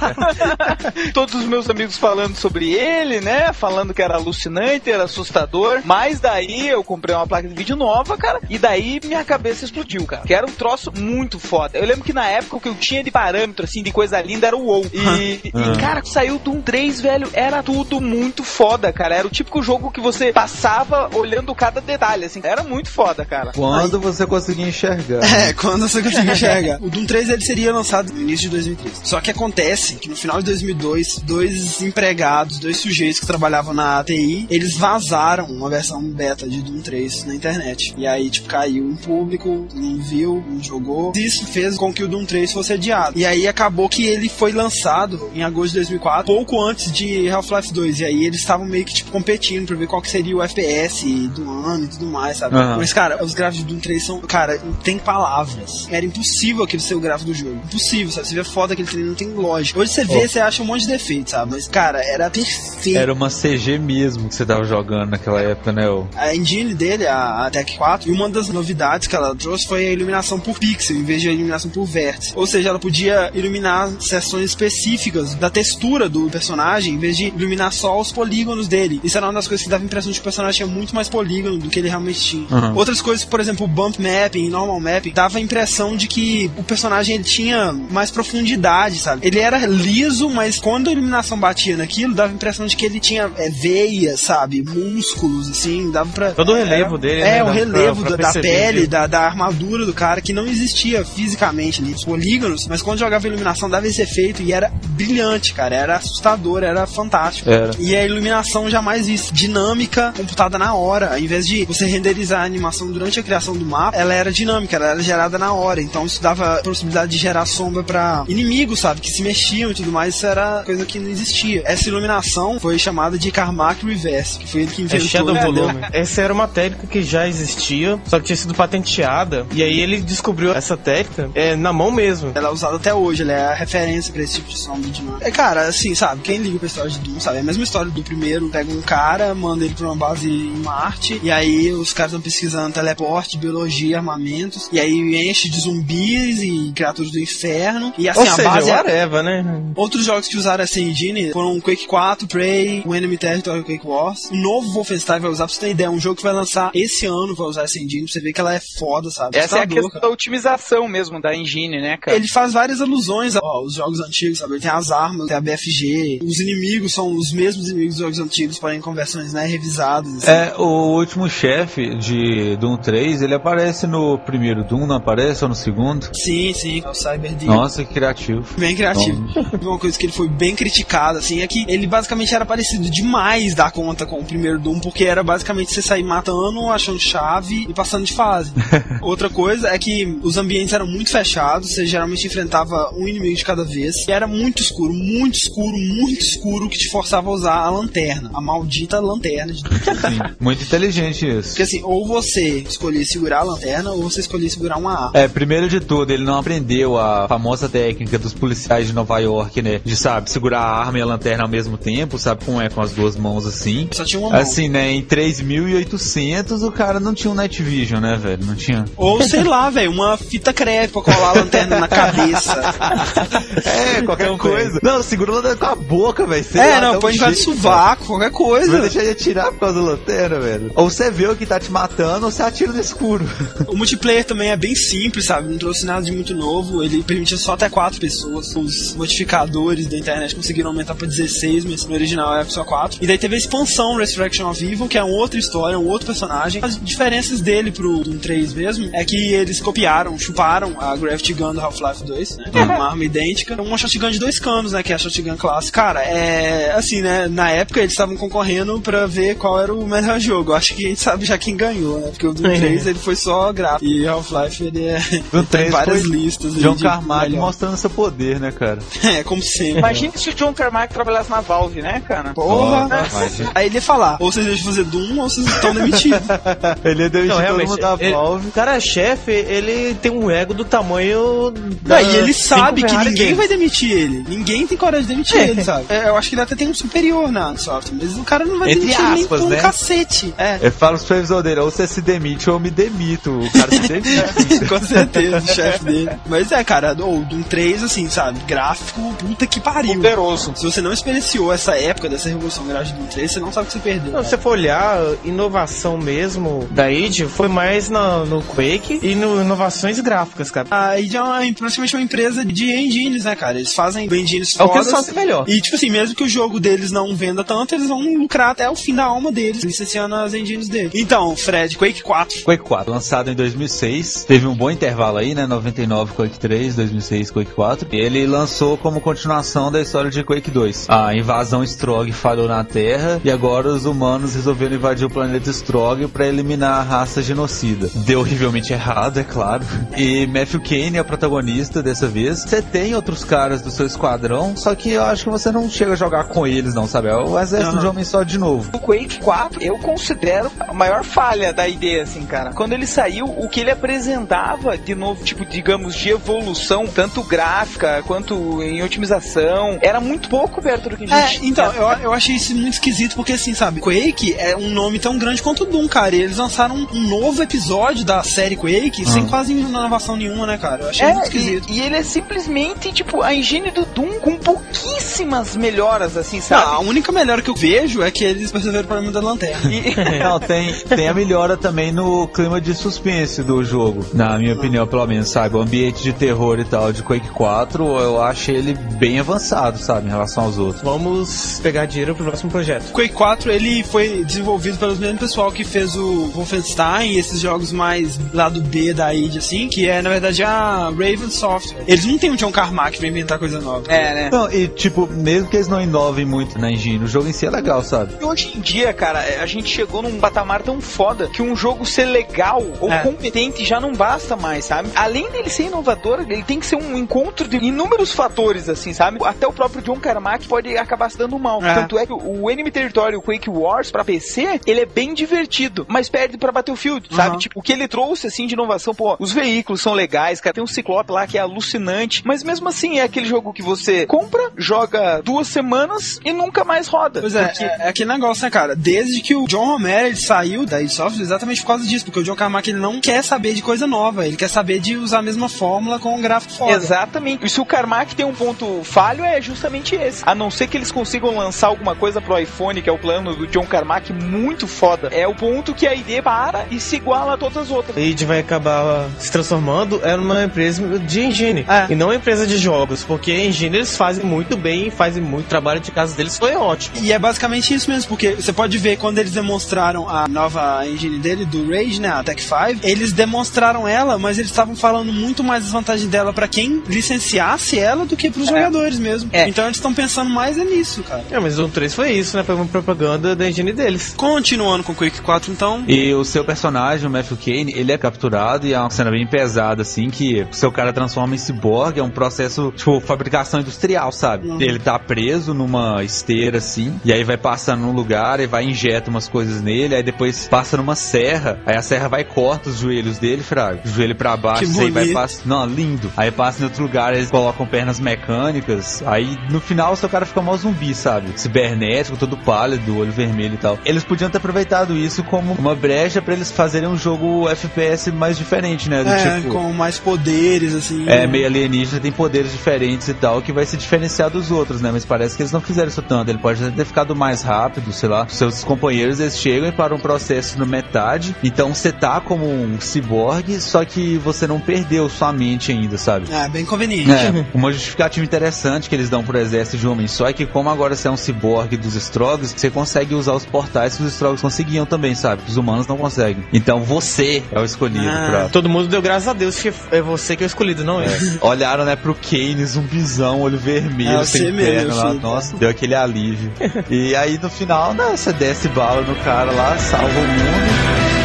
[1.14, 3.52] Todos os meus amigos falando sobre ele, né?
[3.54, 5.82] Falando que era alucinante, era assustador.
[5.86, 8.40] Mas daí eu comprei uma placa de vídeo nova, cara.
[8.50, 10.24] E daí minha cabeça explodiu, cara.
[10.24, 11.78] Que era um troço muito foda.
[11.78, 14.48] Eu lembro que na época o que eu tinha de parâmetro, assim, de coisa linda
[14.48, 14.86] era o WoW.
[14.94, 19.16] E, e, cara, saiu Doom 3, velho, era tudo muito foda, cara.
[19.16, 22.42] Era o típico jogo que você passava olhando cada detalhe, assim.
[22.44, 23.52] Era muito foda, cara.
[23.54, 25.18] Quando você conseguia enxergar.
[25.38, 26.78] É, quando você conseguir enxergar.
[26.82, 29.02] O Doom 3 ele seria lançado no início de 2003.
[29.04, 34.04] Só que acontece que no final de 2002, dois empregados, dois sujeitos que trabalhavam na
[34.04, 37.94] TI, eles vazaram uma versão beta de Doom 3 na internet.
[37.98, 41.12] E aí, tipo, caiu em público, não viu, não jogou.
[41.16, 43.18] Isso fez com que o Doom 3 fosse adiado.
[43.18, 47.74] E aí acabou que ele foi lançado em agosto de 2004, pouco antes de Half-Life
[47.74, 48.00] 2.
[48.00, 51.06] E aí eles estavam meio que, tipo, competindo pra ver qual que seria o FPS
[51.30, 52.56] do ano e tudo mais, sabe?
[52.56, 52.78] Aham.
[52.78, 55.88] Mas, cara, os gráficos de Doom 3 são, cara, tem palavras.
[55.90, 57.56] Era impossível aquele ser o gráfico do jogo.
[57.66, 58.28] Impossível, sabe?
[58.28, 59.80] Você vê foto daquele trem, não tem lógica.
[59.80, 60.28] Hoje você vê, Oh.
[60.28, 61.52] você acha um monte de defeito, sabe?
[61.52, 62.98] Mas, cara, era perfeito.
[62.98, 65.88] Era uma CG mesmo que você tava jogando naquela época, né?
[65.90, 66.08] ô?
[66.16, 69.88] A engine dele, a, a Tech 4, e uma das novidades que ela trouxe foi
[69.88, 72.34] a iluminação por pixel, em vez de a iluminação por vértice.
[72.36, 77.72] Ou seja, ela podia iluminar seções específicas da textura do personagem, em vez de iluminar
[77.72, 79.00] só os polígonos dele.
[79.04, 80.96] Isso era uma das coisas que dava a impressão de que o personagem tinha muito
[80.96, 82.48] mais polígono do que ele realmente tinha.
[82.50, 82.76] Uhum.
[82.76, 86.50] Outras coisas, por exemplo, o bump mapping e normal mapping, dava a impressão de que
[86.58, 89.26] o personagem ele tinha mais profundidade, sabe?
[89.28, 93.00] Ele era liso, mas quando a iluminação batia naquilo, dava a impressão de que ele
[93.00, 94.64] tinha é, veias, sabe?
[94.64, 96.32] Músculos, assim, dava pra.
[96.32, 97.44] Todo o relevo é, dele, É, né?
[97.44, 101.04] o relevo pra- pra da, da pele, da, da armadura do cara, que não existia
[101.04, 105.54] fisicamente ali, os polígonos, mas quando jogava a iluminação dava esse efeito e era brilhante,
[105.54, 105.76] cara.
[105.76, 107.50] Era assustador, era fantástico.
[107.50, 107.72] Era.
[107.80, 111.12] E a iluminação jamais vista, dinâmica, computada na hora.
[111.12, 114.76] Ao invés de você renderizar a animação durante a criação do mapa, ela era dinâmica,
[114.76, 115.82] ela era gerada na hora.
[115.82, 119.02] Então isso dava a possibilidade de gerar sombra pra inimigos, sabe?
[119.02, 120.16] Que se mexiam e tudo mais.
[120.16, 121.64] Isso era coisa que não existia.
[121.66, 125.08] Essa iluminação foi chamada de Carmack Reverse, que foi ele que É inventou.
[125.08, 125.42] Shadow né?
[125.42, 125.80] Volume.
[125.92, 129.46] Essa era uma técnica que já existia, só que tinha sido patenteada.
[129.54, 132.32] E aí ele descobriu essa técnica é, na mão mesmo.
[132.36, 135.02] Ela é usada até hoje, ela é a referência pra esse tipo de sombra de
[135.02, 135.18] mano.
[135.22, 137.38] É, cara, assim, sabe, quem liga pra história de Doom, sabe?
[137.38, 140.58] É a mesma história do primeiro, pega um cara, manda ele pra uma base em
[140.58, 144.92] Marte, e aí os caras estão pesquisando teleporte, biologia, armamentos, e aí
[145.30, 145.58] enche de
[145.88, 148.76] zumbis e criaturas do inferno, e assim, Ou a seja, base é...
[148.76, 149.64] whatever, né?
[149.76, 154.30] Outros jogos que usaram essa engine foram Quake 4, Prey, o Enemy Territory Quake Wars.
[154.32, 157.06] O novo Wolfenstein vai usar, pra você ter ideia, um jogo que vai lançar esse
[157.06, 159.38] ano vai usar essa engine, pra você ver que ela é foda, sabe?
[159.38, 160.02] Essa é a questão cara.
[160.02, 162.18] da otimização mesmo da engine, né, cara?
[162.18, 164.54] Ele faz várias alusões aos jogos antigos, sabe?
[164.54, 166.20] Ele tem as armas, tem a BFG.
[166.24, 170.16] Os inimigos são os mesmos inimigos dos jogos antigos, porém com versões né, revisadas.
[170.18, 170.32] assim.
[170.32, 175.44] É, o último chefe de Doom 3, ele aparece no primeiro Doom, não aparece?
[175.44, 175.77] Ou no segundo?
[176.14, 177.36] Sim, sim, é o Cyber.
[177.44, 178.46] Nossa, que criativo.
[178.58, 179.24] Bem criativo.
[179.62, 183.54] Uma coisa que ele foi bem criticado, assim, é que ele basicamente era parecido demais
[183.54, 187.74] da conta com o primeiro Doom, porque era basicamente você sair matando, achando chave e
[187.74, 188.52] passando de fase.
[189.02, 193.46] Outra coisa é que os ambientes eram muito fechados, você geralmente enfrentava um inimigo de
[193.46, 197.56] cada vez, e era muito escuro, muito escuro, muito escuro, que te forçava a usar
[197.56, 199.54] a lanterna, a maldita lanterna.
[199.54, 199.60] De...
[199.60, 201.50] Sim, muito inteligente isso.
[201.50, 205.12] Porque assim, ou você escolhia segurar a lanterna, ou você escolhia segurar uma arma.
[205.14, 209.20] É, primeiro de de tudo, ele não aprendeu a famosa técnica dos policiais de Nova
[209.20, 209.80] York, né?
[209.84, 212.82] De, sabe, segurar a arma e a lanterna ao mesmo tempo, sabe como é com
[212.82, 213.88] as duas mãos assim.
[213.92, 214.40] Só tinha uma mão.
[214.40, 218.46] Assim, né, em 3800 o cara não tinha um Night Vision, né, velho?
[218.46, 218.86] Não tinha.
[218.96, 222.58] Ou sei lá, velho, uma fita crepe pra colar a lanterna na cabeça.
[223.66, 224.80] É, qualquer coisa.
[224.82, 226.46] Não, segura a lanterna com a boca, velho.
[226.54, 228.82] É, lá, não, um põe debaixo do jeito, sovaco, qualquer Vai coisa.
[228.82, 230.72] deixar de atirar por causa da lanterna, velho.
[230.76, 233.28] Ou você vê o que tá te matando, ou você atira no escuro.
[233.68, 235.57] O multiplayer também é bem simples, sabe?
[235.58, 236.84] Não trouxe nada de muito novo.
[236.84, 238.56] Ele permitia só até 4 pessoas.
[238.56, 243.04] Os modificadores da internet conseguiram aumentar pra 16, mas no original era só 4.
[243.04, 246.06] E daí teve a expansão Resurrection of Evil, que é uma outra história, um outro
[246.06, 246.64] personagem.
[246.64, 251.56] As diferenças dele pro Doom 3 mesmo é que eles copiaram, chuparam a Gravity Gun
[251.56, 252.46] do Half-Life 2, né?
[252.54, 253.60] É uma arma idêntica.
[253.60, 254.84] Uma shotgun de dois canos, né?
[254.84, 255.82] Que é a shotgun clássica.
[255.82, 257.28] Cara, é assim, né?
[257.28, 260.54] Na época eles estavam concorrendo pra ver qual era o melhor jogo.
[260.54, 262.10] Acho que a gente sabe já quem ganhou, né?
[262.10, 263.86] Porque o Doom 3 ele foi só gráfico.
[263.86, 265.02] E Half-Life ele é.
[265.50, 266.54] Tem 3 várias foi listas.
[266.56, 267.46] John de Carmack melhor.
[267.46, 268.80] mostrando seu poder, né, cara?
[269.08, 269.80] É, como sempre.
[269.80, 272.34] Imagina se o John Carmack trabalhasse na Valve, né, cara?
[272.34, 272.88] Porra!
[273.12, 273.52] Imagina.
[273.56, 276.20] Aí ele ia falar: ou vocês deixam de fazer Doom ou vocês estão demitidos.
[276.84, 278.48] Ele é demitir Não, todo mundo da ele- Valve.
[278.48, 282.96] o cara chefe, ele tem um ego do tamanho Não, da e ele sabe que
[282.98, 283.38] ninguém Games.
[283.38, 284.26] vai demitir ele.
[284.28, 285.50] Ninguém tem coragem de demitir É.
[285.50, 285.86] ele, sabe?
[285.90, 288.60] É, eu acho que ele até tem um superior na software, mas o cara não
[288.60, 289.58] vai Entre demitir nem aspas, por um né?
[289.58, 290.34] cacete.
[290.38, 290.60] É.
[290.62, 293.32] Eu falo pro supervisor dele, ou você se demite ou eu me demito.
[293.32, 294.66] O cara se demite.
[294.68, 296.12] Com certeza, chefe dele.
[296.26, 298.40] Mas é, cara, o Doom 3, assim, sabe?
[298.48, 299.96] Gráfico, puta que pariu.
[299.96, 300.54] Poderoso.
[300.56, 303.66] Se você não experienciou essa época dessa revolução gráfica do Doom 3, você não sabe
[303.66, 304.12] o que você perdeu.
[304.14, 309.16] Não, se você for olhar, inovação mesmo da id foi mais no, no Quake e
[309.16, 310.68] no inovações gráficas, cara.
[310.70, 313.58] A id é uma, praticamente uma empresa de engines, né, cara?
[313.60, 315.46] Eles fazem engines É o que eles fazem melhor.
[315.48, 318.70] E, tipo assim, mesmo que o jogo deles não venda tanto, eles vão lucrar até
[318.70, 320.92] o fim da alma deles, licenciando as engines deles.
[320.96, 322.44] Então, Fred, Quake 4.
[322.44, 324.26] Quake 4, lançado em 2006.
[324.26, 325.46] Teve um bom intervalo aí, né?
[325.46, 327.88] 99 Quake 3, 2006 Quake 4.
[327.92, 330.88] E ele lançou como continuação da história de Quake 2.
[330.90, 336.08] A invasão Strog falhou na Terra e agora os humanos resolveram invadir o planeta Strog
[336.08, 337.90] para eliminar a raça genocida.
[338.06, 339.64] Deu horrivelmente errado, é claro.
[339.96, 342.42] E Matthew Kane é o protagonista dessa vez.
[342.42, 345.94] Você tem outros caras do seu esquadrão, só que eu acho que você não chega
[345.94, 347.08] a jogar com eles, não, sabe?
[347.08, 347.80] É o exército Aham.
[347.80, 348.70] de homem só de novo.
[348.74, 352.52] O Quake 4 eu considero a maior falha da ideia, assim, cara.
[352.54, 358.04] Quando ele saiu, o que ele apresentava de novo, tipo, digamos, de evolução, tanto gráfica
[358.06, 362.14] quanto em otimização, era muito pouco perto do que a É, gente então, eu, eu
[362.14, 365.66] achei isso muito esquisito, porque assim, sabe, Quake é um nome tão grande quanto o
[365.66, 366.16] Doom, cara.
[366.16, 370.58] E eles lançaram um, um novo episódio da série Quake sem quase inovação nenhuma, né,
[370.58, 370.84] cara?
[370.84, 371.70] Eu achei muito É, esquisito.
[371.70, 376.44] e, e ele é simplesmente, tipo, a engine do Doom com pouquíssimas melhoras, assim, Não,
[376.44, 376.64] sabe?
[376.76, 379.72] a única melhora que eu vejo é que eles perceberam o problema da lanterna.
[379.72, 384.54] E- Não, tem, tem a melhora também no clima de suspense do jogo, na minha
[384.54, 385.56] opinião, pelo menos, sabe?
[385.56, 390.08] O ambiente de terror e tal de Quake 4, eu achei ele bem avançado, sabe,
[390.08, 390.82] em relação aos outros.
[390.84, 392.92] Vamos pegar dinheiro pro próximo projeto.
[392.92, 397.72] Quake 4 ele foi desenvolvido pelo mesmo pessoal que fez o Wolfenstein e esses jogos
[397.72, 401.84] mais lado B da id, assim, que é na verdade a Raven Software.
[401.88, 403.84] Eles não têm um John Carmack pra inventar coisa nova.
[403.92, 404.30] É, né?
[404.32, 407.46] Não, e tipo, mesmo que eles não inovem muito na engine, o jogo em si
[407.46, 408.16] é legal, sabe?
[408.20, 411.86] E hoje em dia, cara, a gente chegou num patamar tão foda que um jogo
[411.86, 413.00] ser legal ou É.
[413.04, 414.87] competente já não basta mais, sabe?
[414.96, 419.20] Além dele ser inovador, ele tem que ser um encontro de inúmeros fatores, assim, sabe?
[419.24, 421.64] Até o próprio John Carmack pode acabar se dando mal.
[421.64, 421.74] É.
[421.76, 425.86] Tanto é que o Enemy Territory, o Quake Wars, pra PC, ele é bem divertido,
[425.90, 427.32] mas perde pra Battlefield, sabe?
[427.34, 427.38] Uhum.
[427.38, 430.64] Tipo, o que ele trouxe, assim, de inovação, pô, os veículos são legais, cara, tem
[430.64, 434.52] um Ciclope lá que é alucinante, mas mesmo assim é aquele jogo que você compra,
[434.58, 437.22] joga duas semanas e nunca mais roda.
[437.22, 438.76] Pois é, Porque- é, é aquele negócio, né, cara?
[438.76, 442.24] Desde que o John Romero ele saiu da Software exatamente por causa disso, porque o
[442.24, 445.22] John Carmack ele não quer saber de coisa nova, ele quer saber de usar a
[445.22, 446.74] mesma fórmula com um gráfico foda.
[446.74, 447.46] Exatamente.
[447.46, 450.24] E se o Carmack tem um ponto falho, é justamente esse.
[450.26, 453.36] A não ser que eles consigam lançar alguma coisa pro iPhone, que é o plano
[453.36, 455.10] do John Carmack, muito foda.
[455.12, 457.98] É o ponto que a ID para e se iguala a todas as outras.
[457.98, 461.88] A id vai acabar se transformando é numa empresa de engine É.
[461.90, 465.22] e não uma empresa de jogos, porque a engine eles fazem muito bem e fazem
[465.22, 466.98] muito trabalho de casa deles foi ótimo.
[467.02, 471.20] E é basicamente isso mesmo, porque você pode ver quando eles demonstraram a nova engine
[471.20, 475.44] dele, do Rage, né, a Tech 5, eles demonstraram ela, mas eles estavam falando muito
[475.44, 479.30] mais das vantagens dela pra quem licenciasse ela do que pros jogadores mesmo.
[479.34, 479.48] É.
[479.48, 481.24] Então eles estão pensando mais é nisso, cara.
[481.32, 482.44] É, mas o 3 foi isso, né?
[482.44, 484.14] Foi uma propaganda da engine deles.
[484.16, 485.84] Continuando com Quake 4, então.
[485.88, 489.26] E o seu personagem, o Matthew Kane, ele é capturado e é uma cena bem
[489.28, 494.12] pesada, assim, que o seu cara transforma em cyborg, é um processo, tipo, fabricação industrial,
[494.12, 494.48] sabe?
[494.64, 499.10] ele tá preso numa esteira assim, e aí vai passando num lugar e vai injeta
[499.10, 502.80] umas coisas nele, aí depois passa numa serra, aí a serra vai e corta os
[502.80, 503.82] joelhos dele, fraga.
[503.86, 505.42] O joelho pra baixo, Aí vai passa.
[505.46, 506.12] Não, lindo.
[506.16, 509.04] Aí passa em outro lugar, eles colocam pernas mecânicas.
[509.06, 511.28] Aí no final seu cara fica mó zumbi, sabe?
[511.36, 513.80] Cibernético, todo pálido, olho vermelho e tal.
[513.86, 518.38] Eles podiam ter aproveitado isso como uma brecha pra eles fazerem um jogo FPS mais
[518.38, 519.04] diferente, né?
[519.04, 519.54] Do É, tipo.
[519.54, 521.08] com mais poderes, assim.
[521.08, 524.92] É, meio alienígena, tem poderes diferentes e tal, que vai se diferenciar dos outros, né?
[524.92, 526.30] Mas parece que eles não fizeram isso tanto.
[526.30, 528.28] Ele pode ter ficado mais rápido, sei lá.
[528.28, 531.36] Seus companheiros, eles chegam e param um processo na metade.
[531.44, 536.32] Então você tá como um ciborgue, só que você não perdeu sua mente ainda, sabe?
[536.32, 537.12] É, bem conveniente.
[537.12, 540.70] É, uma justificativa interessante que eles dão pro exército de homem só é que como
[540.70, 544.42] agora você é um ciborgue dos Strogs, você consegue usar os portais que os Strogs
[544.42, 545.42] conseguiam também, sabe?
[545.48, 546.44] Os humanos não conseguem.
[546.54, 548.28] Então você é o escolhido Ah.
[548.30, 548.50] pra...
[548.50, 551.08] Todo mundo deu graças a Deus que é você que é o escolhido, não é?
[551.42, 555.14] Olharam, né, pro Kane, zumbizão, olho vermelho, É, sem você mesmo, perna lá.
[555.14, 556.52] Nossa, deu aquele alívio.
[556.90, 561.17] e aí no final, né, você desce bala no cara lá, salva o mundo.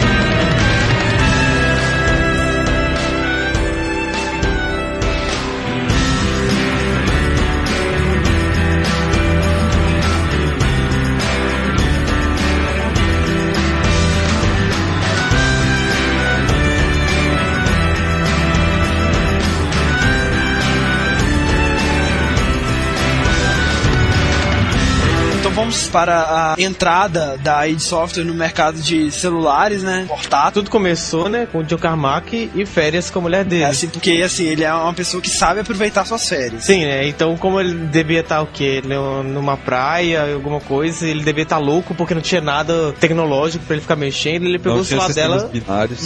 [25.92, 30.06] Para a entrada da id Software no mercado de celulares, né?
[30.08, 30.52] Portátil.
[30.62, 33.62] Tudo começou, né, com o Joe Carmack e férias com a mulher dele.
[33.64, 36.64] É, assim, porque assim, ele é uma pessoa que sabe aproveitar suas férias.
[36.64, 37.06] Sim, né?
[37.06, 38.82] Então, como ele devia estar o quê?
[39.24, 43.82] Numa praia, alguma coisa, ele devia estar louco porque não tinha nada tecnológico pra ele
[43.82, 44.46] ficar mexendo.
[44.46, 45.50] Ele pegou Não o celular dela.
[45.52, 46.00] binários.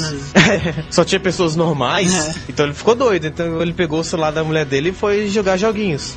[0.91, 2.35] Só tinha pessoas normais, É.
[2.49, 3.27] então ele ficou doido.
[3.27, 6.15] Então ele pegou o celular da mulher dele e foi jogar joguinhos.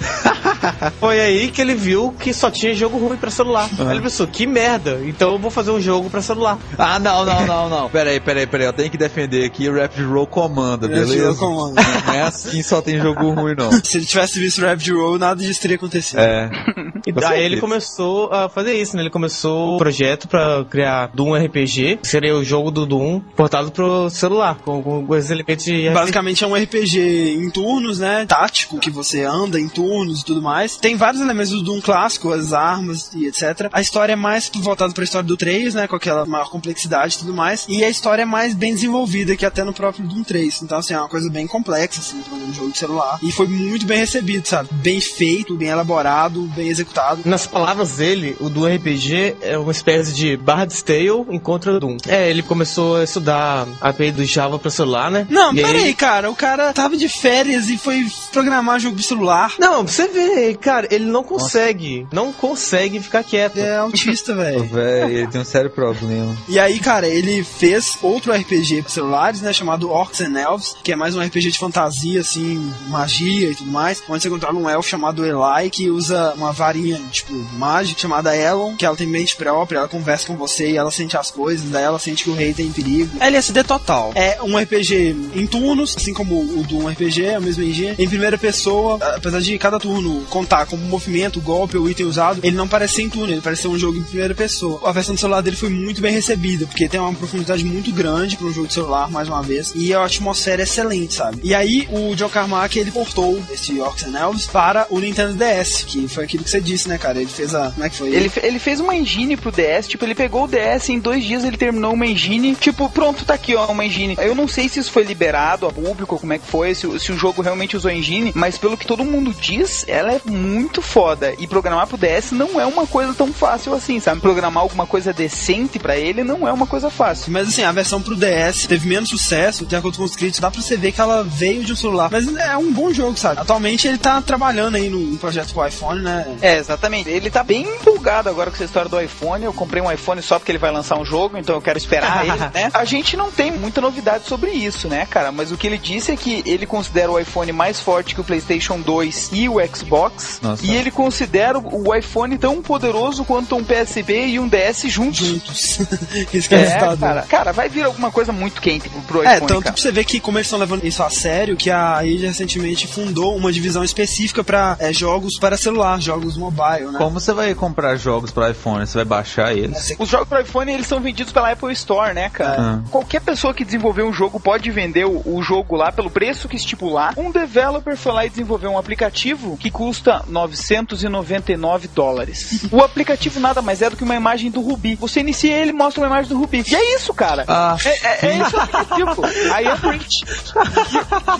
[1.00, 3.59] foi aí que ele viu que só tinha jogo ruim pra celular.
[3.80, 6.58] Aí ele pensou, que merda, então eu vou fazer um jogo pra celular.
[6.78, 7.90] Ah, não, não, não, não.
[8.00, 8.68] Peraí, peraí, peraí.
[8.68, 11.32] Eu tenho que defender aqui o Rapid Roll comanda, Rapid beleza?
[11.32, 11.82] Roll comanda.
[12.06, 13.72] Não é assim só tem jogo ruim, não.
[13.84, 16.20] Se ele tivesse visto Rapid Roll, nada disso teria acontecido.
[16.20, 16.50] É.
[17.06, 17.46] E daí certeza.
[17.46, 19.04] ele começou a fazer isso, né?
[19.04, 23.72] Ele começou o projeto pra criar Doom RPG, que seria o jogo do Doom portado
[23.72, 28.26] pro celular, com, os elementos de Basicamente é um RPG em turnos, né?
[28.26, 30.78] Tático, que você anda em turnos e tudo mais.
[30.78, 33.70] Tem vários elementos do Doom clássico, as armas e etc.
[33.72, 35.88] A história é mais voltada pra história do 3, né?
[35.88, 37.66] Com aquela maior complexidade e tudo mais.
[37.68, 40.64] E a história é mais bem desenvolvida que até no próprio Doom 3.
[40.64, 43.20] Então, assim, é uma coisa bem complexa, assim, pra um jogo de celular.
[43.22, 44.70] E foi muito bem recebido, sabe?
[44.72, 46.89] Bem feito, bem elaborado, bem executado.
[47.26, 51.98] Nas palavras dele, o Doom RPG é uma espécie de Bard's Tale encontra Doom.
[52.08, 55.28] É, ele começou a estudar a API do Java pra celular, né?
[55.30, 56.30] Não, E peraí, cara.
[56.30, 59.54] O cara tava de férias e foi programar jogo de celular.
[59.60, 63.58] Não, pra você ver, cara, ele não consegue, não consegue ficar quieto.
[63.58, 64.64] É autista, velho.
[64.64, 66.36] Véi, ele tem um sério problema.
[66.48, 70.92] E aí, cara, ele fez outro RPG para celulares, né, chamado Orcs and Elves, que
[70.92, 74.70] é mais um RPG de fantasia, assim, magia e tudo mais, onde você controla um
[74.70, 76.79] elfo chamado Eli, que usa uma varinha,
[77.12, 80.92] tipo, mágica, chamada Elon, que ela tem mente própria, ela conversa com você e ela
[80.92, 83.18] sente as coisas, daí ela sente que o rei tem perigo.
[83.20, 84.12] LSD total.
[84.16, 88.08] É um RPG em turnos, assim como o Doom RPG, é o mesmo engine, em
[88.08, 92.68] primeira pessoa, apesar de cada turno contar como movimento, golpe ou item usado, ele não
[92.68, 94.82] parece ser em turno, ele parece ser um jogo em primeira pessoa.
[94.84, 98.38] A versão do celular dele foi muito bem recebida, porque tem uma profundidade muito grande
[98.38, 101.40] para um jogo de celular, mais uma vez, e a atmosfera é excelente, sabe?
[101.44, 105.84] E aí, o Joe Carmack, ele portou esse Orcs and Elves para o Nintendo DS,
[105.84, 107.20] que foi aquilo que você disse, né, cara?
[107.20, 107.72] Ele fez a...
[107.72, 108.10] como é que foi?
[108.14, 111.44] Ele, ele fez uma engine pro DS, tipo, ele pegou o DS em dois dias
[111.44, 114.16] ele terminou uma engine, tipo, pronto, tá aqui, ó, uma engine.
[114.20, 117.00] Eu não sei se isso foi liberado a público, como é que foi, se, o-
[117.00, 120.82] se o jogo realmente usou engine, mas pelo que todo mundo diz, ela é muito
[120.82, 121.34] foda.
[121.40, 124.22] E programar pro DS não é uma coisa tão fácil assim, sabe?
[124.22, 127.32] Programar alguma coisa decente pra ele não é uma coisa fácil.
[127.32, 130.52] Mas assim, a versão pro DS teve menos sucesso, de acordo com os críticos, dá
[130.52, 132.10] pra você ver que ela veio de um celular.
[132.12, 133.40] Mas é um bom jogo, sabe?
[133.42, 136.26] Atualmente ele tá trabalhando aí num projeto pro iPhone, né?
[136.42, 137.10] É, exatamente.
[137.10, 139.44] Ele tá bem empolgado agora com essa história do iPhone.
[139.46, 142.26] Eu comprei um iPhone só porque ele vai lançar um jogo, então eu quero esperar
[142.28, 142.70] ele, né?
[142.74, 145.32] A gente não tem muita novidade sobre isso, né, cara?
[145.32, 148.24] Mas o que ele disse é que ele considera o iPhone mais forte que o
[148.24, 150.40] PlayStation 2 e o Xbox.
[150.42, 150.66] Nossa.
[150.66, 155.26] E ele considera o iPhone tão poderoso quanto um PSP e um DS juntos.
[155.28, 155.80] Juntos.
[156.34, 157.22] Isso que é, É, cara.
[157.24, 159.74] Cara, vai vir alguma coisa muito quente pro, É, iPhone, tanto cara.
[159.74, 162.88] pra você ver que como eles estão levando isso a sério, que a id recentemente
[162.88, 166.49] fundou uma divisão específica pra é, jogos para celular, jogos mobile,
[166.92, 166.98] né?
[166.98, 168.86] Como você vai comprar jogos para iPhone?
[168.86, 169.96] Você vai baixar eles?
[169.98, 172.82] Os jogos para iPhone eles são vendidos pela Apple Store, né, cara?
[172.86, 172.90] É.
[172.90, 176.56] Qualquer pessoa que desenvolver um jogo pode vender o, o jogo lá pelo preço que
[176.56, 177.14] estipular.
[177.18, 182.66] Um developer foi lá e desenvolveu um aplicativo que custa 999 dólares.
[182.72, 184.96] o aplicativo nada mais é do que uma imagem do Ruby.
[184.96, 186.64] Você inicia ele mostra uma imagem do Ruby.
[186.68, 187.46] E é isso, cara.
[187.48, 189.26] Ah, É, é, é esse o aplicativo.
[189.54, 190.26] Aí é print.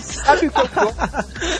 [0.02, 0.90] Sabe qual foi?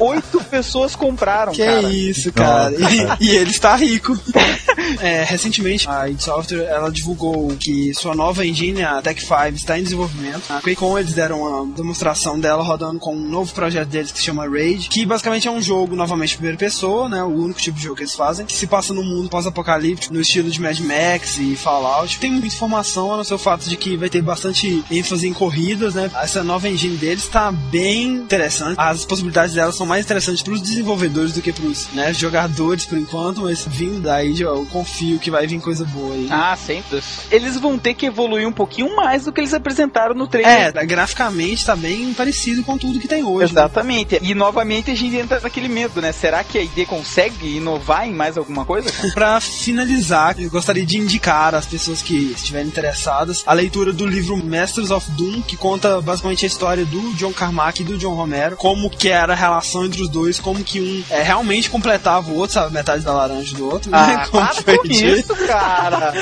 [0.01, 1.81] Oito pessoas compraram, Que cara.
[1.83, 2.75] isso, cara.
[3.21, 4.19] E, e ele está rico.
[5.01, 9.79] É, recentemente, a id Software ela divulgou que sua nova engine, a Tech 5, está
[9.79, 10.43] em desenvolvimento.
[10.51, 14.25] A QuakeCon eles deram uma demonstração dela rodando com um novo projeto deles que se
[14.25, 17.23] chama Raid, que basicamente é um jogo novamente primeira pessoa, né?
[17.23, 20.21] O único tipo de jogo que eles fazem, que se passa num mundo pós-apocalíptico, no
[20.21, 22.19] estilo de Mad Max e Fallout.
[22.19, 26.11] Tem muita informação no seu fato de que vai ter bastante ênfase em corridas, né?
[26.21, 28.77] Essa nova engine deles está bem interessante.
[28.79, 32.85] As possibilidades dela são mais interessantes para os desenvolvedores do que para os né, jogadores
[32.85, 36.29] por enquanto, mas vindo daí eu confio que vai vir coisa boa aí.
[36.31, 37.03] Ah, sempre.
[37.31, 40.73] Eles vão ter que evoluir um pouquinho mais do que eles apresentaram no trailer.
[40.75, 43.53] É, graficamente tá bem parecido com tudo que tem hoje.
[43.53, 43.61] né?
[43.61, 44.19] Exatamente.
[44.23, 46.13] E novamente a gente entra naquele medo, né?
[46.13, 48.91] Será que a ID consegue inovar em mais alguma coisa?
[49.15, 54.37] Pra finalizar, eu gostaria de indicar às pessoas que estiverem interessadas a leitura do livro
[54.37, 58.57] Masters of Doom, que conta basicamente a história do John Carmack e do John Romero,
[58.57, 62.37] como que era a relação entre os dois, como que um é, realmente completava o
[62.37, 64.27] outro, sabe, metade da laranja do outro, né?
[64.31, 66.13] Como para foi com isso, cara!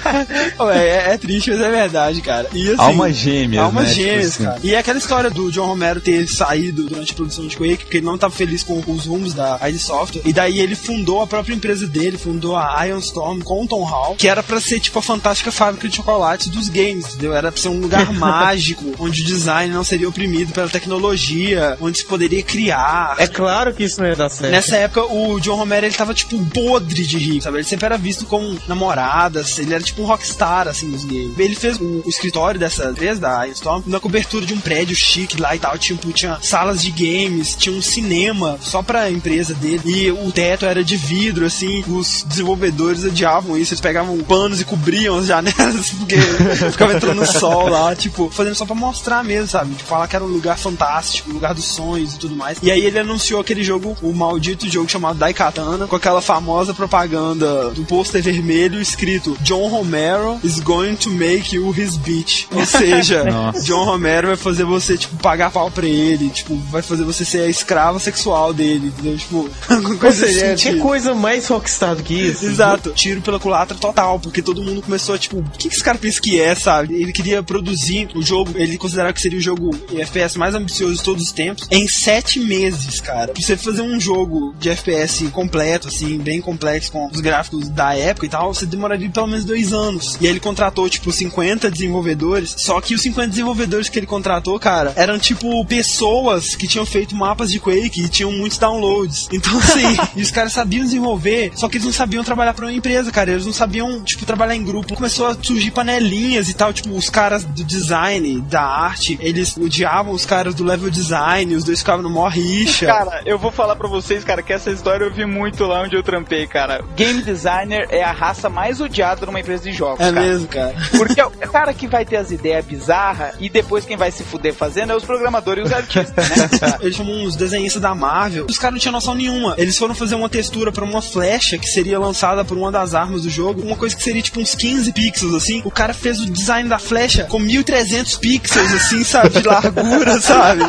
[0.60, 2.48] Ué, é, é triste, mas é verdade, cara.
[2.52, 3.94] E, assim, Almas gêmeas, Almas né?
[3.94, 4.44] Tipo gêmeas, assim.
[4.44, 4.60] cara.
[4.62, 8.06] E aquela história do John Romero ter saído durante a produção de Quake, porque ele
[8.06, 10.22] não estava feliz com os rumos da ID Software.
[10.24, 13.84] E daí ele fundou a própria empresa dele, fundou a Ion Storm com o Tom
[13.84, 17.34] Hall, que era pra ser tipo a fantástica fábrica de chocolates dos games, entendeu?
[17.34, 21.98] Era pra ser um lugar mágico, onde o design não seria oprimido pela tecnologia, onde
[21.98, 23.16] se poderia criar.
[23.18, 24.52] É claro que isso não ia dar certo.
[24.52, 27.58] Nessa época, o John Romero, ele tava, tipo, podre de rico, sabe?
[27.58, 31.38] Ele sempre era visto como namoradas, ele era tipo um rockstar, assim, dos games.
[31.38, 35.40] Ele fez o, o escritório dessa empresa, da Storm, na cobertura de um prédio chique
[35.40, 39.82] lá e tal, tipo, tinha salas de games, tinha um cinema só pra empresa dele,
[39.86, 44.64] e o teto era de vidro, assim, os desenvolvedores odiavam isso, eles pegavam panos e
[44.64, 46.16] cobriam as janelas, porque
[46.70, 49.74] ficava entrando sol lá, tipo, fazendo só pra mostrar mesmo, sabe?
[49.74, 52.58] Tipo, falar que era um lugar fantástico, um lugar dos sonhos e tudo mais.
[52.62, 57.70] E aí ele anunciou aquele jogo, o maldito jogo chamado Daikatana, com aquela famosa propaganda
[57.70, 62.46] do pôster vermelho escrito John Romero is going to make you his bitch.
[62.52, 63.24] Ou seja.
[63.64, 67.42] John Romero vai fazer você, tipo, pagar pau pra ele, tipo, vai fazer você ser
[67.42, 69.16] a escrava sexual dele, entendeu?
[69.16, 70.54] Tipo, Ou coisa seja, assim.
[70.56, 70.84] tinha tipo.
[70.86, 72.46] coisa mais rockstar do que isso.
[72.46, 75.84] Exato, tiro pela culatra total, porque todo mundo começou a, tipo, o que, que esse
[75.84, 76.94] cara pensa que é, sabe?
[77.00, 81.02] Ele queria produzir o jogo, ele considerava que seria o jogo FPS mais ambicioso de
[81.02, 83.32] todos os tempos, em sete meses, cara.
[83.32, 87.94] Pra você fazer um jogo de FPS completo, assim, bem complexo, com os gráficos da
[87.96, 90.16] época e tal, você demoraria pelo menos dois anos.
[90.20, 94.58] E aí ele contratou, tipo, 50 desenvolvedores, só que os 50 desenvolvedores que ele contratou,
[94.58, 99.28] cara, eram, tipo, pessoas que tinham feito mapas de Quake e tinham muitos downloads.
[99.32, 102.72] Então, assim, e os caras sabiam desenvolver, só que eles não sabiam trabalhar pra uma
[102.72, 103.32] empresa, cara.
[103.32, 104.94] Eles não sabiam, tipo, trabalhar em grupo.
[104.94, 110.12] Começou a surgir panelinhas e tal, tipo, os caras do design, da arte, eles odiavam
[110.12, 112.86] os caras do level design, os dois ficavam no maior rixa.
[112.86, 115.96] Cara, eu vou falar pra vocês, cara, que essa história eu vi muito lá onde
[115.96, 116.82] eu trampei, cara.
[116.96, 120.20] Game designer é a raça mais odiada numa empresa de jogos, é cara.
[120.20, 120.74] mesmo, cara.
[120.96, 124.22] Porque é o cara que vai ter as ideias bizarras e depois quem vai se
[124.22, 126.48] fuder fazendo é os programadores e os artistas, né?
[126.80, 128.46] Eles chamam uns desenhistas da Marvel.
[128.48, 129.54] Os caras não tinham noção nenhuma.
[129.58, 133.22] Eles foram fazer uma textura pra uma flecha que seria lançada por uma das armas
[133.22, 133.62] do jogo.
[133.62, 135.62] Uma coisa que seria tipo uns 15 pixels, assim.
[135.64, 139.30] O cara fez o design da flecha com 1300 pixels, assim, sabe?
[139.30, 140.62] De largura, sabe?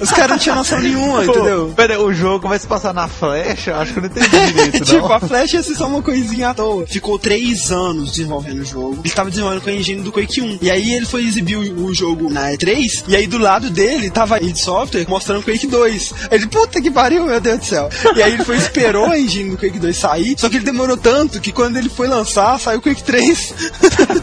[0.00, 1.72] Os caras não tinham noção nenhuma, entendeu?
[1.76, 3.76] Pera, aí, o jogo vai se passar na flecha?
[3.76, 6.54] Acho que eu não entendi direito, tipo, a flecha ia ser só uma coisinha à
[6.54, 6.86] toa.
[6.86, 9.00] Ficou três anos desenvolvendo o jogo.
[9.04, 10.58] Ele tava desenvolvendo com a engine do Quake 1.
[10.62, 13.04] E aí ele foi exibir o, o jogo na E3.
[13.08, 16.14] E aí do lado dele tava a id Software mostrando o Quake 2.
[16.30, 17.88] Ele, puta que pariu, meu Deus do céu.
[18.16, 20.34] E aí ele foi esperou a engine do Quake 2 sair.
[20.38, 23.54] Só que ele demorou tanto que quando ele foi lançar, saiu o Quake 3.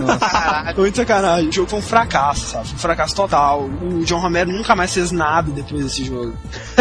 [0.77, 1.49] Muito sacanagem.
[1.49, 2.69] O jogo foi um fracasso, sabe?
[2.73, 3.63] Um fracasso total.
[3.63, 6.33] O John Romero nunca mais fez nada depois desse jogo.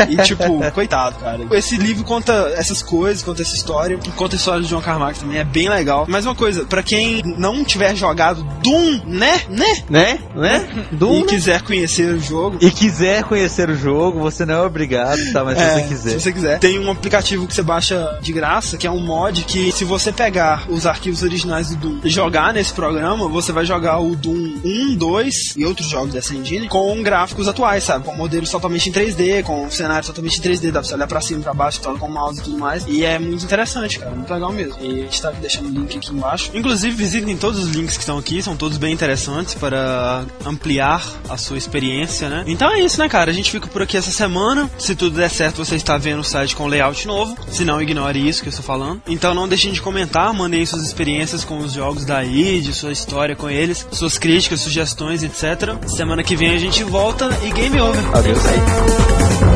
[0.09, 1.47] E tipo, coitado, cara.
[1.53, 5.39] Esse livro conta essas coisas, conta essa história, conta a história do John Carmack também
[5.39, 6.05] é bem legal.
[6.09, 9.41] Mas uma coisa, pra quem não tiver jogado Doom, né?
[9.49, 9.85] Né?
[9.89, 10.19] Né?
[10.35, 10.87] Né?
[10.93, 11.27] Doom, e né?
[11.29, 15.45] quiser conhecer o jogo, E quiser conhecer o jogo, você não é obrigado, tá?
[15.45, 16.11] Mas É, se você quiser.
[16.11, 16.59] Se você quiser.
[16.59, 20.13] Tem um aplicativo que você baixa de graça, que é um mod que se você
[20.13, 24.61] pegar os arquivos originais do Doom e jogar nesse programa, você vai jogar o Doom
[24.65, 28.05] 1, 2 e outros jogos dessa engine com gráficos atuais, sabe?
[28.05, 31.21] Com modelos totalmente em 3D, com cenários totalmente em 3D, dá pra você olhar pra
[31.21, 32.85] cima, pra baixo, com o mouse e tudo mais.
[32.87, 34.15] E é muito interessante, cara.
[34.15, 34.77] Muito legal mesmo.
[34.81, 36.51] E a gente tá deixando o link aqui embaixo.
[36.55, 41.37] Inclusive, visitem todos os links que estão aqui, são todos bem interessantes para ampliar a
[41.37, 42.45] sua experiência, né?
[42.47, 43.31] Então é isso, né, cara?
[43.31, 44.71] A gente fica por aqui essa semana.
[44.79, 47.37] Se tudo der certo, você está vendo o site com layout novo.
[47.49, 49.03] Se não, ignore isso que eu estou falando.
[49.07, 53.35] Então não deixem de comentar, mandem suas experiências com os jogos da ID, sua história
[53.35, 55.77] com eles, suas críticas, sugestões, etc.
[55.87, 58.17] Semana que vem a gente volta e game over.
[58.17, 58.45] Adeus.
[58.45, 59.54] É aí.